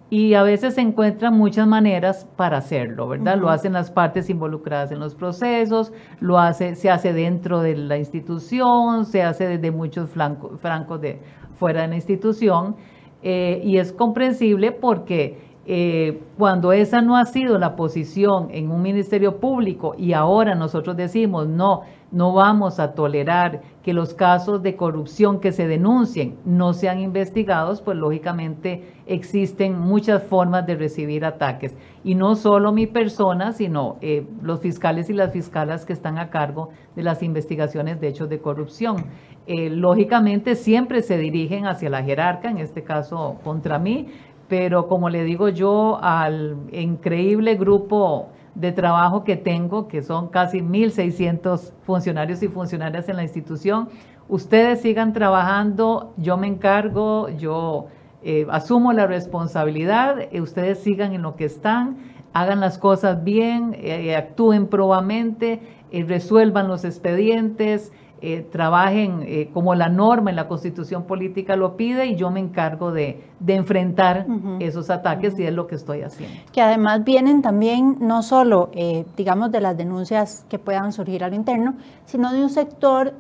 y 0.09 0.33
a 0.33 0.43
veces 0.43 0.75
se 0.75 0.81
encuentran 0.81 1.37
muchas 1.37 1.67
maneras 1.67 2.27
para 2.37 2.57
hacerlo, 2.57 3.07
¿verdad? 3.07 3.37
Lo 3.37 3.51
hacen 3.51 3.75
las 3.75 3.91
partes 3.91 4.31
involucradas 4.31 4.93
en 4.93 4.99
los 4.99 5.15
procesos, 5.15 5.93
lo 6.21 6.39
hace, 6.39 6.75
se 6.75 6.91
hace 6.91 7.13
dentro 7.13 7.61
de 7.61 7.77
la 7.77 7.99
institución, 7.99 9.05
se 9.05 9.23
hace 9.23 9.47
desde 9.47 9.71
muchos 9.71 10.09
francos 10.11 11.01
de 11.03 11.21
fuera 11.53 11.83
de 11.83 11.89
la 11.89 11.97
institución 11.97 12.77
eh, 13.23 13.61
y 13.63 13.77
es 13.77 13.93
comprensible 13.93 14.73
porque 14.73 15.50
eh, 15.73 16.21
cuando 16.37 16.73
esa 16.73 17.01
no 17.01 17.17
ha 17.17 17.25
sido 17.27 17.57
la 17.57 17.77
posición 17.77 18.49
en 18.51 18.73
un 18.73 18.83
ministerio 18.83 19.37
público 19.37 19.95
y 19.97 20.15
ahora 20.15 20.57
nosotros 20.57 20.97
decimos 20.97 21.47
no, 21.47 21.83
no 22.11 22.33
vamos 22.33 22.81
a 22.81 22.93
tolerar 22.93 23.61
que 23.85 23.93
los 23.93 24.13
casos 24.13 24.65
de 24.65 24.75
corrupción 24.75 25.39
que 25.39 25.53
se 25.53 25.69
denuncien 25.69 26.37
no 26.45 26.73
sean 26.73 26.99
investigados, 26.99 27.83
pues 27.83 27.97
lógicamente 27.97 28.95
existen 29.07 29.79
muchas 29.79 30.25
formas 30.25 30.67
de 30.67 30.75
recibir 30.75 31.25
ataques. 31.25 31.77
Y 32.03 32.17
no 32.17 32.35
solo 32.35 32.73
mi 32.73 32.89
persona, 32.89 33.53
sino 33.53 33.97
eh, 34.01 34.27
los 34.43 34.59
fiscales 34.59 35.09
y 35.09 35.13
las 35.13 35.33
fiscalas 35.33 35.87
que 35.87 35.93
están 35.93 36.19
a 36.19 36.31
cargo 36.31 36.71
de 36.97 37.05
las 37.05 37.23
investigaciones 37.23 38.01
de 38.01 38.09
hechos 38.09 38.29
de 38.29 38.41
corrupción. 38.41 39.05
Eh, 39.47 39.71
lógicamente 39.71 40.55
siempre 40.55 41.03
se 41.03 41.17
dirigen 41.17 41.67
hacia 41.67 41.91
la 41.91 42.03
jerarca, 42.03 42.51
en 42.51 42.59
este 42.59 42.83
caso 42.83 43.37
contra 43.43 43.79
mí, 43.79 44.09
pero 44.51 44.89
como 44.89 45.09
le 45.09 45.23
digo 45.23 45.49
yo 45.49 46.01
al 46.03 46.57
increíble 46.73 47.55
grupo 47.55 48.31
de 48.57 48.73
trabajo 48.73 49.23
que 49.23 49.37
tengo, 49.37 49.87
que 49.87 50.03
son 50.03 50.27
casi 50.27 50.59
1.600 50.59 51.73
funcionarios 51.85 52.43
y 52.43 52.49
funcionarias 52.49 53.09
en 53.09 53.15
la 53.15 53.23
institución, 53.23 53.89
ustedes 54.29 54.83
sigan 54.83 55.13
trabajando, 55.13 56.13
yo 56.17 56.37
me 56.37 56.49
encargo, 56.49 57.29
yo 57.29 57.87
eh, 58.25 58.45
asumo 58.51 58.93
la 58.93 59.07
responsabilidad, 59.07 60.17
eh, 60.33 60.41
ustedes 60.41 60.81
sigan 60.81 61.13
en 61.13 61.23
lo 61.23 61.37
que 61.37 61.45
están, 61.45 61.99
hagan 62.33 62.59
las 62.59 62.77
cosas 62.77 63.23
bien, 63.23 63.77
eh, 63.79 64.17
actúen 64.17 64.67
probamente, 64.67 65.61
resuelvan 65.93 66.67
los 66.67 66.85
expedientes, 66.85 67.93
eh, 68.23 68.47
trabajen 68.53 69.23
eh, 69.27 69.51
como 69.55 69.75
la 69.75 69.89
norma 69.89 70.29
en 70.29 70.37
la 70.37 70.47
constitución 70.47 71.05
política 71.05 71.57
lo 71.57 71.77
pide 71.77 72.05
y 72.05 72.17
yo 72.17 72.31
me 72.31 72.39
encargo 72.39 72.93
de, 72.93 73.25
enfrentar 73.47 74.27
esos 74.59 74.91
ataques 74.91 75.39
y 75.39 75.45
es 75.45 75.55
lo 75.55 75.67
que 75.67 75.77
estoy 75.77 76.03
haciendo. 76.03 76.37
Que 76.53 76.61
además 76.61 77.03
vienen 77.03 77.41
también 77.41 77.97
no 78.01 78.23
solo, 78.23 78.69
eh, 78.75 79.07
digamos, 79.17 79.51
de 79.51 79.63
las 79.63 79.77
denuncias 79.77 80.45
que 80.51 80.59
puedan 80.59 80.93
surgir 80.93 81.25
a 81.25 81.29
lo 81.29 81.35
interno, 81.35 81.77
sino 82.05 82.31
de 82.31 82.43
un 82.43 82.51
sector, 82.51 83.15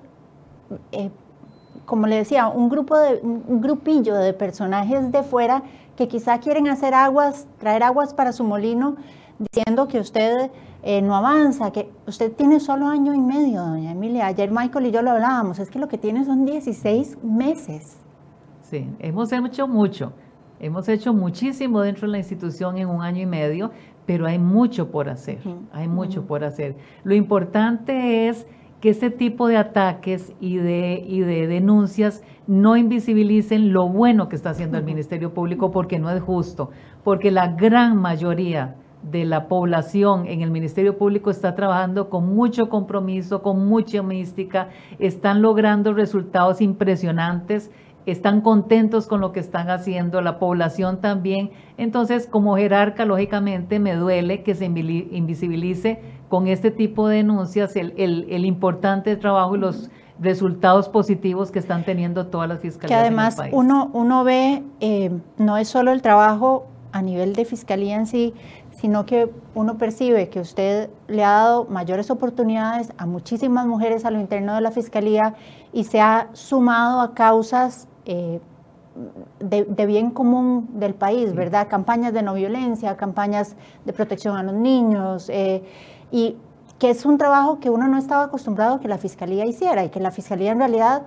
como 1.86 2.06
le 2.06 2.16
decía, 2.16 2.48
un 2.48 2.68
grupo 2.68 2.98
de, 2.98 3.20
un 3.22 3.60
grupillo 3.62 4.14
de 4.16 4.34
personajes 4.34 5.10
de 5.10 5.22
fuera 5.22 5.62
que 5.96 6.08
quizá 6.08 6.40
quieren 6.40 6.68
hacer 6.68 6.92
aguas, 6.92 7.46
traer 7.58 7.82
aguas 7.82 8.12
para 8.12 8.32
su 8.32 8.44
molino, 8.44 8.96
diciendo 9.38 9.88
que 9.88 9.98
usted 9.98 10.50
eh, 10.82 11.02
no 11.02 11.14
avanza, 11.14 11.70
que 11.72 11.90
usted 12.06 12.32
tiene 12.32 12.58
solo 12.60 12.86
año 12.86 13.14
y 13.14 13.20
medio, 13.20 13.62
doña 13.62 13.92
Emilia. 13.92 14.26
Ayer 14.26 14.50
Michael 14.50 14.86
y 14.86 14.90
yo 14.90 15.02
lo 15.02 15.10
hablábamos, 15.10 15.58
es 15.58 15.70
que 15.70 15.78
lo 15.78 15.88
que 15.88 15.98
tiene 15.98 16.24
son 16.24 16.44
16 16.44 17.18
meses. 17.22 17.98
Sí, 18.62 18.88
hemos 18.98 19.32
hecho 19.32 19.68
mucho, 19.68 20.12
hemos 20.58 20.88
hecho 20.88 21.12
muchísimo 21.12 21.80
dentro 21.80 22.06
de 22.06 22.12
la 22.12 22.18
institución 22.18 22.78
en 22.78 22.88
un 22.88 23.02
año 23.02 23.22
y 23.22 23.26
medio, 23.26 23.70
pero 24.06 24.26
hay 24.26 24.38
mucho 24.38 24.90
por 24.90 25.08
hacer, 25.08 25.38
hay 25.72 25.88
mucho 25.88 26.26
por 26.26 26.44
hacer. 26.44 26.76
Lo 27.04 27.14
importante 27.14 28.28
es 28.28 28.46
que 28.80 28.88
este 28.88 29.10
tipo 29.10 29.48
de 29.48 29.56
ataques 29.58 30.32
y 30.40 30.56
de, 30.56 31.02
y 31.06 31.20
de 31.20 31.46
denuncias 31.46 32.22
no 32.46 32.76
invisibilicen 32.76 33.72
lo 33.72 33.88
bueno 33.88 34.28
que 34.28 34.36
está 34.36 34.50
haciendo 34.50 34.78
el 34.78 34.84
Ministerio 34.84 35.34
Público 35.34 35.70
porque 35.70 35.98
no 35.98 36.10
es 36.10 36.22
justo, 36.22 36.70
porque 37.04 37.30
la 37.30 37.48
gran 37.52 37.96
mayoría 37.96 38.76
de 39.02 39.24
la 39.24 39.48
población 39.48 40.26
en 40.26 40.42
el 40.42 40.50
Ministerio 40.50 40.98
Público 40.98 41.30
está 41.30 41.54
trabajando 41.54 42.10
con 42.10 42.34
mucho 42.34 42.68
compromiso, 42.68 43.42
con 43.42 43.66
mucha 43.66 44.02
mística, 44.02 44.68
están 44.98 45.40
logrando 45.40 45.94
resultados 45.94 46.60
impresionantes, 46.60 47.70
están 48.06 48.40
contentos 48.40 49.06
con 49.06 49.20
lo 49.20 49.32
que 49.32 49.40
están 49.40 49.70
haciendo, 49.70 50.20
la 50.20 50.38
población 50.38 51.00
también. 51.00 51.50
Entonces, 51.76 52.26
como 52.26 52.56
jerarca, 52.56 53.04
lógicamente 53.04 53.78
me 53.78 53.94
duele 53.94 54.42
que 54.42 54.54
se 54.54 54.66
invisibilice 54.66 56.00
con 56.28 56.46
este 56.46 56.70
tipo 56.70 57.08
de 57.08 57.16
denuncias 57.16 57.76
el, 57.76 57.94
el, 57.96 58.44
importante 58.44 59.16
trabajo 59.16 59.56
y 59.56 59.58
los 59.58 59.90
resultados 60.20 60.88
positivos 60.88 61.50
que 61.50 61.58
están 61.58 61.84
teniendo 61.84 62.26
todas 62.26 62.48
las 62.48 62.60
fiscalías. 62.60 62.98
Que 62.98 63.06
además 63.06 63.38
en 63.38 63.44
el 63.46 63.50
país. 63.50 63.54
Uno, 63.58 63.90
uno 63.92 64.24
ve, 64.24 64.62
eh, 64.80 65.10
no 65.38 65.56
es 65.56 65.68
solo 65.68 65.92
el 65.92 66.02
trabajo 66.02 66.66
a 66.92 67.02
nivel 67.02 67.34
de 67.34 67.44
fiscalía 67.44 67.96
en 67.96 68.06
sí, 68.06 68.34
sino 68.80 69.04
que 69.04 69.30
uno 69.54 69.76
percibe 69.76 70.30
que 70.30 70.40
usted 70.40 70.88
le 71.06 71.22
ha 71.22 71.32
dado 71.32 71.64
mayores 71.66 72.10
oportunidades 72.10 72.92
a 72.96 73.04
muchísimas 73.04 73.66
mujeres 73.66 74.06
a 74.06 74.10
lo 74.10 74.18
interno 74.18 74.54
de 74.54 74.62
la 74.62 74.70
Fiscalía 74.70 75.34
y 75.72 75.84
se 75.84 76.00
ha 76.00 76.28
sumado 76.32 77.02
a 77.02 77.12
causas 77.12 77.88
eh, 78.06 78.40
de, 79.38 79.86
bien 79.86 80.10
común 80.10 80.68
del 80.72 80.94
país, 80.94 81.34
¿verdad? 81.34 81.68
Campañas 81.68 82.14
de 82.14 82.22
no 82.22 82.32
violencia, 82.32 82.96
campañas 82.96 83.54
de 83.84 83.92
protección 83.92 84.36
a 84.36 84.42
los 84.42 84.54
niños, 84.54 85.28
eh, 85.28 85.62
y 86.10 86.36
que 86.78 86.88
es 86.88 87.04
un 87.04 87.18
trabajo 87.18 87.60
que 87.60 87.68
uno 87.68 87.86
no 87.86 87.98
estaba 87.98 88.24
acostumbrado 88.24 88.76
a 88.76 88.80
que 88.80 88.88
la 88.88 88.96
Fiscalía 88.96 89.44
hiciera 89.44 89.84
y 89.84 89.90
que 89.90 90.00
la 90.00 90.10
Fiscalía 90.10 90.52
en 90.52 90.58
realidad 90.58 91.02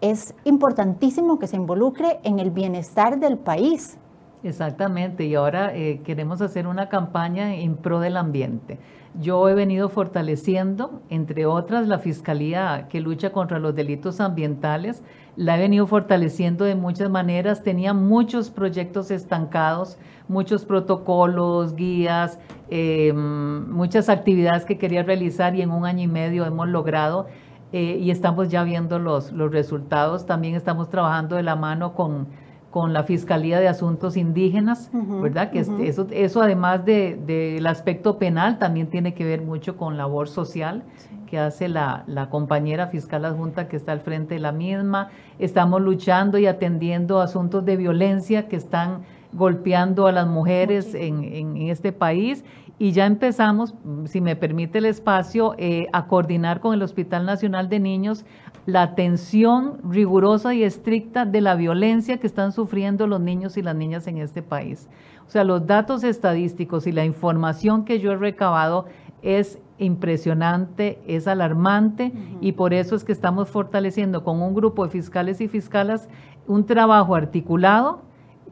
es 0.00 0.34
importantísimo 0.44 1.38
que 1.38 1.46
se 1.46 1.56
involucre 1.56 2.18
en 2.22 2.38
el 2.38 2.50
bienestar 2.50 3.18
del 3.18 3.36
país, 3.36 3.98
Exactamente, 4.42 5.24
y 5.24 5.34
ahora 5.34 5.74
eh, 5.74 6.02
queremos 6.04 6.40
hacer 6.40 6.66
una 6.66 6.88
campaña 6.88 7.54
en 7.54 7.76
pro 7.76 8.00
del 8.00 8.16
ambiente. 8.16 8.78
Yo 9.18 9.48
he 9.48 9.54
venido 9.54 9.88
fortaleciendo, 9.88 11.00
entre 11.08 11.46
otras, 11.46 11.88
la 11.88 11.98
Fiscalía 11.98 12.86
que 12.90 13.00
lucha 13.00 13.32
contra 13.32 13.58
los 13.58 13.74
delitos 13.74 14.20
ambientales. 14.20 15.02
La 15.36 15.56
he 15.56 15.60
venido 15.60 15.86
fortaleciendo 15.86 16.66
de 16.66 16.74
muchas 16.74 17.08
maneras. 17.08 17.62
Tenía 17.62 17.94
muchos 17.94 18.50
proyectos 18.50 19.10
estancados, 19.10 19.96
muchos 20.28 20.66
protocolos, 20.66 21.74
guías, 21.76 22.38
em, 22.68 23.70
muchas 23.72 24.10
actividades 24.10 24.66
que 24.66 24.76
quería 24.76 25.02
realizar 25.02 25.54
y 25.54 25.62
en 25.62 25.70
un 25.70 25.86
año 25.86 26.02
y 26.02 26.08
medio 26.08 26.44
hemos 26.44 26.68
logrado 26.68 27.26
eh, 27.72 27.98
y 28.00 28.10
estamos 28.10 28.50
ya 28.50 28.64
viendo 28.64 28.98
los, 28.98 29.32
los 29.32 29.50
resultados. 29.50 30.26
También 30.26 30.54
estamos 30.54 30.90
trabajando 30.90 31.36
de 31.36 31.42
la 31.42 31.56
mano 31.56 31.94
con 31.94 32.28
con 32.76 32.92
la 32.92 33.04
Fiscalía 33.04 33.58
de 33.58 33.68
Asuntos 33.68 34.18
Indígenas, 34.18 34.90
¿verdad? 34.92 35.50
Que 35.50 35.60
eso, 35.60 36.06
eso 36.10 36.42
además 36.42 36.84
del 36.84 37.24
de, 37.24 37.62
aspecto 37.66 38.18
penal 38.18 38.58
también 38.58 38.88
tiene 38.88 39.14
que 39.14 39.24
ver 39.24 39.40
mucho 39.40 39.78
con 39.78 39.96
labor 39.96 40.28
social 40.28 40.82
que 41.26 41.38
hace 41.38 41.70
la, 41.70 42.04
la, 42.06 42.28
compañera 42.28 42.88
fiscal 42.88 43.24
adjunta 43.24 43.66
que 43.66 43.76
está 43.76 43.92
al 43.92 44.00
frente 44.00 44.34
de 44.34 44.40
la 44.40 44.52
misma. 44.52 45.08
Estamos 45.38 45.80
luchando 45.80 46.36
y 46.36 46.44
atendiendo 46.44 47.22
asuntos 47.22 47.64
de 47.64 47.78
violencia 47.78 48.46
que 48.46 48.56
están 48.56 49.04
golpeando 49.32 50.06
a 50.06 50.12
las 50.12 50.26
mujeres 50.26 50.94
en, 50.94 51.24
en, 51.24 51.56
este 51.68 51.92
país 51.92 52.44
y 52.78 52.92
ya 52.92 53.06
empezamos, 53.06 53.72
si 54.04 54.20
me 54.20 54.36
permite 54.36 54.78
el 54.78 54.84
espacio, 54.84 55.54
eh, 55.56 55.86
a 55.94 56.08
coordinar 56.08 56.60
con 56.60 56.74
el 56.74 56.82
Hospital 56.82 57.24
Nacional 57.24 57.70
de 57.70 57.80
Niños 57.80 58.26
la 58.66 58.82
atención 58.82 59.78
rigurosa 59.88 60.52
y 60.52 60.64
estricta 60.64 61.24
de 61.24 61.40
la 61.40 61.54
violencia 61.54 62.18
que 62.18 62.26
están 62.26 62.52
sufriendo 62.52 63.06
los 63.06 63.20
niños 63.20 63.56
y 63.56 63.62
las 63.62 63.76
niñas 63.76 64.06
en 64.08 64.18
este 64.18 64.42
país. 64.42 64.88
O 65.26 65.30
sea, 65.30 65.44
los 65.44 65.66
datos 65.66 66.04
estadísticos 66.04 66.86
y 66.86 66.92
la 66.92 67.04
información 67.04 67.84
que 67.84 68.00
yo 68.00 68.12
he 68.12 68.16
recabado 68.16 68.86
es 69.22 69.58
impresionante, 69.78 71.00
es 71.06 71.28
alarmante 71.28 72.12
y 72.40 72.52
por 72.52 72.74
eso 72.74 72.96
es 72.96 73.04
que 73.04 73.12
estamos 73.12 73.48
fortaleciendo 73.48 74.24
con 74.24 74.42
un 74.42 74.54
grupo 74.54 74.84
de 74.84 74.90
fiscales 74.90 75.40
y 75.40 75.48
fiscalas 75.48 76.08
un 76.46 76.64
trabajo 76.66 77.14
articulado 77.14 78.02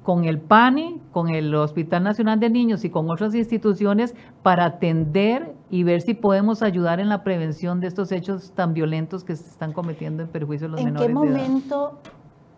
con 0.02 0.24
el 0.24 0.38
PANI, 0.38 1.00
con 1.12 1.30
el 1.30 1.54
Hospital 1.54 2.02
Nacional 2.02 2.38
de 2.38 2.50
Niños 2.50 2.84
y 2.84 2.90
con 2.90 3.10
otras 3.10 3.34
instituciones 3.34 4.14
para 4.42 4.66
atender 4.66 5.54
y 5.74 5.82
ver 5.82 6.02
si 6.02 6.14
podemos 6.14 6.62
ayudar 6.62 7.00
en 7.00 7.08
la 7.08 7.24
prevención 7.24 7.80
de 7.80 7.88
estos 7.88 8.12
hechos 8.12 8.52
tan 8.52 8.74
violentos 8.74 9.24
que 9.24 9.34
se 9.34 9.42
están 9.42 9.72
cometiendo 9.72 10.22
en 10.22 10.28
perjuicio 10.28 10.68
de 10.68 10.70
los 10.70 10.84
menores. 10.84 11.08
¿En 11.08 11.08
qué 11.08 11.12
momento 11.12 11.98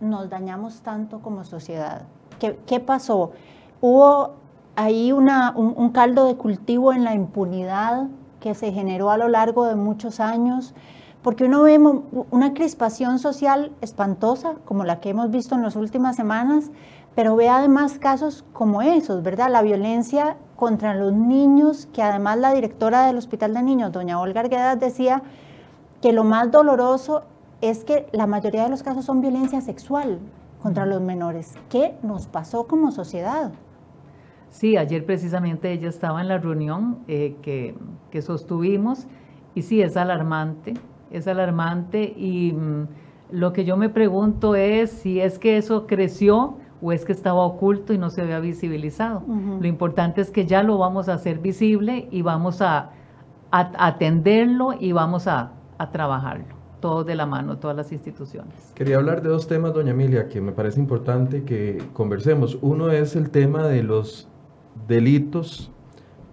nos 0.00 0.28
dañamos 0.28 0.82
tanto 0.82 1.20
como 1.20 1.42
sociedad? 1.42 2.02
¿Qué, 2.38 2.58
qué 2.66 2.78
pasó? 2.78 3.32
Hubo 3.80 4.34
ahí 4.74 5.12
una, 5.12 5.54
un, 5.56 5.72
un 5.78 5.92
caldo 5.92 6.26
de 6.26 6.36
cultivo 6.36 6.92
en 6.92 7.04
la 7.04 7.14
impunidad 7.14 8.08
que 8.38 8.54
se 8.54 8.70
generó 8.70 9.08
a 9.08 9.16
lo 9.16 9.28
largo 9.28 9.64
de 9.64 9.76
muchos 9.76 10.20
años, 10.20 10.74
porque 11.22 11.44
uno 11.44 11.62
ve 11.62 11.78
una 12.30 12.52
crispación 12.52 13.18
social 13.18 13.72
espantosa, 13.80 14.56
como 14.66 14.84
la 14.84 15.00
que 15.00 15.08
hemos 15.08 15.30
visto 15.30 15.54
en 15.54 15.62
las 15.62 15.74
últimas 15.74 16.16
semanas, 16.16 16.70
pero 17.16 17.34
ve 17.34 17.48
además 17.48 17.98
casos 17.98 18.44
como 18.52 18.82
esos, 18.82 19.22
¿verdad? 19.22 19.50
La 19.50 19.62
violencia 19.62 20.36
contra 20.54 20.94
los 20.94 21.14
niños, 21.14 21.88
que 21.94 22.02
además 22.02 22.38
la 22.38 22.52
directora 22.52 23.06
del 23.06 23.16
Hospital 23.16 23.54
de 23.54 23.62
Niños, 23.62 23.90
doña 23.90 24.20
Olga 24.20 24.40
Arguedas, 24.42 24.78
decía 24.78 25.22
que 26.02 26.12
lo 26.12 26.24
más 26.24 26.52
doloroso 26.52 27.24
es 27.62 27.84
que 27.84 28.06
la 28.12 28.26
mayoría 28.26 28.64
de 28.64 28.68
los 28.68 28.82
casos 28.82 29.06
son 29.06 29.22
violencia 29.22 29.62
sexual 29.62 30.18
contra 30.62 30.84
los 30.84 31.00
menores. 31.00 31.54
¿Qué 31.70 31.94
nos 32.02 32.26
pasó 32.26 32.66
como 32.66 32.92
sociedad? 32.92 33.50
Sí, 34.50 34.76
ayer 34.76 35.04
precisamente 35.06 35.72
ella 35.72 35.88
estaba 35.88 36.20
en 36.20 36.28
la 36.28 36.36
reunión 36.36 36.98
eh, 37.08 37.34
que, 37.40 37.74
que, 38.10 38.20
sostuvimos 38.20 39.06
y 39.54 39.62
sí, 39.62 39.80
es 39.80 39.96
alarmante, 39.96 40.74
es 41.10 41.26
alarmante 41.26 42.12
y 42.14 42.52
mm, 42.52 42.88
lo 43.30 43.54
que 43.54 43.64
yo 43.64 43.78
me 43.78 43.88
pregunto 43.88 44.54
es 44.54 44.90
si 44.90 45.20
es 45.20 45.38
que 45.38 45.56
eso 45.56 45.86
creció 45.86 46.58
o 46.82 46.92
es 46.92 47.04
que 47.04 47.12
estaba 47.12 47.40
oculto 47.42 47.92
y 47.92 47.98
no 47.98 48.10
se 48.10 48.22
había 48.22 48.40
visibilizado. 48.40 49.22
Lo 49.26 49.66
importante 49.66 50.20
es 50.20 50.30
que 50.30 50.46
ya 50.46 50.62
lo 50.62 50.78
vamos 50.78 51.08
a 51.08 51.14
hacer 51.14 51.38
visible 51.38 52.08
y 52.10 52.22
vamos 52.22 52.62
a, 52.62 52.90
atenderlo 53.50 54.74
y 54.78 54.92
vamos 54.92 55.26
a, 55.26 55.52
a 55.78 55.90
trabajarlo 55.90 56.56
todos 56.80 57.06
de 57.06 57.14
la 57.14 57.26
mano, 57.26 57.58
todas 57.58 57.76
las 57.76 57.90
instituciones. 57.90 58.72
Quería 58.74 58.96
hablar 58.96 59.22
de 59.22 59.30
dos 59.30 59.48
temas, 59.48 59.72
doña 59.72 59.92
Emilia, 59.92 60.28
que 60.28 60.40
me 60.40 60.52
parece 60.52 60.78
importante 60.78 61.42
que 61.44 61.82
conversemos. 61.94 62.58
Uno 62.60 62.90
es 62.90 63.16
el 63.16 63.30
tema 63.30 63.66
de 63.66 63.82
los 63.82 64.28
delitos 64.86 65.72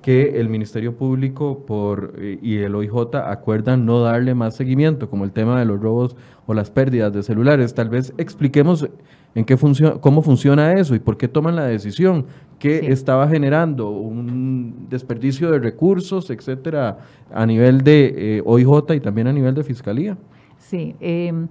que 0.03 0.41
el 0.41 0.49
Ministerio 0.49 0.97
Público 0.97 1.65
por, 1.65 2.15
eh, 2.17 2.37
y 2.41 2.57
el 2.57 2.75
OIJ 2.75 3.15
acuerdan 3.25 3.85
no 3.85 4.01
darle 4.01 4.35
más 4.35 4.53
seguimiento, 4.53 5.09
como 5.09 5.23
el 5.23 5.31
tema 5.31 5.57
de 5.57 5.65
los 5.65 5.79
robos 5.79 6.17
o 6.45 6.53
las 6.53 6.69
pérdidas 6.69 7.13
de 7.13 7.23
celulares. 7.23 7.73
Tal 7.73 7.89
vez 7.89 8.13
expliquemos 8.17 8.89
en 9.35 9.45
qué 9.45 9.57
funciona, 9.57 9.95
cómo 9.99 10.21
funciona 10.21 10.73
eso 10.73 10.95
y 10.95 10.99
por 10.99 11.17
qué 11.17 11.27
toman 11.27 11.55
la 11.55 11.65
decisión, 11.65 12.25
que 12.59 12.91
estaba 12.93 13.27
generando 13.27 13.89
un 13.89 14.87
desperdicio 14.89 15.51
de 15.51 15.59
recursos, 15.59 16.29
etcétera, 16.29 16.97
a 17.33 17.45
nivel 17.45 17.81
de 17.81 18.37
eh, 18.37 18.43
OIJ 18.45 18.95
y 18.95 18.99
también 19.01 19.27
a 19.27 19.33
nivel 19.33 19.53
de 19.53 19.63
Fiscalía. 19.63 20.17
Sí, 20.59 20.95
em, 21.01 21.47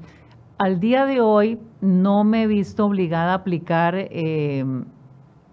al 0.57 0.81
día 0.81 1.05
de 1.05 1.21
hoy 1.21 1.59
no 1.83 2.25
me 2.25 2.45
he 2.45 2.47
visto 2.47 2.87
obligada 2.87 3.33
a 3.33 3.35
aplicar 3.35 3.95
em, 4.11 4.85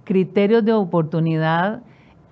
criterios 0.06 0.64
de 0.64 0.72
oportunidad 0.72 1.82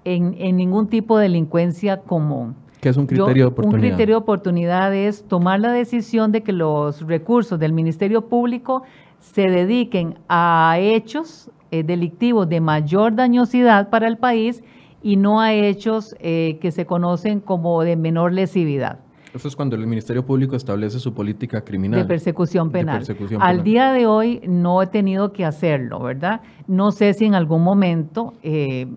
en, 0.05 0.55
ningún 0.55 0.87
tipo 0.87 1.17
de 1.17 1.23
delincuencia 1.23 1.97
común. 1.97 2.55
¿Qué 2.79 2.89
es 2.89 2.97
un 2.97 3.07
criterio 3.07 3.43
de 3.43 3.47
oportunidad? 3.47 3.83
Un 3.83 3.89
criterio 3.89 4.15
de 4.15 4.21
oportunidad 4.21 4.95
es 4.95 5.23
tomar 5.27 5.59
la 5.59 5.71
decisión 5.71 6.31
de 6.31 6.43
que 6.43 6.53
los 6.53 7.05
recursos 7.05 7.59
del 7.59 7.73
Ministerio 7.73 8.29
Público 8.29 8.83
se 9.19 9.43
dediquen 9.43 10.15
a 10.27 10.77
hechos 10.79 11.51
eh, 11.71 11.83
delictivos 11.83 12.47
de 12.49 12.61
mayor 12.61 13.15
dañosidad 13.15 13.89
para 13.89 14.07
el 14.07 14.17
país 14.17 14.63
y 15.01 15.15
no 15.15 15.41
a 15.41 15.53
hechos 15.53 16.15
eh, 16.19 16.57
que 16.61 16.71
se 16.71 16.85
conocen 16.85 17.39
como 17.39 17.81
de 17.83 17.95
menor 17.95 18.33
lesividad. 18.33 18.99
Eso 19.33 19.47
es 19.47 19.55
cuando 19.55 19.75
el 19.75 19.85
Ministerio 19.85 20.25
Público 20.25 20.55
establece 20.55 20.99
su 20.99 21.13
política 21.13 21.61
criminal. 21.61 21.99
De 21.99 22.05
persecución 22.07 22.71
penal. 22.71 23.03
Al 23.39 23.63
día 23.63 23.91
de 23.91 24.07
hoy 24.07 24.41
no 24.47 24.81
he 24.81 24.87
tenido 24.87 25.31
que 25.31 25.45
hacerlo, 25.45 25.99
¿verdad? 25.99 26.41
No 26.65 26.91
sé 26.91 27.13
si 27.13 27.25
en 27.25 27.35
algún 27.35 27.63
momento 27.63 28.33
eh, 28.41 28.87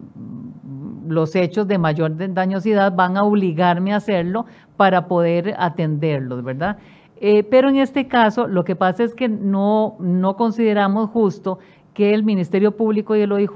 los 1.07 1.35
hechos 1.35 1.67
de 1.69 1.79
mayor 1.79 2.17
dañosidad 2.33 2.95
van 2.95 3.17
a 3.17 3.25
obligarme 3.25 3.93
a 3.93 3.97
hacerlo 3.97 4.47
para 4.77 5.09
poder 5.09 5.55
atenderlos, 5.59 6.43
¿verdad? 6.43 6.79
Eh, 7.21 7.43
pero 7.45 7.69
en 7.69 7.77
este 7.77 8.09
caso, 8.09 8.47
lo 8.47 8.65
que 8.65 8.77
pasa 8.77 9.05
es 9.05 9.15
que 9.15 9.29
no, 9.29 9.97
no 10.01 10.37
consideramos 10.37 11.11
justo 11.11 11.59
que 11.93 12.15
el 12.15 12.23
Ministerio 12.23 12.77
Público 12.77 13.15
y 13.15 13.21
el 13.21 13.33
OIJ 13.33 13.51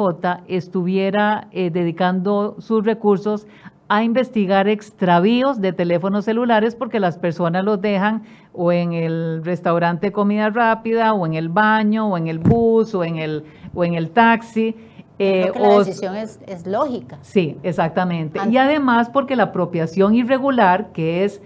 estuviera 0.49 1.49
eh, 1.51 1.71
dedicando 1.71 2.57
sus 2.59 2.85
recursos 2.85 3.47
a 3.89 4.03
investigar 4.03 4.69
extravíos 4.69 5.61
de 5.61 5.73
teléfonos 5.73 6.25
celulares 6.25 6.75
porque 6.75 7.01
las 7.01 7.19
personas 7.19 7.65
los 7.65 7.81
dejan 7.81 8.25
o 8.53 8.73
en 8.73 8.93
el 8.93 9.43
restaurante 9.45 10.09
de 10.09 10.13
comida 10.13 10.51
rápida 10.51 11.13
o 11.13 11.27
en 11.27 11.35
el 11.35 11.49
baño 11.49 12.09
o 12.09 12.19
en 12.19 12.27
el 12.27 12.39
bus 12.39 12.95
o 12.95 13.05
en 13.05 13.17
el, 13.17 13.45
o 13.75 13.85
en 13.85 13.95
el 13.95 14.11
taxi. 14.11 14.75
Eh, 15.19 15.53
la 15.55 15.79
decisión 15.79 16.17
es, 16.17 16.41
es, 16.47 16.67
lógica. 16.67 17.19
Sí, 17.23 17.57
exactamente. 17.63 18.41
Y 18.51 18.57
además 18.57 19.11
porque 19.11 19.37
la 19.37 19.45
apropiación 19.45 20.15
irregular, 20.15 20.91
que 20.93 21.25
es 21.25 21.41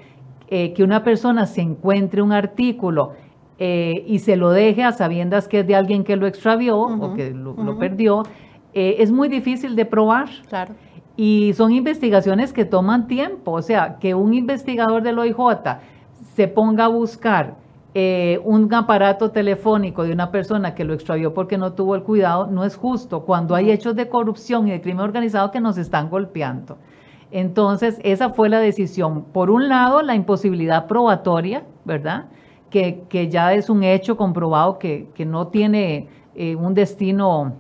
eh, 0.51 0.73
que 0.73 0.83
una 0.83 1.05
persona 1.05 1.47
se 1.47 1.61
encuentre 1.61 2.23
un 2.23 2.33
artículo 2.33 3.13
eh, 3.59 4.05
y 4.07 4.21
se 4.21 4.37
lo 4.37 4.51
deje 4.51 4.85
a 4.85 4.93
sabiendas 4.93 5.49
que 5.49 5.61
es 5.61 5.67
de 5.67 5.75
alguien 5.75 6.05
que 6.05 6.17
lo 6.17 6.27
extravió 6.27 6.79
o 6.79 7.15
que 7.15 7.31
lo, 7.31 7.79
perdió, 7.79 8.23
es 8.73 9.11
muy 9.11 9.29
difícil 9.29 9.75
de 9.75 9.85
probar. 9.85 10.29
Claro. 10.49 10.75
Y 11.17 11.53
son 11.55 11.73
investigaciones 11.73 12.53
que 12.53 12.65
toman 12.65 13.09
tiempo, 13.09 13.51
o 13.51 13.63
sea, 13.63 13.99
que 13.99 14.15
un 14.15 14.35
investigador 14.35 15.03
del 15.03 15.19
OIJ 15.19 15.37
se 16.37 16.47
ponga 16.47 16.85
a 16.85 16.89
buscar 16.89 17.57
eh, 17.95 18.39
un 18.45 18.73
aparato 18.73 19.33
telefónico 19.33 20.05
de 20.05 20.13
una 20.13 20.31
persona 20.31 20.75
que 20.75 20.85
lo 20.85 20.95
extravió 20.95 21.35
porque 21.35 21.59
no 21.59 21.73
tuvo 21.73 21.97
el 21.97 22.05
cuidado, 22.05 22.47
no 22.47 22.63
es 22.63 22.77
justo 22.77 23.25
cuando 23.25 23.57
hay 23.57 23.73
hechos 23.73 23.97
de 23.97 24.09
corrupción 24.09 24.69
y 24.69 24.71
de 24.71 24.81
crimen 24.81 25.01
organizado 25.01 25.51
que 25.51 25.59
nos 25.59 25.79
están 25.79 26.09
golpeando. 26.09 26.79
Entonces, 27.31 27.99
esa 28.03 28.31
fue 28.31 28.49
la 28.49 28.59
decisión. 28.59 29.25
Por 29.25 29.51
un 29.51 29.69
lado, 29.69 30.03
la 30.03 30.15
imposibilidad 30.15 30.87
probatoria, 30.87 31.65
¿verdad? 31.85 32.27
Que, 32.71 33.29
ya 33.31 33.55
es 33.55 33.71
un 33.71 33.83
hecho 33.83 34.17
comprobado 34.17 34.79
que, 34.79 35.09
no 35.27 35.49
tiene 35.49 36.09
eh, 36.35 36.57
un 36.57 36.75
destino 36.75 37.55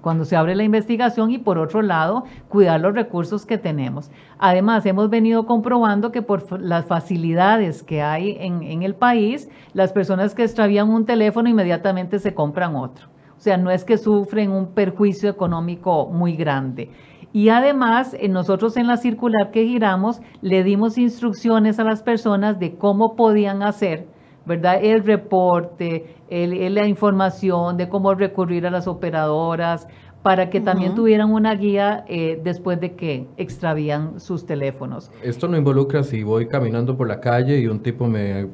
cuando 0.00 0.24
se 0.24 0.34
abre 0.34 0.54
la 0.54 0.62
investigación 0.62 1.30
y 1.30 1.38
por 1.38 1.58
otro 1.58 1.82
lado, 1.82 2.24
cuidar 2.48 2.80
los 2.80 2.94
recursos 2.94 3.44
que 3.44 3.58
tenemos. 3.58 4.10
Además, 4.38 4.86
hemos 4.86 5.10
venido 5.10 5.44
comprobando 5.46 6.10
que 6.10 6.22
por 6.22 6.60
las 6.60 6.86
facilidades 6.86 7.82
que 7.82 8.00
hay 8.00 8.36
en, 8.40 8.62
en 8.62 8.82
el 8.82 8.94
país, 8.94 9.50
las 9.74 9.92
personas 9.92 10.34
que 10.34 10.44
extravían 10.44 10.88
un 10.88 11.04
teléfono 11.04 11.48
inmediatamente 11.48 12.18
se 12.18 12.34
compran 12.34 12.76
otro. 12.76 13.08
O 13.36 13.40
sea, 13.40 13.56
no 13.56 13.70
es 13.70 13.84
que 13.84 13.98
sufren 13.98 14.50
un 14.50 14.68
perjuicio 14.68 15.28
económico 15.28 16.06
muy 16.06 16.34
grande. 16.34 16.90
Y 17.32 17.48
además, 17.48 18.14
eh, 18.18 18.28
nosotros 18.28 18.76
en 18.76 18.86
la 18.86 18.96
circular 18.96 19.50
que 19.50 19.64
giramos 19.64 20.20
le 20.40 20.62
dimos 20.64 20.98
instrucciones 20.98 21.78
a 21.78 21.84
las 21.84 22.02
personas 22.02 22.58
de 22.58 22.76
cómo 22.76 23.14
podían 23.16 23.62
hacer 23.62 24.06
¿verdad? 24.44 24.80
El 24.82 25.04
reporte, 25.04 26.16
la 26.28 26.86
información 26.88 27.76
de 27.76 27.88
cómo 27.88 28.14
recurrir 28.14 28.66
a 28.66 28.70
las 28.70 28.88
operadoras, 28.88 29.86
para 30.22 30.50
que 30.50 30.60
también 30.60 30.94
tuvieran 30.94 31.32
una 31.32 31.54
guía 31.54 32.04
eh, 32.06 32.40
después 32.42 32.80
de 32.80 32.94
que 32.94 33.26
extravían 33.36 34.20
sus 34.20 34.46
teléfonos. 34.46 35.10
Esto 35.22 35.48
no 35.48 35.56
involucra 35.56 36.04
si 36.04 36.22
voy 36.22 36.46
caminando 36.46 36.96
por 36.96 37.08
la 37.08 37.18
calle 37.18 37.58
y 37.58 37.66
un 37.66 37.80
tipo 37.80 38.06
me, 38.06 38.46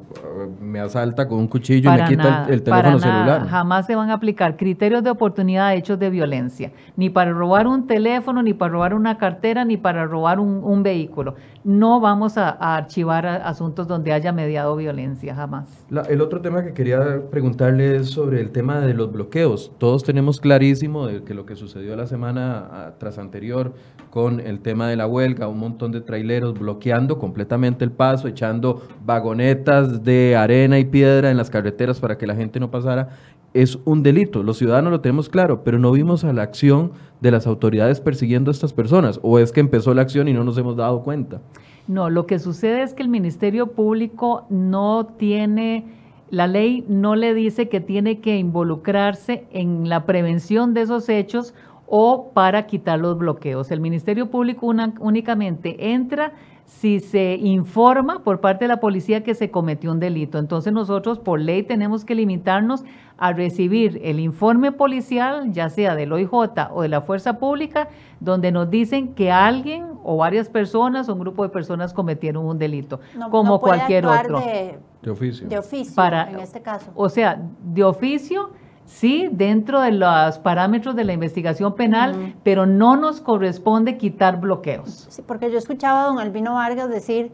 me 0.59 0.79
asalta 0.79 1.27
con 1.27 1.39
un 1.39 1.47
cuchillo 1.47 1.93
y 1.93 1.97
me 2.01 2.07
quita 2.07 2.47
el, 2.49 2.63
teléfono 2.63 2.99
celular. 2.99 3.47
Jamás 3.47 3.85
se 3.85 3.95
van 3.95 4.09
a 4.09 4.13
aplicar 4.13 4.57
criterios 4.57 5.03
de 5.03 5.09
oportunidad 5.09 5.75
hechos 5.75 5.99
de 5.99 6.09
violencia, 6.09 6.71
ni 6.95 7.09
para 7.09 7.31
robar 7.31 7.67
un 7.67 7.87
teléfono, 7.87 8.43
ni 8.43 8.53
para 8.53 8.71
robar 8.71 8.93
una 8.93 9.17
cartera, 9.17 9.65
ni 9.65 9.77
para 9.77 10.05
robar 10.05 10.39
un, 10.39 10.83
vehículo. 10.83 11.35
No 11.63 11.99
vamos 11.99 12.37
a, 12.37 12.49
archivar 12.49 13.25
asuntos 13.25 13.87
donde 13.87 14.13
haya 14.13 14.31
mediado 14.31 14.75
violencia, 14.75 15.35
jamás. 15.35 15.85
el 16.09 16.21
otro 16.21 16.41
tema 16.41 16.63
que 16.63 16.73
quería 16.73 17.21
preguntarle 17.29 17.97
es 17.97 18.09
sobre 18.09 18.39
el 18.39 18.51
tema 18.51 18.79
de 18.79 18.93
los 18.93 19.11
bloqueos. 19.11 19.71
Todos 19.77 20.03
tenemos 20.03 20.39
clarísimo 20.39 21.07
de 21.07 21.23
que 21.23 21.33
lo 21.33 21.45
que 21.45 21.55
sucedió 21.55 21.95
la 21.95 22.07
semana 22.07 22.67
ah, 22.71 22.91
tras 22.97 23.17
anterior 23.17 23.73
con 24.09 24.39
el 24.39 24.59
tema 24.61 24.87
de 24.87 24.95
la 24.95 25.07
huelga, 25.07 25.47
un 25.47 25.59
montón 25.59 25.91
de 25.91 26.01
traileros 26.01 26.57
bloqueando 26.57 27.19
completamente 27.19 27.85
el 27.85 27.91
paso, 27.91 28.27
echando 28.27 28.81
vagonetas 29.05 30.03
de 30.03 30.35
arena 30.43 30.79
y 30.79 30.85
piedra 30.85 31.31
en 31.31 31.37
las 31.37 31.49
carreteras 31.49 31.99
para 31.99 32.17
que 32.17 32.27
la 32.27 32.35
gente 32.35 32.59
no 32.59 32.71
pasara, 32.71 33.09
es 33.53 33.79
un 33.85 34.03
delito. 34.03 34.43
Los 34.43 34.57
ciudadanos 34.57 34.91
lo 34.91 35.01
tenemos 35.01 35.29
claro, 35.29 35.63
pero 35.63 35.79
no 35.79 35.91
vimos 35.91 36.23
a 36.23 36.33
la 36.33 36.43
acción 36.43 36.91
de 37.21 37.31
las 37.31 37.47
autoridades 37.47 37.99
persiguiendo 37.99 38.51
a 38.51 38.53
estas 38.53 38.73
personas, 38.73 39.19
o 39.23 39.39
es 39.39 39.51
que 39.51 39.59
empezó 39.59 39.93
la 39.93 40.01
acción 40.01 40.27
y 40.27 40.33
no 40.33 40.43
nos 40.43 40.57
hemos 40.57 40.75
dado 40.75 41.03
cuenta. 41.03 41.41
No, 41.87 42.09
lo 42.09 42.27
que 42.27 42.39
sucede 42.39 42.83
es 42.83 42.93
que 42.93 43.03
el 43.03 43.09
Ministerio 43.09 43.67
Público 43.67 44.45
no 44.49 45.07
tiene 45.17 45.85
la 46.31 46.47
ley 46.47 46.85
no 46.87 47.15
le 47.15 47.33
dice 47.33 47.69
que 47.69 47.79
tiene 47.79 48.19
que 48.19 48.37
involucrarse 48.37 49.47
en 49.51 49.89
la 49.89 50.05
prevención 50.05 50.73
de 50.73 50.81
esos 50.81 51.09
hechos 51.09 51.53
o 51.87 52.31
para 52.33 52.67
quitar 52.67 52.99
los 52.99 53.17
bloqueos. 53.17 53.71
El 53.71 53.79
Ministerio 53.79 54.29
Público 54.29 54.71
únicamente 54.99 55.91
entra 55.91 56.33
si 56.69 56.99
se 56.99 57.33
informa 57.33 58.23
por 58.23 58.41
parte 58.41 58.65
de 58.65 58.69
la 58.69 58.79
policía 58.79 59.23
que 59.23 59.33
se 59.33 59.49
cometió 59.49 59.91
un 59.91 59.99
delito. 59.99 60.37
Entonces 60.37 60.71
nosotros 60.71 61.17
por 61.17 61.41
ley 61.41 61.63
tenemos 61.63 62.05
que 62.05 62.13
limitarnos 62.13 62.83
a 63.17 63.33
recibir 63.33 63.99
el 64.03 64.19
informe 64.19 64.71
policial, 64.71 65.51
ya 65.51 65.69
sea 65.69 65.95
del 65.95 66.13
OIJ 66.13 66.31
o 66.71 66.81
de 66.83 66.87
la 66.87 67.01
Fuerza 67.01 67.39
Pública, 67.39 67.89
donde 68.19 68.51
nos 68.51 68.69
dicen 68.69 69.15
que 69.15 69.31
alguien 69.31 69.87
o 70.03 70.17
varias 70.17 70.47
personas 70.47 71.09
o 71.09 71.13
un 71.13 71.19
grupo 71.19 71.41
de 71.41 71.49
personas 71.49 71.91
cometieron 71.91 72.45
un 72.45 72.59
delito, 72.59 72.99
como 73.31 73.59
cualquier 73.59 74.05
otro. 74.05 74.39
De, 74.39 74.77
de 75.01 75.09
oficio. 75.09 75.47
De 75.47 75.57
oficio, 75.57 75.95
Para, 75.95 76.29
en 76.29 76.39
este 76.39 76.61
caso. 76.61 76.91
O 76.93 77.09
sea, 77.09 77.41
de 77.63 77.83
oficio 77.83 78.51
sí, 78.89 79.29
dentro 79.31 79.79
de 79.79 79.91
los 79.91 80.39
parámetros 80.39 80.95
de 80.95 81.03
la 81.03 81.13
investigación 81.13 81.75
penal, 81.75 82.35
pero 82.43 82.65
no 82.65 82.97
nos 82.97 83.21
corresponde 83.21 83.97
quitar 83.97 84.41
bloqueos. 84.41 85.07
Sí, 85.09 85.21
porque 85.21 85.51
yo 85.51 85.57
escuchaba 85.57 86.03
a 86.03 86.07
don 86.07 86.19
Albino 86.19 86.55
Vargas 86.55 86.89
decir 86.89 87.31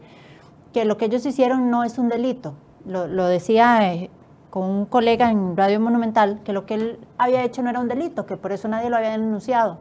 que 0.72 0.84
lo 0.84 0.96
que 0.96 1.06
ellos 1.06 1.24
hicieron 1.24 1.70
no 1.70 1.82
es 1.82 1.98
un 1.98 2.08
delito. 2.08 2.54
Lo, 2.84 3.26
decía 3.26 3.92
eh, 3.92 4.10
con 4.50 4.64
un 4.64 4.86
colega 4.86 5.30
en 5.30 5.56
Radio 5.56 5.80
Monumental, 5.80 6.40
que 6.44 6.52
lo 6.52 6.66
que 6.66 6.74
él 6.74 6.98
había 7.18 7.42
hecho 7.42 7.62
no 7.62 7.70
era 7.70 7.80
un 7.80 7.88
delito, 7.88 8.26
que 8.26 8.36
por 8.36 8.52
eso 8.52 8.68
nadie 8.68 8.90
lo 8.90 8.96
había 8.96 9.10
denunciado. 9.10 9.78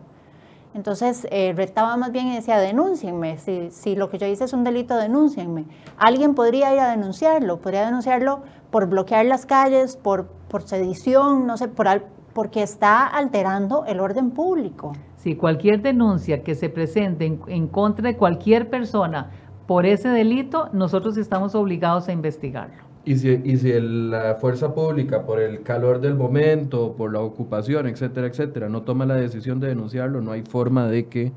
Entonces, 0.76 1.26
eh, 1.32 1.53
retaba 1.55 1.95
más 1.95 2.11
bien 2.11 2.28
y 2.28 2.36
decía, 2.36 2.57
denúncienme, 2.57 3.38
si, 3.38 3.71
si 3.71 3.95
lo 3.95 4.09
que 4.09 4.17
yo 4.17 4.28
hice 4.28 4.43
es 4.43 4.51
un 4.51 4.65
delito, 4.65 4.97
denúncienme. 4.97 5.63
Alguien 5.97 6.36
podría 6.36 6.73
ir 6.73 6.82
a 6.82 6.91
denunciarlo, 6.91 7.61
podría 7.61 7.86
denunciarlo 7.86 8.41
por 8.71 8.89
bloquear 8.89 9.26
las 9.26 9.45
calles, 9.45 9.95
por, 9.95 10.28
por 10.49 10.63
sedición, 10.63 11.47
no 11.47 11.55
sé, 11.55 11.69
por, 11.69 11.88
porque 12.34 12.61
está 12.61 13.07
alterando 13.07 13.86
el 13.86 14.01
orden 14.01 14.32
público. 14.32 14.91
Sí, 15.15 15.38
cualquier 15.38 15.82
denuncia 15.82 16.43
que 16.43 16.55
se 16.55 16.67
presente 16.67 17.26
en, 17.26 17.39
en 17.47 17.67
contra 17.67 18.05
de 18.09 18.17
cualquier 18.17 18.69
persona 18.69 19.32
por 19.67 19.86
ese 19.86 20.09
delito, 20.09 20.67
nosotros 20.73 21.15
estamos 21.15 21.55
obligados 21.55 22.09
a 22.09 22.11
investigarlo. 22.11 22.84
Y 23.05 23.17
si, 23.17 23.39
y 23.43 23.57
si 23.57 23.71
la 23.79 24.35
fuerza 24.35 24.73
pública, 24.73 25.25
por 25.25 25.39
el 25.39 25.61
calor 25.61 26.01
del 26.01 26.15
momento, 26.15 26.95
por 26.97 27.13
la 27.13 27.21
ocupación, 27.21 27.87
etcétera, 27.87 28.27
etcétera, 28.27 28.67
no 28.67 28.81
toma 28.81 29.05
la 29.05 29.15
decisión 29.15 29.59
de 29.59 29.67
denunciarlo, 29.67 30.21
no 30.21 30.31
hay 30.31 30.41
forma 30.41 30.87
de 30.87 31.05
que 31.07 31.31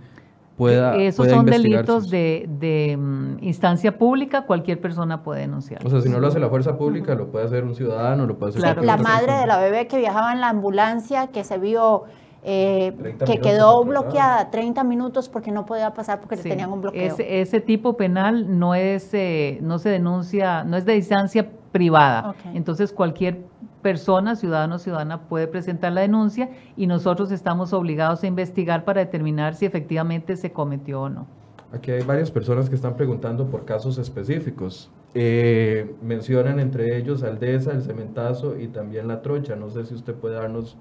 pueda. 0.56 0.96
Esos 0.96 1.28
son 1.28 1.46
delitos 1.46 2.10
de, 2.10 2.46
de 2.58 2.96
mm, 2.98 3.38
instancia 3.42 3.96
pública, 3.96 4.42
cualquier 4.42 4.80
persona 4.80 5.22
puede 5.22 5.42
denunciar. 5.42 5.86
O 5.86 5.90
sea, 5.90 6.00
si 6.00 6.08
no 6.08 6.20
lo 6.20 6.26
hace 6.26 6.40
la 6.40 6.48
fuerza 6.48 6.76
pública, 6.76 7.14
lo 7.14 7.28
puede 7.28 7.46
hacer 7.46 7.64
un 7.64 7.74
ciudadano, 7.74 8.26
lo 8.26 8.38
puede 8.38 8.50
hacer 8.50 8.62
claro. 8.62 8.82
La 8.82 8.96
madre 8.96 9.34
de 9.34 9.46
la 9.46 9.58
bebé 9.58 9.86
que 9.86 9.98
viajaba 9.98 10.32
en 10.32 10.40
la 10.40 10.48
ambulancia, 10.48 11.28
que 11.28 11.44
se 11.44 11.58
vio 11.58 12.04
eh, 12.44 12.94
que 13.26 13.40
quedó 13.40 13.84
bloqueada 13.84 14.50
30 14.50 14.84
minutos 14.84 15.28
porque 15.28 15.50
no 15.50 15.66
podía 15.66 15.92
pasar 15.92 16.20
porque 16.20 16.36
tenían 16.36 16.72
un 16.72 16.80
bloqueo. 16.80 17.14
Ese, 17.14 17.40
ese 17.40 17.60
tipo 17.60 17.96
penal 17.96 18.58
no 18.58 18.74
es 18.74 19.12
eh, 19.12 19.58
no 19.60 19.78
se 19.78 19.88
denuncia, 19.88 20.64
no 20.64 20.76
es 20.76 20.84
de 20.84 20.94
distancia 20.94 21.50
privada. 21.72 22.34
Entonces 22.54 22.92
cualquier 22.92 23.44
persona, 23.82 24.36
ciudadano 24.36 24.76
o 24.76 24.78
ciudadana 24.78 25.22
puede 25.28 25.46
presentar 25.46 25.92
la 25.92 26.00
denuncia 26.00 26.50
y 26.76 26.86
nosotros 26.86 27.30
estamos 27.30 27.72
obligados 27.72 28.22
a 28.22 28.26
investigar 28.26 28.84
para 28.84 29.00
determinar 29.00 29.54
si 29.54 29.66
efectivamente 29.66 30.36
se 30.36 30.52
cometió 30.52 31.02
o 31.02 31.08
no. 31.08 31.26
Aquí 31.72 31.90
hay 31.90 32.02
varias 32.02 32.30
personas 32.30 32.68
que 32.68 32.74
están 32.74 32.96
preguntando 32.96 33.46
por 33.46 33.64
casos 33.64 33.98
específicos. 33.98 34.90
Eh, 35.14 35.94
mencionan 36.02 36.60
entre 36.60 36.96
ellos 36.96 37.22
Aldesa, 37.22 37.72
el 37.72 37.82
Cementazo 37.82 38.58
y 38.58 38.68
también 38.68 39.06
la 39.06 39.20
Trocha. 39.20 39.54
No 39.54 39.68
sé 39.68 39.84
si 39.84 39.94
usted 39.94 40.14
puede 40.14 40.36
darnos 40.36 40.76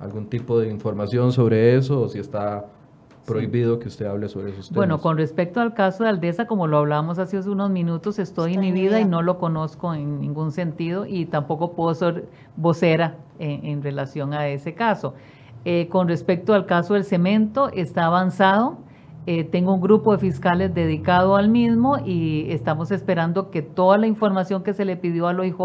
algún 0.00 0.26
tipo 0.26 0.58
de 0.58 0.68
información 0.70 1.32
sobre 1.32 1.76
eso 1.76 2.00
o 2.00 2.08
si 2.08 2.18
está 2.18 2.66
prohibido 3.24 3.78
que 3.78 3.88
usted 3.88 4.06
hable 4.06 4.28
sobre 4.28 4.50
esos 4.50 4.68
temas. 4.68 4.76
Bueno, 4.76 5.00
con 5.00 5.16
respecto 5.16 5.60
al 5.60 5.74
caso 5.74 6.04
de 6.04 6.10
Aldesa, 6.10 6.46
como 6.46 6.66
lo 6.66 6.78
hablábamos 6.78 7.18
hace 7.18 7.38
unos 7.48 7.70
minutos, 7.70 8.18
estoy 8.18 8.54
inhibida 8.54 9.00
y 9.00 9.04
no 9.04 9.22
lo 9.22 9.38
conozco 9.38 9.94
en 9.94 10.20
ningún 10.20 10.52
sentido 10.52 11.06
y 11.06 11.26
tampoco 11.26 11.72
puedo 11.72 11.94
ser 11.94 12.26
vocera 12.56 13.16
en, 13.38 13.82
relación 13.82 14.32
a 14.34 14.48
ese 14.48 14.74
caso. 14.74 15.14
Eh, 15.64 15.88
con 15.88 16.08
respecto 16.08 16.54
al 16.54 16.66
caso 16.66 16.94
del 16.94 17.04
cemento, 17.04 17.70
está 17.72 18.06
avanzado. 18.06 18.78
Eh, 19.26 19.44
tengo 19.44 19.72
un 19.72 19.80
grupo 19.80 20.12
de 20.12 20.18
fiscales 20.18 20.74
dedicado 20.74 21.36
al 21.36 21.48
mismo 21.48 21.96
y 22.04 22.46
estamos 22.50 22.90
esperando 22.90 23.50
que 23.50 23.62
toda 23.62 23.96
la 23.96 24.06
información 24.06 24.62
que 24.62 24.74
se 24.74 24.84
le 24.84 24.98
pidió 24.98 25.28
al 25.28 25.40
OIJ 25.40 25.56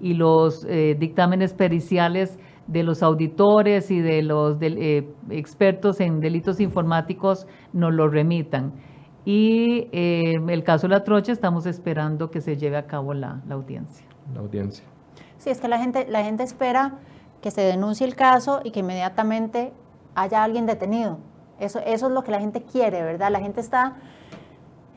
y 0.00 0.14
los 0.14 0.64
eh, 0.68 0.96
dictámenes 0.96 1.54
periciales 1.54 2.38
de 2.66 2.82
los 2.82 3.02
auditores 3.02 3.90
y 3.90 4.00
de 4.00 4.22
los 4.22 4.56
eh, 4.60 5.06
expertos 5.30 6.00
en 6.00 6.20
delitos 6.20 6.60
informáticos 6.60 7.46
nos 7.72 7.92
lo 7.92 8.08
remitan. 8.08 8.72
Y 9.24 9.88
eh, 9.92 10.34
el 10.48 10.64
caso 10.64 10.86
de 10.86 10.94
la 10.94 11.04
trocha 11.04 11.32
estamos 11.32 11.66
esperando 11.66 12.30
que 12.30 12.40
se 12.40 12.56
lleve 12.56 12.76
a 12.76 12.86
cabo 12.86 13.14
la, 13.14 13.42
audiencia. 13.50 14.06
La 14.34 14.40
audiencia. 14.40 14.84
Sí, 15.38 15.50
es 15.50 15.60
que 15.60 15.68
la 15.68 15.78
gente, 15.78 16.06
la 16.08 16.22
gente 16.22 16.42
espera 16.42 16.98
que 17.40 17.50
se 17.50 17.62
denuncie 17.62 18.06
el 18.06 18.14
caso 18.14 18.60
y 18.64 18.70
que 18.70 18.80
inmediatamente 18.80 19.72
haya 20.14 20.42
alguien 20.42 20.66
detenido. 20.66 21.18
Eso, 21.58 21.80
eso 21.80 22.06
es 22.06 22.12
lo 22.12 22.22
que 22.22 22.32
la 22.32 22.40
gente 22.40 22.62
quiere, 22.62 23.02
¿verdad? 23.02 23.30
La 23.30 23.40
gente 23.40 23.60
está 23.60 23.96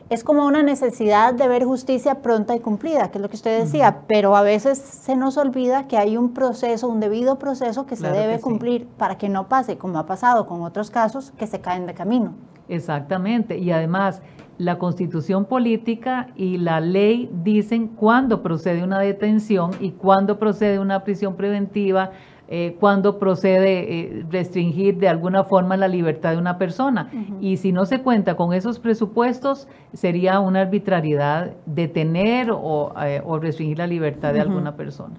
es 0.09 0.23
como 0.23 0.45
una 0.45 0.63
necesidad 0.63 1.33
de 1.33 1.47
ver 1.47 1.65
justicia 1.65 2.21
pronta 2.21 2.55
y 2.55 2.59
cumplida, 2.59 3.11
que 3.11 3.17
es 3.17 3.21
lo 3.21 3.29
que 3.29 3.35
usted 3.35 3.59
decía, 3.59 4.03
pero 4.07 4.35
a 4.35 4.41
veces 4.41 4.77
se 4.77 5.15
nos 5.15 5.37
olvida 5.37 5.87
que 5.87 5.97
hay 5.97 6.15
un 6.15 6.33
proceso, 6.33 6.87
un 6.87 6.99
debido 6.99 7.37
proceso 7.39 7.85
que 7.85 7.95
se 7.95 8.09
debe 8.09 8.39
cumplir 8.39 8.87
para 8.97 9.17
que 9.17 9.27
no 9.27 9.47
pase, 9.49 9.77
como 9.77 9.99
ha 9.99 10.05
pasado 10.05 10.47
con 10.47 10.61
otros 10.61 10.91
casos, 10.91 11.31
que 11.31 11.47
se 11.47 11.59
caen 11.59 11.87
de 11.87 11.93
camino. 11.93 12.33
Exactamente, 12.69 13.57
y 13.57 13.71
además 13.71 14.21
la 14.57 14.79
constitución 14.79 15.45
política 15.45 16.29
y 16.35 16.57
la 16.57 16.79
ley 16.79 17.29
dicen 17.43 17.87
cuándo 17.87 18.41
procede 18.41 18.83
una 18.83 18.99
detención 18.99 19.71
y 19.79 19.91
cuándo 19.91 20.39
procede 20.39 20.79
una 20.79 21.03
prisión 21.03 21.35
preventiva, 21.35 22.11
eh, 22.49 22.77
cuando 22.79 23.19
procede 23.19 23.99
eh, 23.99 24.25
restringir 24.29 24.97
de 24.99 25.09
alguna 25.09 25.43
forma 25.43 25.75
la 25.75 25.89
libertad 25.89 26.31
de 26.31 26.37
una 26.37 26.57
persona. 26.57 27.11
Y 27.41 27.57
si 27.57 27.73
no 27.73 27.85
se 27.85 28.01
cuenta 28.01 28.37
con 28.37 28.53
esos 28.53 28.79
presupuestos, 28.79 29.67
sería 29.91 30.39
una 30.39 30.61
arbitrariedad 30.61 31.51
detener 31.65 32.49
o, 32.51 32.93
eh, 33.03 33.21
o 33.25 33.37
restringir 33.37 33.79
la 33.79 33.87
libertad 33.87 34.33
de 34.33 34.39
alguna 34.39 34.77
persona. 34.77 35.13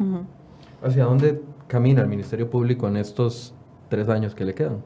¿Hacia 0.82 1.04
dónde 1.04 1.42
camina 1.66 2.00
el 2.00 2.08
Ministerio 2.08 2.48
Público 2.48 2.88
en 2.88 2.96
estos 2.96 3.52
tres 3.90 4.08
años 4.08 4.34
que 4.34 4.46
le 4.46 4.54
quedan? 4.54 4.78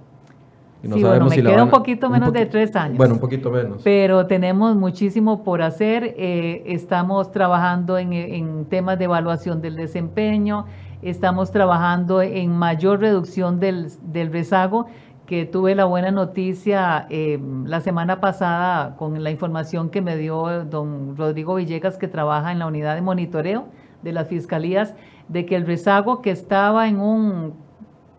sí, 0.83 1.01
bueno, 1.01 1.27
me 1.27 1.37
queda 1.37 1.63
un 1.63 1.71
poquito 1.71 2.11
menos 2.11 2.33
de 2.33 2.45
tres 2.47 2.75
años. 2.75 2.97
Bueno, 2.97 3.15
un 3.15 3.21
poquito 3.21 3.53
menos. 3.53 3.83
Pero 3.85 4.27
tenemos 4.27 4.75
muchísimo 4.75 5.45
por 5.45 5.63
hacer. 5.63 6.13
estamos 6.19 7.31
trabajando 7.31 7.99
en, 7.99 8.13
en, 8.13 8.65
temas 8.65 8.99
de 8.99 9.05
evaluación 9.05 9.63
del 9.63 9.77
desempeño, 9.77 10.67
Estamos 11.03 11.51
trabajando 11.51 12.23
en 12.23 12.57
mayor 12.57 13.01
reducción 13.01 13.59
del, 13.59 13.91
rezago, 14.31 14.87
que 15.27 15.45
tuve 15.47 15.75
la 15.75 15.85
buena 15.85 16.13
noticia 16.13 17.09
eh, 17.11 17.41
la 17.65 17.81
semana 17.81 18.21
pasada 18.21 18.95
con 18.95 19.21
la 19.21 19.33
información 19.33 19.91
que 19.91 20.01
me 20.01 20.17
dio 20.17 20.65
don 20.65 21.17
Rodrigo 21.17 21.57
Villegas, 21.57 21.99
que 21.99 22.07
trabaja 22.07 22.53
en 22.53 22.61
la 22.61 22.69
unidad 22.69 22.95
de 22.95 23.01
monitoreo 23.01 23.67
de 24.03 24.13
las 24.13 24.29
fiscalías, 24.29 24.95
de 25.27 25.45
que 25.45 25.57
el 25.57 25.67
rezago 25.67 26.23
que 26.23 26.31
estaba 26.31 26.87
en 26.87 27.01
un 27.01 27.55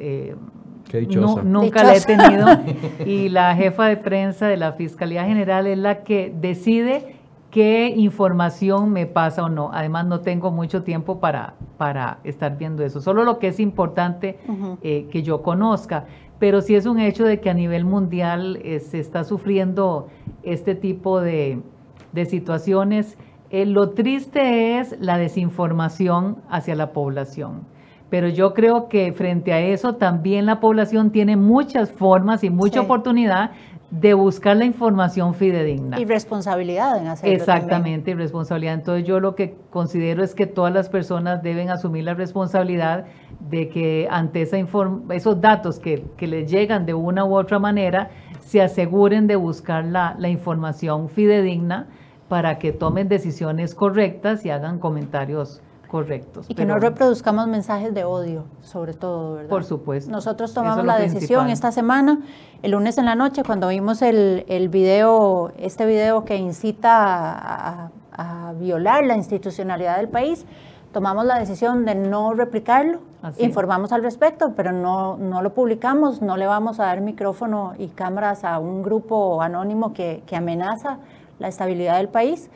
nunca 1.43 1.83
la 1.83 1.95
he 1.95 2.01
tenido 2.01 2.45
y 3.03 3.29
la 3.29 3.55
jefa 3.55 3.87
de 3.87 3.97
prensa 3.97 4.45
de 4.45 4.57
la 4.57 4.73
Fiscalía 4.73 5.25
General 5.25 5.65
es 5.65 5.79
la 5.79 6.03
que 6.03 6.31
decide 6.39 7.15
qué 7.49 7.91
información 7.97 8.91
me 8.91 9.07
pasa 9.07 9.43
o 9.45 9.49
no. 9.49 9.71
Además, 9.73 10.05
no 10.05 10.19
tengo 10.19 10.51
mucho 10.51 10.83
tiempo 10.83 11.19
para, 11.19 11.55
para 11.79 12.19
estar 12.23 12.59
viendo 12.59 12.83
eso. 12.83 13.01
Solo 13.01 13.23
lo 13.23 13.39
que 13.39 13.47
es 13.47 13.59
importante 13.59 14.37
eh, 14.83 15.07
que 15.09 15.23
yo 15.23 15.41
conozca. 15.41 16.05
Pero 16.37 16.61
sí 16.61 16.75
es 16.75 16.85
un 16.85 16.99
hecho 16.99 17.23
de 17.23 17.39
que 17.39 17.49
a 17.49 17.55
nivel 17.55 17.85
mundial 17.85 18.59
eh, 18.63 18.81
se 18.81 18.99
está 18.99 19.23
sufriendo 19.23 20.09
este 20.43 20.75
tipo 20.75 21.21
de, 21.21 21.63
situaciones. 22.27 23.17
Eh, 23.49 23.65
lo 23.65 23.89
triste 23.89 24.77
es 24.77 24.95
la 24.99 25.17
desinformación 25.17 26.37
hacia 26.51 26.75
la 26.75 26.93
población 26.93 27.78
pero 28.09 28.27
yo 28.27 28.53
creo 28.53 28.89
que 28.89 29.13
frente 29.13 29.53
a 29.53 29.59
eso 29.59 29.95
también 29.95 30.45
la 30.45 30.59
población 30.59 31.11
tiene 31.11 31.35
muchas 31.35 31.91
formas 31.91 32.43
y 32.43 32.49
mucha 32.49 32.81
oportunidad 32.81 33.51
de 33.91 34.13
buscar 34.13 34.55
la 34.55 34.65
información 34.65 35.33
fidedigna. 35.33 35.99
Y 35.99 36.05
responsabilidad 36.05 36.97
en 36.99 37.07
hacerlo. 37.07 37.35
Exactamente, 37.35 38.11
y 38.11 38.13
responsabilidad. 38.13 38.75
Entonces 38.75 39.07
yo 39.07 39.19
lo 39.19 39.35
que 39.35 39.55
considero 39.71 40.23
es 40.23 40.35
que 40.35 40.45
todas 40.45 40.73
las 40.73 40.89
personas 40.89 41.41
deben 41.41 41.69
asumir 41.69 42.03
la 42.03 42.13
responsabilidad 42.13 43.05
de 43.39 43.69
que 43.69 44.07
ante 44.11 44.43
esa 44.43 44.57
esos 44.57 45.41
datos 45.41 45.79
que, 45.79 46.05
que, 46.17 46.27
les 46.27 46.51
llegan 46.51 46.85
de 46.85 46.93
una 46.93 47.25
u 47.25 47.35
otra 47.35 47.57
manera, 47.57 48.09
se 48.41 48.61
aseguren 48.61 49.25
de 49.25 49.35
buscar 49.35 49.85
la, 49.85 50.15
la 50.19 50.29
información 50.29 51.09
fidedigna 51.09 51.87
para 52.27 52.59
que 52.59 52.71
tomen 52.71 53.07
decisiones 53.07 53.73
correctas 53.73 54.45
y 54.45 54.51
hagan 54.51 54.77
comentarios 54.77 55.63
correctos. 55.89 56.45
Y 56.49 56.55
que 56.55 56.65
no 56.65 56.79
reproduzcamos 56.79 57.47
mensajes 57.47 57.93
de 57.93 58.05
odio, 58.05 58.45
sobre 58.61 58.93
todo, 58.93 59.33
¿verdad? 59.33 59.49
Por 59.49 59.65
supuesto. 59.65 60.09
Nosotros 60.11 60.53
tomamos 60.53 60.85
la 60.85 60.97
decisión 60.97 61.49
esta 61.49 61.71
semana, 61.71 62.19
el 62.61 62.71
lunes 62.71 62.97
en 62.97 63.05
la 63.05 63.15
noche, 63.15 63.43
cuando 63.43 63.67
vimos 63.67 64.01
el, 64.01 64.45
el 64.47 64.69
video, 64.69 65.51
este 65.57 65.85
video 65.85 66.23
que 66.23 66.37
incita 66.37 67.87
a, 67.87 67.91
violar 68.59 69.05
la 69.05 69.15
institucionalidad 69.15 69.95
del 69.95 70.09
país, 70.09 70.45
tomamos 70.91 71.23
la 71.23 71.39
decisión 71.39 71.85
de 71.85 71.95
no 71.95 72.33
replicarlo, 72.33 72.99
informamos 73.37 73.93
al 73.93 74.03
respecto, 74.03 74.53
pero 74.57 74.73
no, 74.73 75.15
no 75.15 75.41
lo 75.41 75.53
publicamos, 75.53 76.21
no 76.21 76.35
le 76.35 76.45
vamos 76.45 76.81
a 76.81 76.85
dar 76.85 76.99
micrófono 76.99 77.75
y 77.77 77.87
cámaras 77.87 78.43
a 78.43 78.59
un 78.59 78.83
grupo 78.83 79.41
anónimo 79.41 79.93
que, 79.93 80.21
que 80.25 80.35
amenaza 80.35 80.97
la 81.37 81.47
estabilidad 81.47 81.95
del 81.95 82.09
país. 82.09 82.49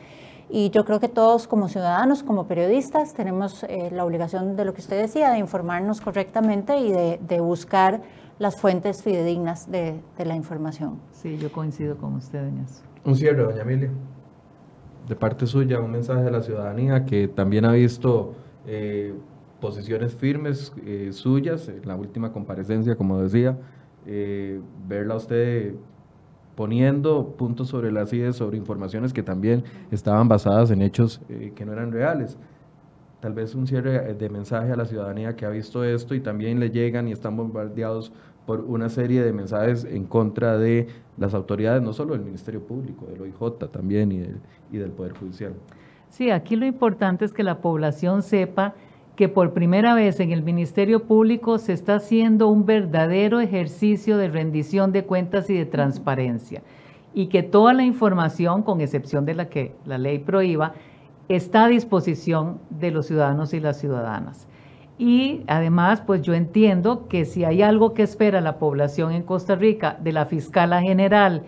Y 0.48 0.70
yo 0.70 0.84
creo 0.84 1.00
que 1.00 1.08
todos 1.08 1.46
como 1.46 1.68
ciudadanos, 1.68 2.22
como 2.22 2.46
periodistas, 2.46 3.14
tenemos 3.14 3.64
eh, 3.64 3.90
la 3.92 4.04
obligación 4.04 4.56
de 4.56 4.64
lo 4.64 4.74
que 4.74 4.80
usted 4.80 5.00
decía, 5.00 5.30
de 5.30 5.38
informarnos 5.38 6.00
correctamente 6.00 6.78
y 6.78 6.92
de, 6.92 7.40
buscar 7.40 8.02
las 8.38 8.60
fuentes 8.60 9.02
fidedignas 9.02 9.70
de, 9.70 10.00
la 10.18 10.34
información. 10.34 10.98
Sí, 11.12 11.38
yo 11.38 11.50
coincido 11.50 11.96
con 11.96 12.14
usted 12.14 12.46
en 12.46 12.58
eso. 12.58 12.82
Un 13.04 13.16
cierre, 13.16 13.42
doña 13.42 13.62
Emilia. 13.62 13.90
De 15.08 15.16
parte 15.16 15.46
suya, 15.46 15.80
un 15.80 15.90
mensaje 15.90 16.26
a 16.26 16.30
la 16.30 16.42
ciudadanía 16.42 17.04
que 17.04 17.28
también 17.28 17.64
ha 17.64 17.72
visto 17.72 18.34
eh, 18.66 19.14
posiciones 19.60 20.14
firmes 20.14 20.72
eh, 20.84 21.10
suyas 21.12 21.68
en 21.68 21.86
la 21.86 21.96
última 21.96 22.32
comparecencia, 22.32 22.96
como 22.96 23.20
decía, 23.20 23.56
verla 24.86 25.16
usted 25.16 25.74
poniendo 26.54 27.34
puntos 27.36 27.68
sobre 27.68 27.90
las 27.90 28.12
ideas, 28.12 28.36
sobre 28.36 28.56
informaciones 28.56 29.12
que 29.12 29.22
también 29.22 29.64
estaban 29.90 30.28
basadas 30.28 30.70
en 30.70 30.82
hechos 30.82 31.20
eh, 31.28 31.52
que 31.54 31.64
no 31.64 31.72
eran 31.72 31.92
reales. 31.92 32.38
Tal 33.20 33.32
vez 33.32 33.54
un 33.54 33.66
cierre 33.66 34.14
de 34.14 34.28
mensaje 34.28 34.72
a 34.72 34.76
la 34.76 34.84
ciudadanía 34.84 35.34
que 35.34 35.46
ha 35.46 35.48
visto 35.48 35.82
esto 35.82 36.14
y 36.14 36.20
también 36.20 36.60
le 36.60 36.70
llegan 36.70 37.08
y 37.08 37.12
están 37.12 37.36
bombardeados 37.36 38.12
por 38.46 38.60
una 38.60 38.88
serie 38.90 39.22
de 39.22 39.32
mensajes 39.32 39.84
en 39.84 40.04
contra 40.04 40.58
de 40.58 40.88
las 41.16 41.32
autoridades, 41.32 41.82
no 41.82 41.92
solo 41.92 42.12
del 42.12 42.22
Ministerio 42.22 42.60
Público, 42.62 43.06
del 43.06 43.22
OIJ 43.22 43.70
también 43.72 44.12
y 44.12 44.18
del, 44.18 44.36
y 44.70 44.76
del 44.76 44.90
Poder 44.90 45.16
Judicial. 45.16 45.54
Sí, 46.10 46.30
aquí 46.30 46.54
lo 46.54 46.66
importante 46.66 47.24
es 47.24 47.32
que 47.32 47.42
la 47.42 47.60
población 47.60 48.22
sepa 48.22 48.74
que 49.16 49.28
por 49.28 49.52
primera 49.52 49.94
vez 49.94 50.18
en 50.20 50.32
el 50.32 50.42
Ministerio 50.42 51.04
Público 51.04 51.58
se 51.58 51.72
está 51.72 51.96
haciendo 51.96 52.48
un 52.48 52.66
verdadero 52.66 53.40
ejercicio 53.40 54.16
de 54.16 54.28
rendición 54.28 54.92
de 54.92 55.04
cuentas 55.04 55.48
y 55.50 55.54
de 55.54 55.66
transparencia 55.66 56.62
y 57.14 57.26
que 57.26 57.44
toda 57.44 57.72
la 57.72 57.84
información, 57.84 58.62
con 58.62 58.80
excepción 58.80 59.24
de 59.24 59.34
la 59.34 59.48
que 59.48 59.72
la 59.86 59.98
ley 59.98 60.18
prohíba, 60.18 60.74
está 61.28 61.64
a 61.64 61.68
disposición 61.68 62.58
de 62.70 62.90
los 62.90 63.06
ciudadanos 63.06 63.54
y 63.54 63.60
las 63.60 63.78
ciudadanas. 63.78 64.48
Y 64.98 65.42
además, 65.46 66.00
pues 66.00 66.22
yo 66.22 66.34
entiendo 66.34 67.08
que 67.08 67.24
si 67.24 67.44
hay 67.44 67.62
algo 67.62 67.94
que 67.94 68.02
espera 68.02 68.40
la 68.40 68.58
población 68.58 69.12
en 69.12 69.22
Costa 69.22 69.54
Rica 69.54 69.96
de 70.02 70.12
la 70.12 70.26
fiscala 70.26 70.82
general, 70.82 71.44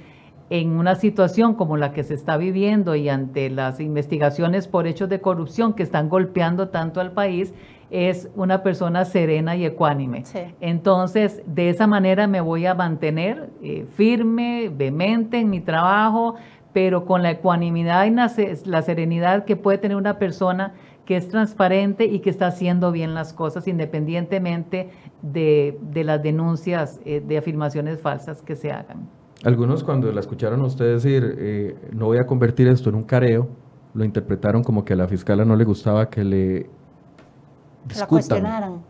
en 0.49 0.78
una 0.78 0.94
situación 0.94 1.55
como 1.55 1.76
la 1.76 1.92
que 1.92 2.05
se 2.05 2.14
está 2.14 2.36
viviendo 2.36 2.94
y 2.94 3.09
ante 3.09 3.51
las 3.51 3.80
investigaciones 3.80 4.68
por 4.68 4.86
hechos 4.86 5.09
de 5.09 5.20
corrupción 5.20 5.74
que 5.74 5.82
están 5.82 6.09
golpeando 6.09 6.68
tanto 6.68 7.01
al 7.01 7.12
país, 7.12 7.53
es 7.90 8.28
una 8.34 8.62
persona 8.62 9.05
serena 9.05 9.57
y 9.57 9.64
ecuánime. 9.64 10.24
Entonces, 10.61 11.42
de 11.47 11.70
esa 11.70 11.86
manera 11.86 12.26
me 12.26 12.40
voy 12.40 12.66
a 12.66 12.74
mantener 12.74 13.51
eh, 13.62 13.86
firme, 13.94 14.70
vehemente 14.74 15.38
en 15.38 15.51
mi 15.51 15.61
trabajo, 15.61 16.34
pero 16.72 17.07
con 17.07 17.22
la 17.22 17.30
ecuanimidad 17.30 18.05
y 18.07 18.11
la, 18.11 18.82
serenidad 18.82 19.44
que 19.44 19.57
puede 19.57 19.78
tener 19.78 19.97
una 19.97 20.18
persona 20.18 20.74
que 21.07 21.16
es 21.16 21.28
transparente 21.28 22.05
y 22.05 22.18
que 22.18 22.30
está 22.30 22.49
haciendo 22.49 22.90
bien 22.90 23.14
las 23.14 23.32
cosas 23.32 23.68
independientemente 23.68 24.90
de, 25.22 25.78
las 25.94 26.22
denuncias 26.22 27.01
eh, 27.05 27.22
de 27.24 27.38
afirmaciones 27.38 28.01
falsas 28.01 28.42
que 28.42 28.57
se 28.57 28.72
hagan. 28.72 29.09
Algunos 29.47 29.84
cuando 29.84 30.11
la 30.11 30.18
escucharon 30.18 30.61
a 30.62 30.64
usted 30.64 30.94
decir, 30.94 31.36
eh, 31.38 31.76
no 31.92 32.07
voy 32.07 32.18
a 32.18 32.26
convertir 32.26 32.66
esto 32.66 32.88
en 32.88 32.97
un 32.97 33.05
careo, 33.05 33.47
lo 33.94 34.05
interpretaron 34.05 34.64
como 34.64 34.84
que 34.84 34.94
a 34.94 34.97
la 34.97 35.07
fiscala 35.07 35.44
no 35.44 35.55
le 35.55 35.62
gustaba 35.62 36.11
que 36.11 36.24
le 36.24 36.68
discutan. 37.84 38.01
La 38.01 38.07
cuestionaran. 38.09 38.80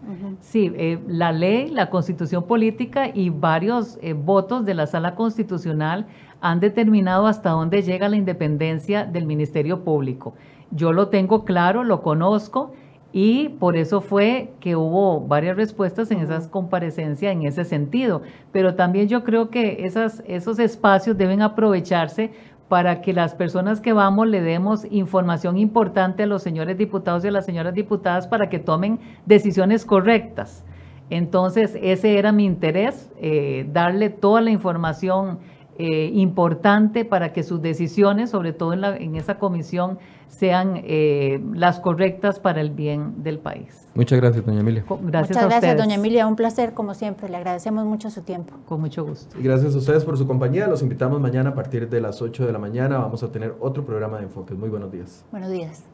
Sí, 0.41 0.73
eh, 0.75 0.99
la 1.09 1.33
ley, 1.33 1.69
la 1.69 1.91
constitución 1.91 2.45
política 2.45 3.11
y 3.13 3.29
varios 3.29 3.99
eh, 4.01 4.15
votos 4.15 4.65
de 4.65 4.73
la 4.73 4.87
sala 4.87 5.15
constitucional 5.15 6.07
han 6.41 6.59
determinado 6.59 7.27
hasta 7.27 7.51
dónde 7.51 7.83
llega 7.83 8.09
la 8.09 8.17
independencia 8.17 9.05
del 9.05 9.27
Ministerio 9.27 9.85
Público. 9.85 10.33
Yo 10.71 10.95
lo 10.95 11.09
tengo 11.09 11.45
claro, 11.45 11.85
lo 11.85 12.01
conozco 12.01 12.73
y 13.13 13.49
por 13.49 13.77
eso 13.77 14.01
fue 14.01 14.53
que 14.61 14.77
hubo 14.77 15.21
varias 15.21 15.57
respuestas 15.57 16.11
en 16.11 16.21
esas 16.21 16.49
comparecencias 16.49 17.33
en 17.33 17.47
ese 17.47 17.65
sentido. 17.65 18.23
Pero 18.53 18.75
también 18.75 19.09
yo 19.09 19.25
creo 19.25 19.49
que 19.49 19.87
esas, 19.87 20.23
esos 20.27 20.59
espacios 20.59 21.17
deben 21.17 21.41
aprovecharse 21.41 22.33
para 22.69 23.01
que 23.01 23.13
las 23.13 23.35
personas 23.35 23.81
que 23.81 23.93
vamos 23.93 24.27
le 24.27 24.41
demos 24.41 24.87
información 24.91 25.57
importante 25.57 26.25
a 26.25 26.27
los 26.27 26.43
señores 26.43 26.77
diputados 26.77 27.25
y 27.25 27.29
a 27.29 27.31
las 27.31 27.47
señoras 27.47 27.75
diputadas 27.75 28.27
para 28.27 28.49
que 28.49 28.59
tomen 28.59 28.99
decisiones 29.25 29.85
correctas. 29.85 30.65
Entonces, 31.09 31.79
ese 31.81 32.19
era 32.19 32.33
mi 32.33 32.45
interés, 32.45 33.11
eh, 33.21 33.69
darle 33.73 34.11
toda 34.11 34.41
la 34.41 34.51
información 34.51 35.39
eh, 35.79 36.11
importante 36.15 37.05
para 37.05 37.33
que 37.33 37.43
sus 37.43 37.61
decisiones, 37.61 38.31
sobre 38.31 38.53
todo 38.53 38.73
en, 38.73 38.81
la, 38.81 38.97
en 38.97 39.17
esa 39.17 39.39
comisión, 39.39 39.99
sean 40.29 40.81
eh, 40.85 41.41
las 41.55 41.81
correctas 41.81 42.41
para 42.41 42.61
el 42.61 42.71
bien 42.71 43.23
del 43.23 43.39
país. 43.39 43.89
Muchas 43.95 44.21
gracias, 44.21 44.45
doña 44.45 44.61
Emilia. 44.61 44.85
Gracias 44.89 45.37
Muchas 45.37 45.49
gracias, 45.49 45.77
doña 45.77 45.95
Emilia. 45.95 46.27
Un 46.27 46.37
placer, 46.37 46.75
como 46.75 46.95
siempre. 46.95 47.29
Le 47.29 47.37
agradecemos 47.37 47.85
mucho 47.87 48.11
su 48.11 48.23
tiempo. 48.23 48.55
Con 48.67 48.81
mucho 48.81 49.05
gusto. 49.05 49.39
Y 49.39 49.43
gracias 49.43 49.75
a 49.75 49.79
ustedes 49.79 50.05
por 50.05 50.19
su 50.19 50.27
compañía. 50.27 50.67
Los 50.67 50.83
invitamos 50.83 51.21
mañana 51.21 51.51
a 51.51 51.55
partir 51.55 51.89
de 51.89 52.01
las 52.01 52.21
8 52.21 52.47
de 52.47 52.53
la 52.53 52.59
mañana. 52.59 52.99
Vamos 52.99 53.23
a 53.23 53.33
tener 53.33 53.55
otro 53.61 53.85
programa 53.85 54.19
de 54.19 54.25
enfoques. 54.25 54.57
Muy 54.57 54.69
buenos 54.69 54.93
días. 54.93 55.25
Buenos 55.31 55.51
días. 55.51 55.85